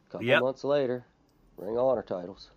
A 0.08 0.12
couple 0.12 0.26
Yep. 0.26 0.40
months 0.40 0.64
later, 0.64 1.04
Ring 1.56 1.76
Honor 1.76 2.02
titles. 2.02 2.50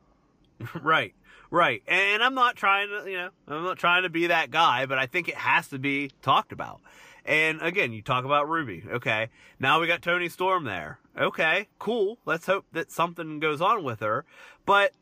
right, 0.82 1.14
right. 1.50 1.82
And 1.88 2.22
I'm 2.22 2.34
not 2.34 2.56
trying 2.56 2.88
to, 2.88 3.10
you 3.10 3.16
know, 3.16 3.30
I'm 3.48 3.64
not 3.64 3.78
trying 3.78 4.04
to 4.04 4.08
be 4.08 4.28
that 4.28 4.50
guy, 4.50 4.86
but 4.86 4.98
I 4.98 5.06
think 5.06 5.28
it 5.28 5.34
has 5.34 5.68
to 5.68 5.78
be 5.78 6.10
talked 6.22 6.52
about. 6.52 6.80
And 7.24 7.60
again, 7.62 7.92
you 7.92 8.02
talk 8.02 8.24
about 8.24 8.48
Ruby. 8.48 8.84
Okay. 8.88 9.30
Now 9.58 9.80
we 9.80 9.86
got 9.86 10.02
Toni 10.02 10.28
Storm 10.28 10.64
there. 10.64 10.98
Okay, 11.18 11.68
cool. 11.78 12.18
Let's 12.26 12.46
hope 12.46 12.66
that 12.72 12.90
something 12.90 13.40
goes 13.40 13.60
on 13.60 13.82
with 13.84 14.00
her. 14.00 14.24
But 14.66 14.92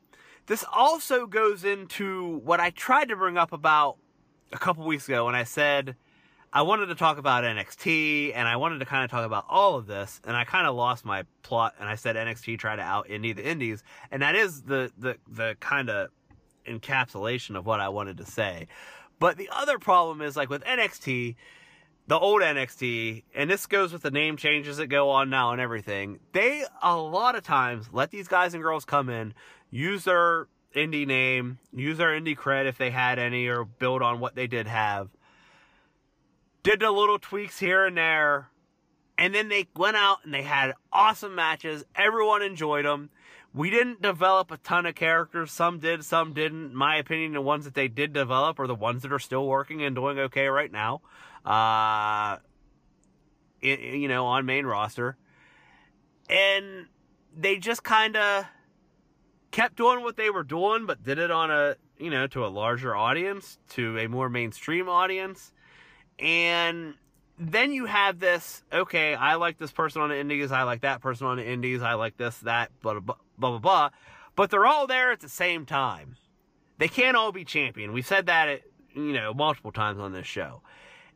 this 0.46 0.64
also 0.72 1.26
goes 1.26 1.64
into 1.64 2.38
what 2.44 2.60
I 2.60 2.70
tried 2.70 3.08
to 3.08 3.16
bring 3.16 3.36
up 3.36 3.52
about 3.52 3.96
a 4.52 4.58
couple 4.58 4.84
weeks 4.84 5.08
ago 5.08 5.26
when 5.26 5.34
I 5.34 5.44
said 5.44 5.96
I 6.52 6.62
wanted 6.62 6.86
to 6.86 6.94
talk 6.94 7.16
about 7.16 7.44
NXT 7.44 8.32
and 8.34 8.46
I 8.46 8.56
wanted 8.56 8.80
to 8.80 8.84
kind 8.84 9.04
of 9.04 9.10
talk 9.10 9.24
about 9.24 9.46
all 9.48 9.76
of 9.76 9.86
this 9.86 10.20
and 10.24 10.36
I 10.36 10.44
kind 10.44 10.66
of 10.66 10.74
lost 10.74 11.04
my 11.04 11.24
plot 11.42 11.74
and 11.80 11.88
I 11.88 11.94
said 11.94 12.16
NXT 12.16 12.58
tried 12.58 12.76
to 12.76 12.82
out 12.82 13.08
indie 13.08 13.34
the 13.34 13.46
indies 13.46 13.82
and 14.10 14.22
that 14.22 14.34
is 14.34 14.62
the 14.62 14.92
the 14.98 15.16
the 15.26 15.56
kind 15.60 15.88
of 15.88 16.10
encapsulation 16.66 17.56
of 17.56 17.66
what 17.66 17.80
I 17.80 17.88
wanted 17.88 18.18
to 18.18 18.26
say. 18.26 18.68
But 19.18 19.36
the 19.36 19.48
other 19.52 19.78
problem 19.78 20.20
is 20.20 20.36
like 20.36 20.50
with 20.50 20.64
NXT, 20.64 21.36
the 22.08 22.18
old 22.18 22.42
NXT, 22.42 23.22
and 23.34 23.48
this 23.48 23.66
goes 23.66 23.92
with 23.92 24.02
the 24.02 24.10
name 24.10 24.36
changes 24.36 24.76
that 24.76 24.88
go 24.88 25.10
on 25.10 25.30
now 25.30 25.52
and 25.52 25.60
everything. 25.60 26.18
They 26.32 26.64
a 26.82 26.96
lot 26.96 27.36
of 27.36 27.44
times 27.44 27.88
let 27.92 28.10
these 28.10 28.28
guys 28.28 28.54
and 28.54 28.62
girls 28.62 28.84
come 28.84 29.08
in, 29.08 29.32
use 29.70 30.04
their 30.04 30.48
indie 30.74 31.06
name, 31.06 31.58
use 31.72 31.98
their 31.98 32.08
indie 32.08 32.36
cred 32.36 32.66
if 32.66 32.78
they 32.78 32.90
had 32.90 33.18
any, 33.18 33.46
or 33.46 33.64
build 33.64 34.02
on 34.02 34.20
what 34.20 34.34
they 34.34 34.46
did 34.46 34.66
have. 34.66 35.08
Did 36.62 36.80
the 36.80 36.90
little 36.90 37.18
tweaks 37.18 37.58
here 37.58 37.86
and 37.86 37.96
there, 37.96 38.48
and 39.18 39.34
then 39.34 39.48
they 39.48 39.68
went 39.76 39.96
out 39.96 40.18
and 40.24 40.32
they 40.32 40.42
had 40.42 40.74
awesome 40.92 41.34
matches. 41.34 41.84
Everyone 41.94 42.42
enjoyed 42.42 42.84
them. 42.84 43.10
We 43.54 43.68
didn't 43.68 44.00
develop 44.00 44.50
a 44.50 44.56
ton 44.56 44.86
of 44.86 44.94
characters. 44.94 45.52
Some 45.52 45.78
did, 45.78 46.04
some 46.04 46.32
didn't. 46.32 46.74
My 46.74 46.96
opinion, 46.96 47.32
the 47.32 47.42
ones 47.42 47.64
that 47.66 47.74
they 47.74 47.88
did 47.88 48.12
develop 48.12 48.58
are 48.58 48.66
the 48.66 48.74
ones 48.74 49.02
that 49.02 49.12
are 49.12 49.18
still 49.18 49.46
working 49.46 49.82
and 49.82 49.94
doing 49.94 50.18
okay 50.18 50.46
right 50.46 50.72
now. 50.72 51.02
Uh, 51.44 52.38
you 53.60 54.08
know, 54.08 54.24
on 54.26 54.46
main 54.46 54.64
roster. 54.64 55.16
And 56.30 56.86
they 57.36 57.58
just 57.58 57.82
kind 57.84 58.16
of 58.16 58.46
kept 59.52 59.76
doing 59.76 60.02
what 60.02 60.16
they 60.16 60.30
were 60.30 60.42
doing, 60.42 60.86
but 60.86 61.02
did 61.02 61.18
it 61.18 61.30
on 61.30 61.50
a, 61.50 61.76
you 61.98 62.10
know, 62.10 62.26
to 62.28 62.44
a 62.44 62.48
larger 62.48 62.96
audience, 62.96 63.58
to 63.70 63.98
a 63.98 64.08
more 64.08 64.28
mainstream 64.28 64.88
audience. 64.88 65.52
And 66.18 66.94
then 67.38 67.72
you 67.72 67.86
have 67.86 68.18
this, 68.18 68.64
okay, 68.72 69.14
I 69.14 69.36
like 69.36 69.58
this 69.58 69.70
person 69.70 70.02
on 70.02 70.08
the 70.08 70.18
indies, 70.18 70.50
I 70.50 70.64
like 70.64 70.80
that 70.80 71.00
person 71.00 71.26
on 71.26 71.36
the 71.36 71.46
indies, 71.46 71.82
I 71.82 71.94
like 71.94 72.16
this, 72.16 72.38
that, 72.38 72.70
blah, 72.80 72.98
blah, 72.98 73.14
blah, 73.38 73.50
blah, 73.50 73.58
blah. 73.58 73.90
But 74.34 74.50
they're 74.50 74.66
all 74.66 74.86
there 74.86 75.12
at 75.12 75.20
the 75.20 75.28
same 75.28 75.66
time. 75.66 76.16
They 76.78 76.88
can't 76.88 77.16
all 77.16 77.30
be 77.30 77.44
champion. 77.44 77.92
We've 77.92 78.06
said 78.06 78.26
that, 78.26 78.48
at, 78.48 78.62
you 78.94 79.12
know, 79.12 79.34
multiple 79.34 79.72
times 79.72 80.00
on 80.00 80.12
this 80.12 80.26
show. 80.26 80.62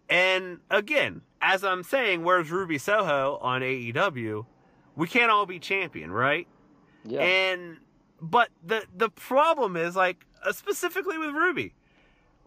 And 0.09 0.59
again, 0.71 1.23
as 1.41 1.65
I'm 1.65 1.83
saying, 1.83 2.23
where's 2.23 2.51
Ruby 2.51 2.79
Soho 2.79 3.39
on 3.41 3.63
AEW? 3.63 4.47
We 4.95 5.09
can't 5.09 5.31
all 5.31 5.47
be 5.47 5.59
champion, 5.59 6.11
right? 6.11 6.47
Yeah. 7.05 7.21
And 7.23 7.79
but 8.21 8.49
the 8.65 8.85
the 8.95 9.09
problem 9.09 9.77
is 9.77 9.97
like 9.97 10.25
uh, 10.45 10.53
specifically 10.53 11.19
with 11.19 11.31
Ruby, 11.31 11.75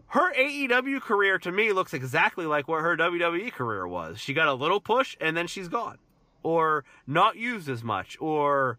her 0.08 0.32
AEW 0.34 1.00
career 1.00 1.38
to 1.38 1.52
me 1.52 1.72
looks 1.72 1.94
exactly 1.94 2.46
like 2.46 2.66
what 2.68 2.82
her 2.82 2.96
WWE 2.96 3.52
career 3.52 3.86
was. 3.86 4.18
She 4.18 4.34
got 4.34 4.48
a 4.48 4.54
little 4.54 4.80
push 4.80 5.16
and 5.20 5.36
then 5.36 5.46
she's 5.46 5.68
gone, 5.68 5.98
or 6.42 6.84
not 7.06 7.36
used 7.36 7.68
as 7.68 7.84
much, 7.84 8.16
or 8.20 8.78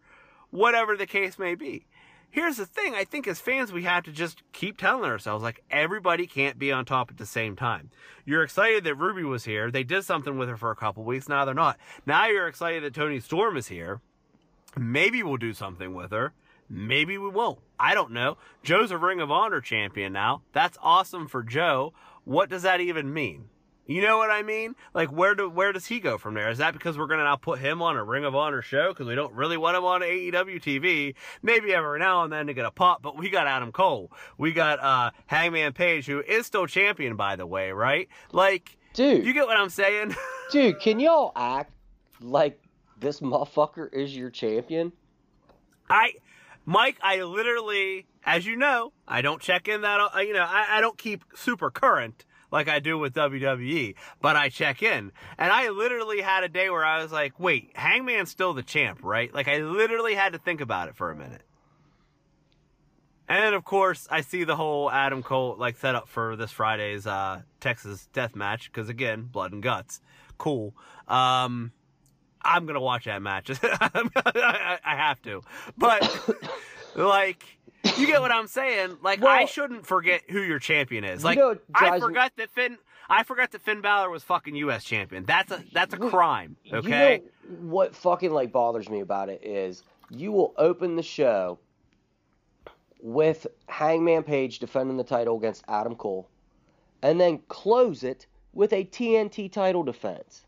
whatever 0.50 0.98
the 0.98 1.08
case 1.08 1.40
may 1.40 1.56
be. 1.56 1.86
here's 2.32 2.58
the 2.58 2.66
thing. 2.66 2.96
I 2.96 3.04
think 3.04 3.28
as 3.28 3.40
fans, 3.40 3.72
we 3.72 3.84
have 3.84 4.04
to 4.06 4.12
just 4.12 4.42
keep 4.54 4.78
telling 4.78 5.10
ourselves, 5.10 5.44
like, 5.44 5.64
everybody 5.70 6.26
can't 6.26 6.58
be 6.58 6.72
on 6.72 6.86
top 6.86 7.12
at 7.12 7.18
the 7.18 7.26
same 7.26 7.56
time. 7.56 7.92
You're 8.26 8.44
excited 8.44 8.84
that 8.86 8.96
Ruby 8.96 9.24
was 9.24 9.44
here. 9.46 9.70
They 9.70 9.84
did 9.84 10.04
something 10.04 10.38
with 10.38 10.50
her 10.50 10.58
for 10.58 10.72
a 10.72 10.76
couple 10.76 11.04
weeks. 11.04 11.28
Now 11.30 11.46
they're 11.46 11.54
not. 11.54 11.78
Now 12.06 12.28
you're 12.28 12.48
excited 12.48 12.84
that 12.84 12.94
Toni 12.94 13.20
Storm 13.20 13.58
is 13.58 13.68
here. 13.68 14.00
Maybe 14.78 15.22
we'll 15.22 15.38
do 15.38 15.54
something 15.54 15.94
with 15.94 16.12
her. 16.12 16.34
Maybe 16.74 17.18
we 17.18 17.28
won't. 17.28 17.60
I 17.78 17.94
don't 17.94 18.12
know. 18.12 18.38
Joe's 18.64 18.92
a 18.92 18.98
Ring 18.98 19.20
of 19.20 19.30
Honor 19.30 19.60
champion 19.60 20.14
now. 20.14 20.42
That's 20.54 20.78
awesome 20.82 21.28
for 21.28 21.44
Joe. 21.44 21.94
What 22.24 22.50
does 22.50 22.62
that 22.62 22.80
even 22.80 23.14
mean? 23.14 23.50
You 23.88 24.02
know 24.02 24.18
what 24.18 24.32
I 24.32 24.42
mean? 24.42 24.76
Like 24.94 25.12
where 25.12 25.36
do 25.36 25.50
where 25.50 25.74
does 25.74 25.88
he 25.88 26.00
go 26.00 26.18
from 26.18 26.34
there? 26.34 26.50
Is 26.50 26.60
that 26.60 26.72
because 26.72 26.98
we're 26.98 27.08
gonna 27.08 27.26
now 27.26 27.36
put 27.36 27.60
him 27.60 27.82
on 27.82 27.98
a 27.98 28.04
Ring 28.04 28.24
of 28.24 28.36
Honor 28.36 28.62
show 28.62 28.90
because 28.90 29.06
we 29.06 29.16
don't 29.16 29.34
really 29.34 29.58
want 29.58 29.76
him 29.76 29.84
on 29.84 30.00
AEW 30.00 30.62
TV? 30.62 31.16
Maybe 31.42 31.74
every 31.74 32.00
now 32.00 32.24
and 32.24 32.32
then 32.32 32.48
to 32.48 32.54
get 32.54 32.66
a 32.66 32.72
pop, 32.72 33.02
but 33.02 33.18
we 33.18 33.30
got 33.30 33.48
Adam 33.48 33.74
Cole, 33.74 34.10
we 34.38 34.54
got 34.54 34.80
uh 34.80 35.12
Hangman 35.26 35.74
Page, 35.74 36.06
who 36.06 36.22
is 36.22 36.46
still 36.46 36.68
champion 36.68 37.18
by 37.18 37.36
the 37.36 37.46
way, 37.46 37.74
right? 37.74 38.08
Like, 38.32 38.78
dude, 38.94 39.26
you 39.26 39.34
get 39.34 39.46
what 39.46 39.58
I'm 39.58 39.70
saying? 39.70 40.16
dude, 40.52 40.80
can 40.80 41.02
y'all 41.02 41.34
act 41.36 41.74
like 42.22 42.62
this 42.98 43.20
motherfucker 43.20 43.92
is 43.92 44.16
your 44.16 44.30
champion? 44.30 44.94
I 45.90 46.14
Mike, 46.66 46.98
I 47.02 47.24
literally, 47.24 48.06
as 48.26 48.46
you 48.46 48.56
know, 48.56 48.94
I 49.08 49.22
don't 49.22 49.42
check 49.42 49.68
in 49.68 49.82
that, 49.82 50.00
uh, 50.00 50.20
you 50.20 50.34
know, 50.34 50.46
I, 50.48 50.78
I 50.78 50.82
don't 50.82 50.98
keep 50.98 51.24
super 51.36 51.72
current 51.72 52.26
like 52.52 52.68
I 52.68 52.80
do 52.80 52.98
with 52.98 53.14
WWE, 53.14 53.96
but 54.22 54.36
I 54.36 54.50
check 54.50 54.84
in. 54.84 55.12
And 55.38 55.52
I 55.52 55.70
literally 55.70 56.22
had 56.22 56.44
a 56.44 56.50
day 56.50 56.70
where 56.70 56.86
I 56.86 57.02
was 57.02 57.12
like, 57.12 57.40
wait, 57.40 57.72
Hangman's 57.76 58.30
still 58.30 58.54
the 58.54 58.64
champ, 58.64 59.00
right? 59.04 59.34
Like 59.34 59.48
I 59.48 59.58
literally 59.60 60.16
had 60.16 60.34
to 60.34 60.40
think 60.40 60.62
about 60.62 60.90
it 60.90 60.96
for 60.96 61.12
a 61.12 61.16
minute. 61.16 61.44
And 63.28 63.42
then 63.42 63.54
of 63.54 63.64
course 63.64 64.08
I 64.12 64.22
see 64.22 64.44
the 64.44 64.58
whole 64.58 64.92
Adam 64.92 65.24
Cole 65.24 65.56
like 65.58 65.78
set 65.78 65.96
up 65.96 66.10
for 66.10 66.36
this 66.36 66.52
Friday's 66.52 67.08
uh, 67.08 67.42
Texas 67.62 68.10
death 68.12 68.36
match 68.36 68.70
because 68.72 68.90
again, 68.90 69.24
blood 69.24 69.54
and 69.54 69.64
guts, 69.64 70.02
cool. 70.38 70.76
Um, 71.08 71.72
I'm 72.44 72.66
gonna 72.66 72.82
watch 72.82 73.06
that 73.06 73.22
match. 73.22 73.52
I 73.64 74.80
have 74.84 75.22
to, 75.24 75.42
but 75.78 76.02
like, 76.96 77.44
you 77.98 78.08
get 78.08 78.22
what 78.22 78.32
I'm 78.32 78.48
saying? 78.48 78.98
Like, 79.02 79.22
well, 79.22 79.32
I 79.32 79.46
shouldn't 79.46 79.86
forget 79.86 80.24
who 80.30 80.42
your 80.42 80.60
champion 80.60 81.04
is. 81.04 81.24
Like, 81.24 81.38
you 81.38 81.44
know, 81.44 81.58
I 81.74 82.00
forgot 82.00 82.34
that 82.38 82.50
Finn. 82.52 82.78
I 83.10 83.24
forgot 83.24 83.52
that 83.52 83.62
Finn 83.62 83.82
Balor 83.82 84.10
was 84.10 84.24
fucking 84.24 84.56
U.S. 84.56 84.84
champion. 84.84 85.26
That's 85.26 85.52
a 85.52 85.64
that's 85.74 85.94
a 85.94 85.98
crime. 85.98 86.56
Okay. 86.72 86.88
You 86.88 87.52
know 87.52 87.58
what 87.60 87.96
fucking 87.96 88.32
like 88.32 88.52
bothers 88.52 88.90
me 88.90 89.02
about 89.02 89.30
it 89.30 89.44
is 89.44 89.84
you 90.10 90.32
will 90.32 90.54
open 90.58 90.96
the 90.96 91.04
show 91.04 91.60
with 93.02 93.48
Hangman 93.68 94.24
Page 94.24 94.60
defending 94.60 94.98
the 94.98 95.04
title 95.04 95.38
against 95.38 95.64
Adam 95.68 95.96
Cole, 95.96 96.30
and 97.02 97.20
then 97.20 97.40
close 97.48 98.04
it 98.04 98.28
with 98.54 98.74
a 98.74 98.86
TNT 98.86 99.52
title 99.52 99.84
defense. 99.84 100.46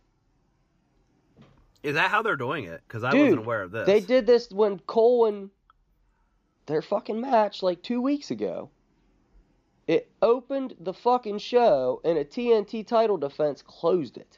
Is 1.83 1.95
that 1.95 2.09
how 2.09 2.21
they're 2.21 2.37
doing 2.37 2.63
it? 2.63 2.81
Because 2.87 3.03
I 3.03 3.11
Dude, 3.11 3.21
wasn't 3.21 3.39
aware 3.39 3.61
of 3.61 3.71
this. 3.71 3.85
They 3.85 3.99
did 3.99 4.25
this 4.25 4.49
when 4.49 4.79
Cole 4.79 5.25
and 5.25 5.49
their 6.65 6.81
fucking 6.81 7.19
match 7.19 7.61
like 7.61 7.83
two 7.83 8.01
weeks 8.01 8.31
ago. 8.31 8.69
It 9.85 10.09
opened 10.21 10.75
the 10.79 10.93
fucking 10.93 11.39
show 11.39 11.99
and 12.05 12.17
a 12.17 12.23
TNT 12.23 12.87
title 12.87 13.17
defense 13.17 13.61
closed 13.61 14.17
it. 14.17 14.37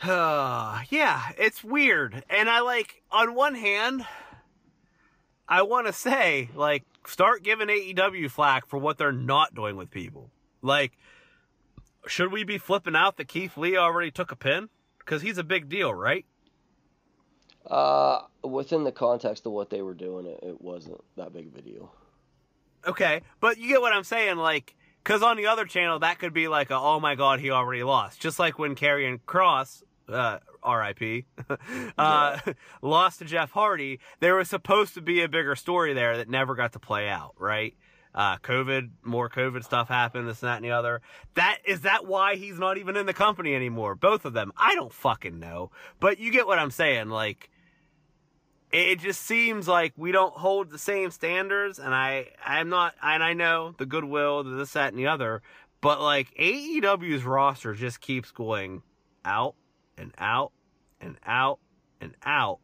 Uh, 0.00 0.82
yeah, 0.90 1.30
it's 1.36 1.64
weird. 1.64 2.22
And 2.30 2.48
I 2.48 2.60
like, 2.60 3.02
on 3.10 3.34
one 3.34 3.56
hand, 3.56 4.06
I 5.48 5.62
want 5.62 5.88
to 5.88 5.92
say, 5.92 6.50
like, 6.54 6.84
start 7.06 7.42
giving 7.42 7.68
AEW 7.68 8.30
flack 8.30 8.68
for 8.68 8.78
what 8.78 8.98
they're 8.98 9.10
not 9.10 9.54
doing 9.54 9.76
with 9.76 9.90
people. 9.90 10.30
Like, 10.62 10.92
should 12.08 12.32
we 12.32 12.44
be 12.44 12.58
flipping 12.58 12.96
out 12.96 13.16
that 13.16 13.28
Keith 13.28 13.56
Lee 13.56 13.76
already 13.76 14.10
took 14.10 14.32
a 14.32 14.36
pin? 14.36 14.68
Because 14.98 15.22
he's 15.22 15.38
a 15.38 15.44
big 15.44 15.68
deal, 15.68 15.92
right? 15.92 16.26
Uh, 17.66 18.22
within 18.42 18.84
the 18.84 18.92
context 18.92 19.46
of 19.46 19.52
what 19.52 19.70
they 19.70 19.82
were 19.82 19.94
doing, 19.94 20.26
it, 20.26 20.38
it 20.42 20.60
wasn't 20.60 21.02
that 21.16 21.32
big 21.32 21.46
of 21.48 21.56
a 21.56 21.62
deal. 21.62 21.92
Okay, 22.86 23.22
but 23.40 23.58
you 23.58 23.68
get 23.68 23.80
what 23.80 23.92
I'm 23.92 24.04
saying, 24.04 24.36
like, 24.36 24.74
because 25.02 25.22
on 25.22 25.36
the 25.36 25.46
other 25.46 25.64
channel, 25.64 25.98
that 25.98 26.18
could 26.18 26.32
be 26.32 26.48
like, 26.48 26.70
a, 26.70 26.76
oh 26.76 27.00
my 27.00 27.14
god, 27.14 27.40
he 27.40 27.50
already 27.50 27.82
lost. 27.82 28.20
Just 28.20 28.38
like 28.38 28.58
when 28.58 28.74
Karrion 28.74 29.20
Kross, 29.26 29.82
uh, 30.08 30.38
RIP, 30.66 31.26
uh, 31.50 32.38
yeah. 32.46 32.52
lost 32.80 33.18
to 33.18 33.24
Jeff 33.24 33.50
Hardy, 33.50 34.00
there 34.20 34.36
was 34.36 34.48
supposed 34.48 34.94
to 34.94 35.02
be 35.02 35.22
a 35.22 35.28
bigger 35.28 35.56
story 35.56 35.92
there 35.92 36.16
that 36.16 36.28
never 36.28 36.54
got 36.54 36.72
to 36.72 36.78
play 36.78 37.08
out, 37.08 37.34
right? 37.38 37.74
Uh, 38.14 38.38
COVID, 38.38 38.90
more 39.02 39.28
COVID 39.28 39.64
stuff 39.64 39.88
happened, 39.88 40.28
this 40.28 40.42
and 40.42 40.48
that 40.48 40.56
and 40.56 40.64
the 40.64 40.70
other. 40.70 41.00
That 41.34 41.58
is 41.64 41.82
that 41.82 42.06
why 42.06 42.36
he's 42.36 42.58
not 42.58 42.78
even 42.78 42.96
in 42.96 43.06
the 43.06 43.14
company 43.14 43.54
anymore? 43.54 43.94
Both 43.94 44.24
of 44.24 44.32
them. 44.32 44.52
I 44.56 44.74
don't 44.74 44.92
fucking 44.92 45.38
know. 45.38 45.70
But 46.00 46.18
you 46.18 46.32
get 46.32 46.46
what 46.46 46.58
I'm 46.58 46.70
saying. 46.70 47.08
Like, 47.10 47.50
it 48.70 49.00
just 49.00 49.22
seems 49.22 49.66
like 49.66 49.92
we 49.96 50.12
don't 50.12 50.34
hold 50.34 50.70
the 50.70 50.78
same 50.78 51.10
standards, 51.10 51.78
and 51.78 51.94
I, 51.94 52.28
I'm 52.44 52.68
not, 52.68 52.94
and 53.02 53.22
I 53.22 53.32
know 53.32 53.74
the 53.78 53.86
goodwill, 53.86 54.44
the 54.44 54.50
this, 54.50 54.72
that, 54.72 54.92
and 54.92 54.98
the 54.98 55.06
other, 55.06 55.42
but 55.80 56.00
like 56.00 56.34
AEW's 56.34 57.24
roster 57.24 57.74
just 57.74 58.00
keeps 58.00 58.30
going 58.30 58.82
out 59.24 59.54
and 59.96 60.12
out 60.18 60.52
and 61.00 61.16
out 61.24 61.60
and 62.00 62.14
out 62.24 62.58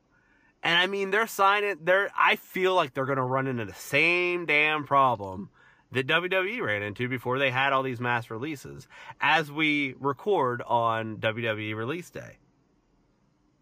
and 0.65 0.79
I 0.79 0.87
mean, 0.87 1.11
they're 1.11 1.27
signing, 1.27 1.77
they're, 1.83 2.11
I 2.19 2.37
feel 2.37 2.75
like 2.75 2.95
they're 2.95 3.05
going 3.05 3.19
to 3.19 3.23
run 3.23 3.47
into 3.47 3.67
the 3.67 3.75
same 3.75 4.47
damn 4.47 4.85
problem 4.85 5.51
that 5.93 6.07
WWE 6.07 6.62
ran 6.62 6.83
into 6.83 7.07
before 7.07 7.39
they 7.39 7.51
had 7.51 7.75
all 7.75 7.83
these 7.83 8.01
mass 8.01 8.31
releases 8.31 8.89
as 9.21 9.53
we 9.53 9.95
record 10.01 10.62
on 10.62 11.19
WWE 11.19 11.77
release 11.77 12.09
day, 12.09 12.39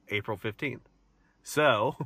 April 0.09 0.38
15th. 0.38 0.82
So. 1.42 1.96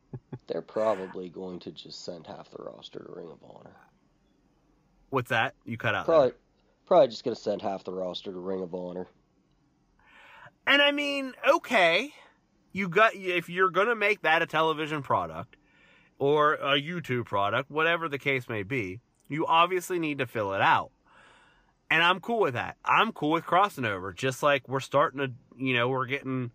they're 0.46 0.62
probably 0.62 1.28
going 1.28 1.58
to 1.60 1.70
just 1.70 2.02
send 2.02 2.26
half 2.26 2.50
the 2.50 2.62
roster 2.62 3.00
to 3.00 3.12
Ring 3.12 3.30
of 3.30 3.38
Honor. 3.44 3.76
What's 5.10 5.28
that? 5.28 5.54
You 5.66 5.76
cut 5.76 5.94
out. 5.94 6.06
Probably, 6.06 6.32
probably 6.86 7.08
just 7.08 7.24
going 7.24 7.36
to 7.36 7.40
send 7.40 7.60
half 7.60 7.84
the 7.84 7.92
roster 7.92 8.32
to 8.32 8.38
Ring 8.38 8.62
of 8.62 8.74
Honor. 8.74 9.06
And 10.66 10.80
I 10.80 10.92
mean, 10.92 11.34
okay 11.46 12.14
you 12.76 12.90
got 12.90 13.14
if 13.14 13.48
you're 13.48 13.70
going 13.70 13.86
to 13.86 13.96
make 13.96 14.20
that 14.20 14.42
a 14.42 14.46
television 14.46 15.02
product 15.02 15.56
or 16.18 16.54
a 16.54 16.80
YouTube 16.80 17.24
product, 17.24 17.70
whatever 17.70 18.06
the 18.06 18.18
case 18.18 18.50
may 18.50 18.62
be, 18.62 19.00
you 19.28 19.46
obviously 19.46 19.98
need 19.98 20.18
to 20.18 20.26
fill 20.26 20.52
it 20.52 20.60
out. 20.60 20.90
And 21.90 22.02
I'm 22.02 22.20
cool 22.20 22.40
with 22.40 22.52
that. 22.52 22.76
I'm 22.84 23.12
cool 23.12 23.30
with 23.30 23.46
crossing 23.46 23.86
over. 23.86 24.12
Just 24.12 24.42
like 24.42 24.68
we're 24.68 24.80
starting 24.80 25.20
to, 25.20 25.32
you 25.56 25.72
know, 25.72 25.88
we're 25.88 26.04
getting 26.04 26.50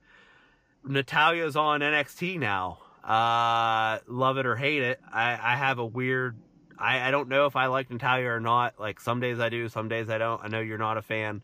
Natalya's 0.86 1.55
on 1.55 1.80
NXT 1.80 2.38
now. 2.38 2.78
Uh, 3.03 3.97
love 4.07 4.38
it 4.38 4.45
or 4.45 4.55
hate 4.55 4.84
it. 4.84 4.99
I, 5.11 5.32
I 5.32 5.55
have 5.55 5.80
a 5.80 5.86
weird, 5.86 6.38
I, 6.78 7.07
I 7.07 7.09
don't 7.09 7.30
know 7.30 7.47
if 7.47 7.55
I 7.55 7.65
like 7.65 7.89
Natalia 7.89 8.30
or 8.30 8.39
not. 8.39 8.80
Like 8.80 8.99
some 8.99 9.22
days 9.22 9.39
I 9.39 9.49
do, 9.49 9.69
some 9.69 9.89
days 9.89 10.07
I 10.07 10.19
don't. 10.19 10.43
I 10.43 10.49
know 10.49 10.59
you're 10.59 10.78
not 10.78 10.97
a 10.97 11.01
fan. 11.01 11.41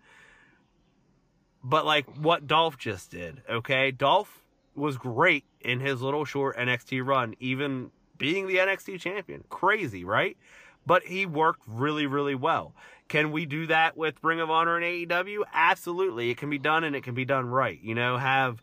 But 1.64 1.84
like 1.84 2.06
what 2.18 2.46
Dolph 2.46 2.78
just 2.78 3.10
did, 3.10 3.42
okay? 3.50 3.90
Dolph 3.90 4.44
was 4.78 4.98
great 4.98 5.46
in 5.62 5.80
his 5.80 6.02
little 6.02 6.26
short 6.26 6.58
NXT 6.58 7.06
run, 7.06 7.36
even 7.40 7.92
being 8.18 8.48
the 8.48 8.58
NXT 8.58 9.00
champion. 9.00 9.44
Crazy, 9.50 10.04
right? 10.04 10.38
But 10.86 11.04
he 11.04 11.26
worked 11.26 11.62
really, 11.68 12.06
really 12.06 12.36
well. 12.36 12.74
Can 13.08 13.32
we 13.32 13.46
do 13.46 13.68
that 13.68 13.98
with 13.98 14.16
Ring 14.22 14.40
of 14.40 14.50
Honor 14.50 14.78
and 14.78 14.86
AEW? 14.86 15.44
Absolutely. 15.54 16.30
It 16.30 16.38
can 16.38 16.50
be 16.50 16.58
done 16.58 16.84
and 16.84 16.96
it 16.96 17.04
can 17.04 17.14
be 17.14 17.26
done 17.26 17.46
right. 17.46 17.80
You 17.82 17.96
know, 17.96 18.18
have 18.18 18.62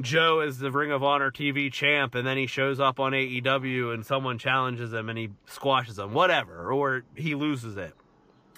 Joe 0.00 0.40
as 0.40 0.58
the 0.58 0.70
Ring 0.70 0.92
of 0.92 1.02
Honor 1.02 1.30
TV 1.30 1.72
champ 1.72 2.14
and 2.14 2.26
then 2.26 2.36
he 2.36 2.46
shows 2.46 2.80
up 2.80 3.00
on 3.00 3.12
AEW 3.12 3.94
and 3.94 4.04
someone 4.04 4.38
challenges 4.38 4.92
him 4.92 5.08
and 5.08 5.18
he 5.18 5.30
squashes 5.46 5.98
him, 5.98 6.12
whatever, 6.12 6.70
or 6.70 7.04
he 7.14 7.34
loses 7.34 7.76
it. 7.76 7.94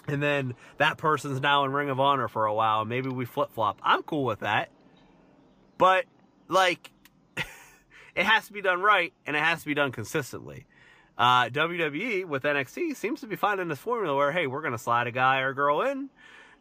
And 0.07 0.23
then 0.23 0.55
that 0.77 0.97
person's 0.97 1.39
now 1.39 1.65
in 1.65 1.71
Ring 1.71 1.89
of 1.89 1.99
Honor 1.99 2.27
for 2.27 2.45
a 2.45 2.53
while. 2.53 2.83
Maybe 2.83 3.09
we 3.09 3.25
flip 3.25 3.51
flop. 3.51 3.79
I'm 3.83 4.03
cool 4.03 4.25
with 4.25 4.39
that. 4.39 4.69
But 5.77 6.05
like 6.49 6.91
it 7.37 8.25
has 8.25 8.47
to 8.47 8.53
be 8.53 8.61
done 8.61 8.81
right 8.81 9.13
and 9.25 9.37
it 9.37 9.39
has 9.41 9.61
to 9.61 9.65
be 9.65 9.73
done 9.73 9.93
consistently. 9.93 10.65
Uh, 11.17 11.49
WWE 11.49 12.25
with 12.25 12.43
NXT 12.43 12.95
seems 12.95 13.21
to 13.21 13.27
be 13.27 13.35
finding 13.35 13.67
this 13.67 13.79
formula 13.79 14.15
where, 14.15 14.31
hey, 14.31 14.47
we're 14.47 14.61
going 14.61 14.73
to 14.73 14.77
slide 14.77 15.05
a 15.05 15.11
guy 15.11 15.39
or 15.39 15.53
girl 15.53 15.81
in, 15.81 16.09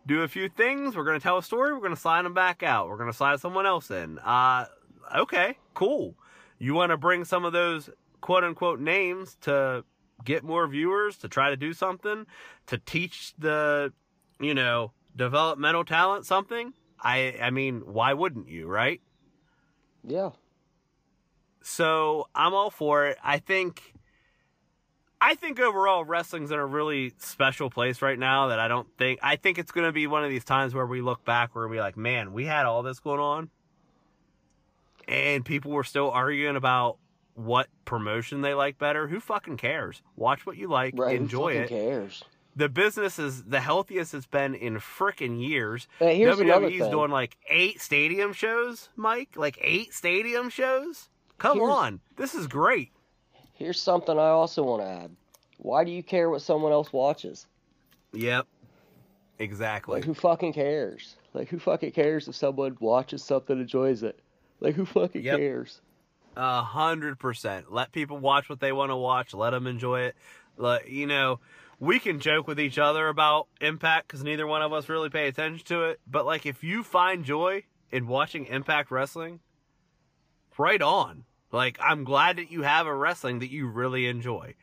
do 0.04 0.22
a 0.22 0.28
few 0.28 0.48
things, 0.48 0.96
we're 0.96 1.04
going 1.04 1.18
to 1.18 1.22
tell 1.22 1.38
a 1.38 1.42
story, 1.42 1.72
we're 1.72 1.80
going 1.80 1.94
to 1.94 2.00
slide 2.00 2.24
them 2.24 2.34
back 2.34 2.64
out, 2.64 2.88
we're 2.88 2.96
going 2.96 3.10
to 3.10 3.16
slide 3.16 3.38
someone 3.38 3.66
else 3.66 3.90
in. 3.90 4.18
Uh, 4.18 4.66
okay, 5.16 5.56
cool. 5.74 6.16
You 6.58 6.74
want 6.74 6.90
to 6.90 6.96
bring 6.96 7.24
some 7.24 7.44
of 7.44 7.52
those 7.52 7.88
quote 8.20 8.42
unquote 8.42 8.80
names 8.80 9.36
to 9.42 9.84
get 10.24 10.42
more 10.42 10.66
viewers, 10.66 11.18
to 11.18 11.28
try 11.28 11.50
to 11.50 11.56
do 11.56 11.72
something, 11.72 12.26
to 12.66 12.78
teach 12.78 13.34
the, 13.38 13.92
you 14.40 14.54
know, 14.54 14.92
developmental 15.14 15.84
talent 15.84 16.26
something? 16.26 16.72
I, 17.00 17.36
I 17.40 17.50
mean, 17.50 17.82
why 17.86 18.12
wouldn't 18.12 18.48
you, 18.48 18.66
right? 18.66 19.00
Yeah. 20.04 20.30
So 21.62 22.28
I'm 22.34 22.54
all 22.54 22.70
for 22.70 23.06
it. 23.06 23.18
I 23.22 23.38
think 23.38 23.94
I 25.20 25.34
think 25.34 25.58
overall 25.60 26.04
wrestling's 26.04 26.50
in 26.50 26.58
a 26.58 26.64
really 26.66 27.12
special 27.18 27.70
place 27.70 28.00
right 28.00 28.18
now 28.18 28.48
that 28.48 28.58
I 28.58 28.68
don't 28.68 28.88
think 28.96 29.18
I 29.22 29.36
think 29.36 29.58
it's 29.58 29.72
gonna 29.72 29.92
be 29.92 30.06
one 30.06 30.24
of 30.24 30.30
these 30.30 30.44
times 30.44 30.74
where 30.74 30.86
we 30.86 31.00
look 31.00 31.24
back 31.24 31.54
where 31.54 31.68
we 31.68 31.80
like, 31.80 31.96
man, 31.96 32.32
we 32.32 32.46
had 32.46 32.64
all 32.66 32.82
this 32.82 33.00
going 33.00 33.20
on. 33.20 33.50
And 35.06 35.44
people 35.44 35.72
were 35.72 35.84
still 35.84 36.10
arguing 36.10 36.56
about 36.56 36.98
what 37.34 37.68
promotion 37.84 38.42
they 38.42 38.52
like 38.54 38.78
better. 38.78 39.08
Who 39.08 39.20
fucking 39.20 39.56
cares? 39.56 40.02
Watch 40.16 40.44
what 40.44 40.56
you 40.56 40.68
like, 40.68 40.94
Right? 40.96 41.16
enjoy 41.16 41.54
it. 41.54 41.68
cares? 41.68 42.24
The 42.58 42.68
business 42.68 43.20
is 43.20 43.44
the 43.44 43.60
healthiest 43.60 44.14
it's 44.14 44.26
been 44.26 44.52
in 44.56 44.78
frickin' 44.80 45.40
years. 45.40 45.86
Hey, 46.00 46.16
here's 46.16 46.36
WWE's 46.36 46.88
doing 46.90 47.12
like 47.12 47.36
eight 47.48 47.80
stadium 47.80 48.32
shows, 48.32 48.88
Mike. 48.96 49.28
Like 49.36 49.56
eight 49.60 49.94
stadium 49.94 50.50
shows. 50.50 51.08
Come 51.38 51.58
Here's- 51.58 51.72
on, 51.72 52.00
this 52.16 52.34
is 52.34 52.48
great. 52.48 52.90
Here's 53.54 53.80
something 53.80 54.18
I 54.18 54.30
also 54.30 54.64
want 54.64 54.82
to 54.82 54.88
add. 54.88 55.10
Why 55.58 55.84
do 55.84 55.92
you 55.92 56.02
care 56.02 56.30
what 56.30 56.42
someone 56.42 56.72
else 56.72 56.92
watches? 56.92 57.46
Yep, 58.12 58.48
exactly. 59.38 59.94
Like, 59.94 60.04
who 60.04 60.14
fucking 60.14 60.52
cares? 60.52 61.14
Like, 61.34 61.48
who 61.48 61.60
fucking 61.60 61.92
cares 61.92 62.26
if 62.26 62.34
someone 62.34 62.76
watches 62.80 63.22
something 63.22 63.60
enjoys 63.60 64.02
it? 64.02 64.18
Like, 64.58 64.74
who 64.74 64.84
fucking 64.84 65.22
Yep. 65.22 65.38
cares? 65.38 65.80
A 66.36 66.60
hundred 66.62 67.20
percent. 67.20 67.72
Let 67.72 67.92
people 67.92 68.18
watch 68.18 68.48
what 68.48 68.58
they 68.58 68.72
want 68.72 68.90
to 68.90 68.96
watch. 68.96 69.32
Let 69.32 69.50
them 69.50 69.68
enjoy 69.68 70.00
it. 70.00 70.16
Let 70.56 70.88
you 70.88 71.06
know. 71.06 71.38
We 71.80 71.98
can 72.00 72.18
joke 72.18 72.48
with 72.48 72.58
each 72.58 72.78
other 72.78 73.08
about 73.08 73.46
Impact 73.60 74.08
because 74.08 74.24
neither 74.24 74.46
one 74.46 74.62
of 74.62 74.72
us 74.72 74.88
really 74.88 75.10
pay 75.10 75.28
attention 75.28 75.64
to 75.66 75.84
it. 75.84 76.00
But 76.06 76.26
like, 76.26 76.44
if 76.44 76.64
you 76.64 76.82
find 76.82 77.24
joy 77.24 77.64
in 77.90 78.06
watching 78.06 78.46
Impact 78.46 78.90
Wrestling, 78.90 79.40
right 80.58 80.82
on. 80.82 81.24
Like, 81.50 81.78
I'm 81.80 82.04
glad 82.04 82.36
that 82.36 82.50
you 82.50 82.62
have 82.62 82.86
a 82.86 82.94
wrestling 82.94 83.38
that 83.38 83.50
you 83.50 83.68
really 83.68 84.06
enjoy. 84.06 84.54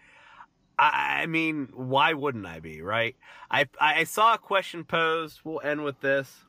I, 0.78 1.26
mean, 1.26 1.70
why 1.74 2.13
wouldn't 2.13 2.45
I 2.45 2.59
be, 2.59 2.82
right? 2.82 3.16
I 3.49 3.68
I 3.80 4.03
saw 4.03 4.34
a 4.34 4.38
question 4.38 4.84
posed. 4.84 5.39
We'll 5.45 5.61
end 5.61 5.86
with 5.86 6.01
this. 6.01 6.43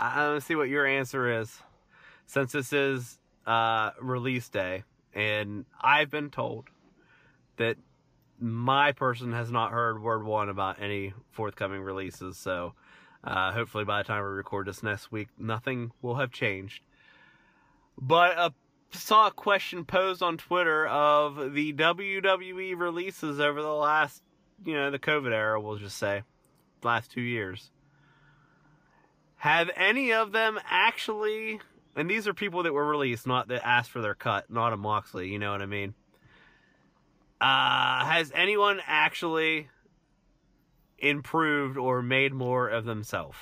I, 0.00 0.22
I 0.22 0.28
want 0.28 0.40
to 0.40 0.46
see 0.46 0.54
what 0.54 0.70
your 0.70 0.86
answer 0.86 1.40
is, 1.40 1.60
since 2.26 2.52
this 2.52 2.72
is 2.72 3.18
uh, 3.46 3.90
release 4.00 4.48
day, 4.48 4.84
and 5.12 5.66
I've 5.78 6.10
been 6.10 6.30
told 6.30 6.70
that 7.58 7.76
my 8.40 8.92
person 8.92 9.32
has 9.32 9.50
not 9.50 9.72
heard 9.72 10.02
word 10.02 10.24
one 10.24 10.48
about 10.48 10.80
any 10.80 11.14
forthcoming 11.32 11.80
releases. 11.80 12.36
So, 12.36 12.74
uh, 13.22 13.52
hopefully, 13.52 13.84
by 13.84 14.02
the 14.02 14.06
time 14.06 14.22
we 14.22 14.30
record 14.30 14.66
this 14.66 14.82
next 14.82 15.10
week, 15.10 15.28
nothing 15.38 15.92
will 16.02 16.16
have 16.16 16.30
changed. 16.30 16.82
But 17.96 18.36
uh, 18.36 18.50
saw 18.90 19.28
a 19.28 19.30
question 19.30 19.84
posed 19.84 20.22
on 20.22 20.36
Twitter 20.36 20.86
of 20.86 21.54
the 21.54 21.72
WWE 21.72 22.78
releases 22.78 23.40
over 23.40 23.62
the 23.62 23.68
last, 23.68 24.22
you 24.64 24.74
know, 24.74 24.90
the 24.90 24.98
COVID 24.98 25.32
era, 25.32 25.60
we'll 25.60 25.78
just 25.78 25.98
say, 25.98 26.22
last 26.82 27.10
two 27.10 27.20
years. 27.20 27.70
Have 29.36 29.70
any 29.76 30.12
of 30.12 30.32
them 30.32 30.58
actually, 30.64 31.60
and 31.94 32.08
these 32.08 32.26
are 32.26 32.34
people 32.34 32.62
that 32.62 32.72
were 32.72 32.86
released, 32.86 33.26
not 33.26 33.48
that 33.48 33.66
asked 33.66 33.90
for 33.90 34.00
their 34.00 34.14
cut, 34.14 34.50
not 34.50 34.72
a 34.72 34.76
Moxley, 34.76 35.28
you 35.28 35.38
know 35.38 35.52
what 35.52 35.62
I 35.62 35.66
mean? 35.66 35.94
Uh, 37.44 38.06
has 38.06 38.32
anyone 38.34 38.80
actually 38.86 39.68
improved 40.98 41.76
or 41.76 42.00
made 42.00 42.32
more 42.32 42.70
of 42.70 42.86
themselves? 42.86 43.36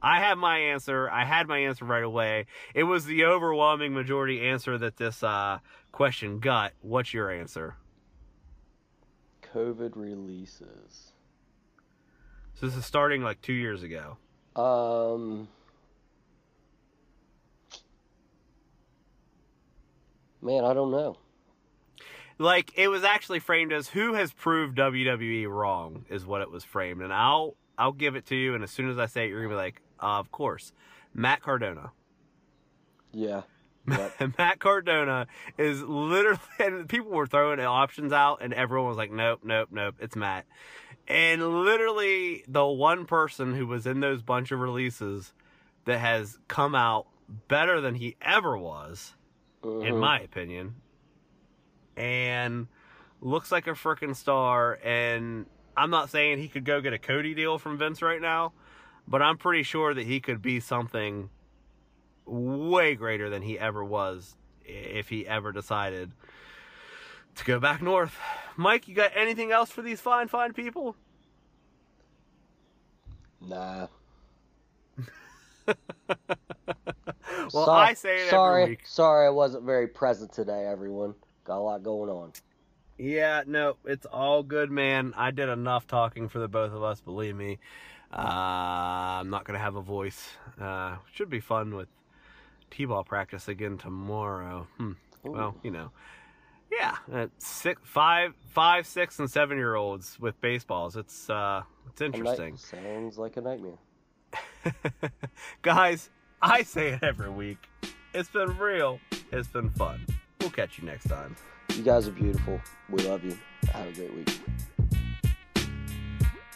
I 0.00 0.20
have 0.20 0.38
my 0.38 0.56
answer. 0.56 1.06
I 1.10 1.26
had 1.26 1.48
my 1.48 1.58
answer 1.58 1.84
right 1.84 2.02
away. 2.02 2.46
It 2.74 2.84
was 2.84 3.04
the 3.04 3.26
overwhelming 3.26 3.92
majority 3.92 4.48
answer 4.48 4.78
that 4.78 4.96
this 4.96 5.22
uh, 5.22 5.58
question 5.92 6.38
got. 6.38 6.72
What's 6.80 7.12
your 7.12 7.30
answer? 7.30 7.76
COVID 9.54 9.94
releases. 9.94 11.12
So 12.54 12.64
this 12.64 12.74
is 12.74 12.86
starting 12.86 13.22
like 13.22 13.42
two 13.42 13.52
years 13.52 13.82
ago. 13.82 14.16
Um. 14.56 15.46
Man, 20.40 20.64
I 20.64 20.72
don't 20.72 20.90
know. 20.90 21.18
Like 22.42 22.72
it 22.76 22.88
was 22.88 23.04
actually 23.04 23.38
framed 23.38 23.72
as 23.72 23.88
who 23.88 24.14
has 24.14 24.32
proved 24.32 24.76
WWE 24.76 25.48
wrong 25.48 26.04
is 26.10 26.26
what 26.26 26.42
it 26.42 26.50
was 26.50 26.64
framed, 26.64 27.00
and 27.02 27.12
I'll 27.12 27.54
I'll 27.78 27.92
give 27.92 28.16
it 28.16 28.26
to 28.26 28.36
you. 28.36 28.54
And 28.54 28.64
as 28.64 28.70
soon 28.70 28.88
as 28.90 28.98
I 28.98 29.06
say 29.06 29.24
it, 29.26 29.28
you're 29.28 29.42
gonna 29.42 29.54
be 29.54 29.56
like, 29.56 29.80
uh, 30.02 30.18
of 30.18 30.30
course, 30.32 30.72
Matt 31.14 31.40
Cardona. 31.42 31.92
Yeah. 33.12 33.42
Yep. 33.88 34.38
Matt 34.38 34.60
Cardona 34.60 35.26
is 35.58 35.82
literally, 35.82 36.38
and 36.60 36.88
people 36.88 37.10
were 37.10 37.26
throwing 37.26 37.58
options 37.58 38.12
out, 38.12 38.38
and 38.40 38.54
everyone 38.54 38.86
was 38.88 38.96
like, 38.96 39.10
nope, 39.10 39.40
nope, 39.42 39.70
nope, 39.72 39.96
it's 39.98 40.14
Matt. 40.14 40.46
And 41.08 41.64
literally, 41.64 42.44
the 42.46 42.64
one 42.64 43.06
person 43.06 43.54
who 43.54 43.66
was 43.66 43.84
in 43.84 43.98
those 43.98 44.22
bunch 44.22 44.52
of 44.52 44.60
releases 44.60 45.34
that 45.84 45.98
has 45.98 46.38
come 46.46 46.76
out 46.76 47.08
better 47.48 47.80
than 47.80 47.96
he 47.96 48.14
ever 48.22 48.56
was, 48.56 49.14
in 49.64 49.70
Mhm. 49.94 49.98
my 50.00 50.20
opinion, 50.20 50.76
and 51.96 52.66
looks 53.20 53.52
like 53.52 53.66
a 53.66 53.70
freaking 53.72 54.14
star. 54.16 54.78
And 54.84 55.46
I'm 55.76 55.90
not 55.90 56.10
saying 56.10 56.38
he 56.38 56.48
could 56.48 56.64
go 56.64 56.80
get 56.80 56.92
a 56.92 56.98
Cody 56.98 57.34
deal 57.34 57.58
from 57.58 57.78
Vince 57.78 58.02
right 58.02 58.20
now, 58.20 58.52
but 59.06 59.22
I'm 59.22 59.38
pretty 59.38 59.62
sure 59.62 59.94
that 59.94 60.06
he 60.06 60.20
could 60.20 60.42
be 60.42 60.60
something 60.60 61.30
way 62.26 62.94
greater 62.94 63.28
than 63.30 63.42
he 63.42 63.58
ever 63.58 63.84
was 63.84 64.36
if 64.64 65.08
he 65.08 65.26
ever 65.26 65.52
decided 65.52 66.12
to 67.36 67.44
go 67.44 67.58
back 67.58 67.82
north. 67.82 68.16
Mike, 68.56 68.86
you 68.88 68.94
got 68.94 69.10
anything 69.14 69.50
else 69.50 69.70
for 69.70 69.82
these 69.82 70.00
fine, 70.00 70.28
fine 70.28 70.52
people? 70.52 70.96
Nah. 73.40 73.88
Well, 77.52 77.66
So- 77.66 77.72
I 77.72 77.94
say 77.94 78.24
it 78.26 78.30
sorry, 78.30 78.62
every 78.62 78.72
week. 78.74 78.86
Sorry, 78.86 79.26
I 79.26 79.30
wasn't 79.30 79.64
very 79.64 79.88
present 79.88 80.32
today, 80.32 80.66
everyone. 80.66 81.14
Got 81.44 81.58
a 81.58 81.60
lot 81.60 81.82
going 81.82 82.10
on. 82.10 82.32
Yeah, 82.98 83.42
no, 83.46 83.76
it's 83.84 84.06
all 84.06 84.42
good, 84.42 84.70
man. 84.70 85.12
I 85.16 85.30
did 85.30 85.48
enough 85.48 85.86
talking 85.86 86.28
for 86.28 86.38
the 86.38 86.48
both 86.48 86.72
of 86.72 86.82
us, 86.82 87.00
believe 87.00 87.34
me. 87.34 87.58
Uh, 88.12 89.20
I'm 89.20 89.30
not 89.30 89.44
going 89.44 89.58
to 89.58 89.62
have 89.62 89.74
a 89.74 89.82
voice. 89.82 90.28
Uh, 90.60 90.96
should 91.12 91.30
be 91.30 91.40
fun 91.40 91.74
with 91.74 91.88
T-ball 92.70 93.04
practice 93.04 93.48
again 93.48 93.78
tomorrow. 93.78 94.66
Hmm. 94.76 94.92
Well, 95.24 95.56
you 95.62 95.70
know. 95.70 95.90
Yeah, 96.70 96.96
uh, 97.12 97.26
six, 97.38 97.80
five, 97.84 98.34
five, 98.54 98.86
six, 98.86 99.18
and 99.18 99.30
seven 99.30 99.58
year 99.58 99.74
olds 99.74 100.18
with 100.18 100.40
baseballs. 100.40 100.96
It's 100.96 101.28
uh, 101.28 101.62
it's 101.90 102.00
interesting. 102.00 102.56
sounds 102.56 103.18
like 103.18 103.36
a 103.36 103.42
nightmare. 103.42 103.78
Guys, 105.62 106.08
I 106.40 106.62
say 106.62 106.90
it 106.90 107.02
every 107.02 107.30
week. 107.30 107.58
It's 108.14 108.30
been 108.30 108.56
real. 108.56 109.00
It's 109.30 109.48
been 109.48 109.68
fun. 109.70 110.06
We'll 110.42 110.50
catch 110.50 110.76
you 110.76 110.84
next 110.84 111.08
time. 111.08 111.36
You 111.76 111.84
guys 111.84 112.08
are 112.08 112.12
beautiful. 112.12 112.60
We 112.90 113.04
love 113.04 113.24
you. 113.24 113.38
Have 113.72 113.86
a 113.86 113.92
great 113.92 114.12
week. 114.12 114.40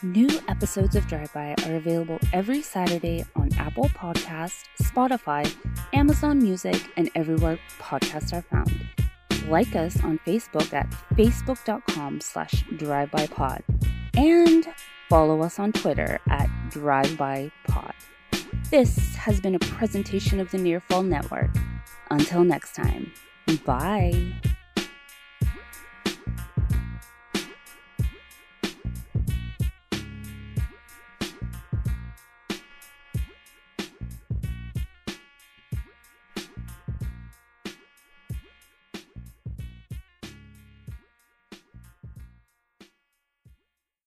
New 0.02 0.28
episodes 0.48 0.96
of 0.96 1.06
Drive 1.06 1.32
By 1.32 1.54
are 1.64 1.76
available 1.76 2.18
every 2.32 2.62
Saturday 2.62 3.24
on 3.36 3.48
Apple 3.54 3.88
Podcast, 3.90 4.64
Spotify, 4.82 5.48
Amazon 5.94 6.40
Music, 6.40 6.90
and 6.96 7.10
everywhere 7.14 7.60
podcasts 7.78 8.32
are 8.32 8.42
found. 8.42 8.88
Like 9.48 9.76
us 9.76 10.02
on 10.02 10.18
Facebook 10.26 10.72
at 10.72 10.90
facebook.com 11.14 12.20
slash 12.20 12.64
drivebypod 12.72 13.62
and 14.16 14.66
follow 15.08 15.42
us 15.42 15.60
on 15.60 15.70
Twitter 15.70 16.18
at 16.28 16.48
drivebypod. 16.70 17.92
This 18.70 19.14
has 19.14 19.40
been 19.40 19.54
a 19.54 19.60
presentation 19.60 20.40
of 20.40 20.50
the 20.50 20.58
Nearfall 20.58 21.04
Network. 21.04 21.50
Until 22.10 22.44
next 22.44 22.74
time, 22.74 23.12
bye. 23.54 24.55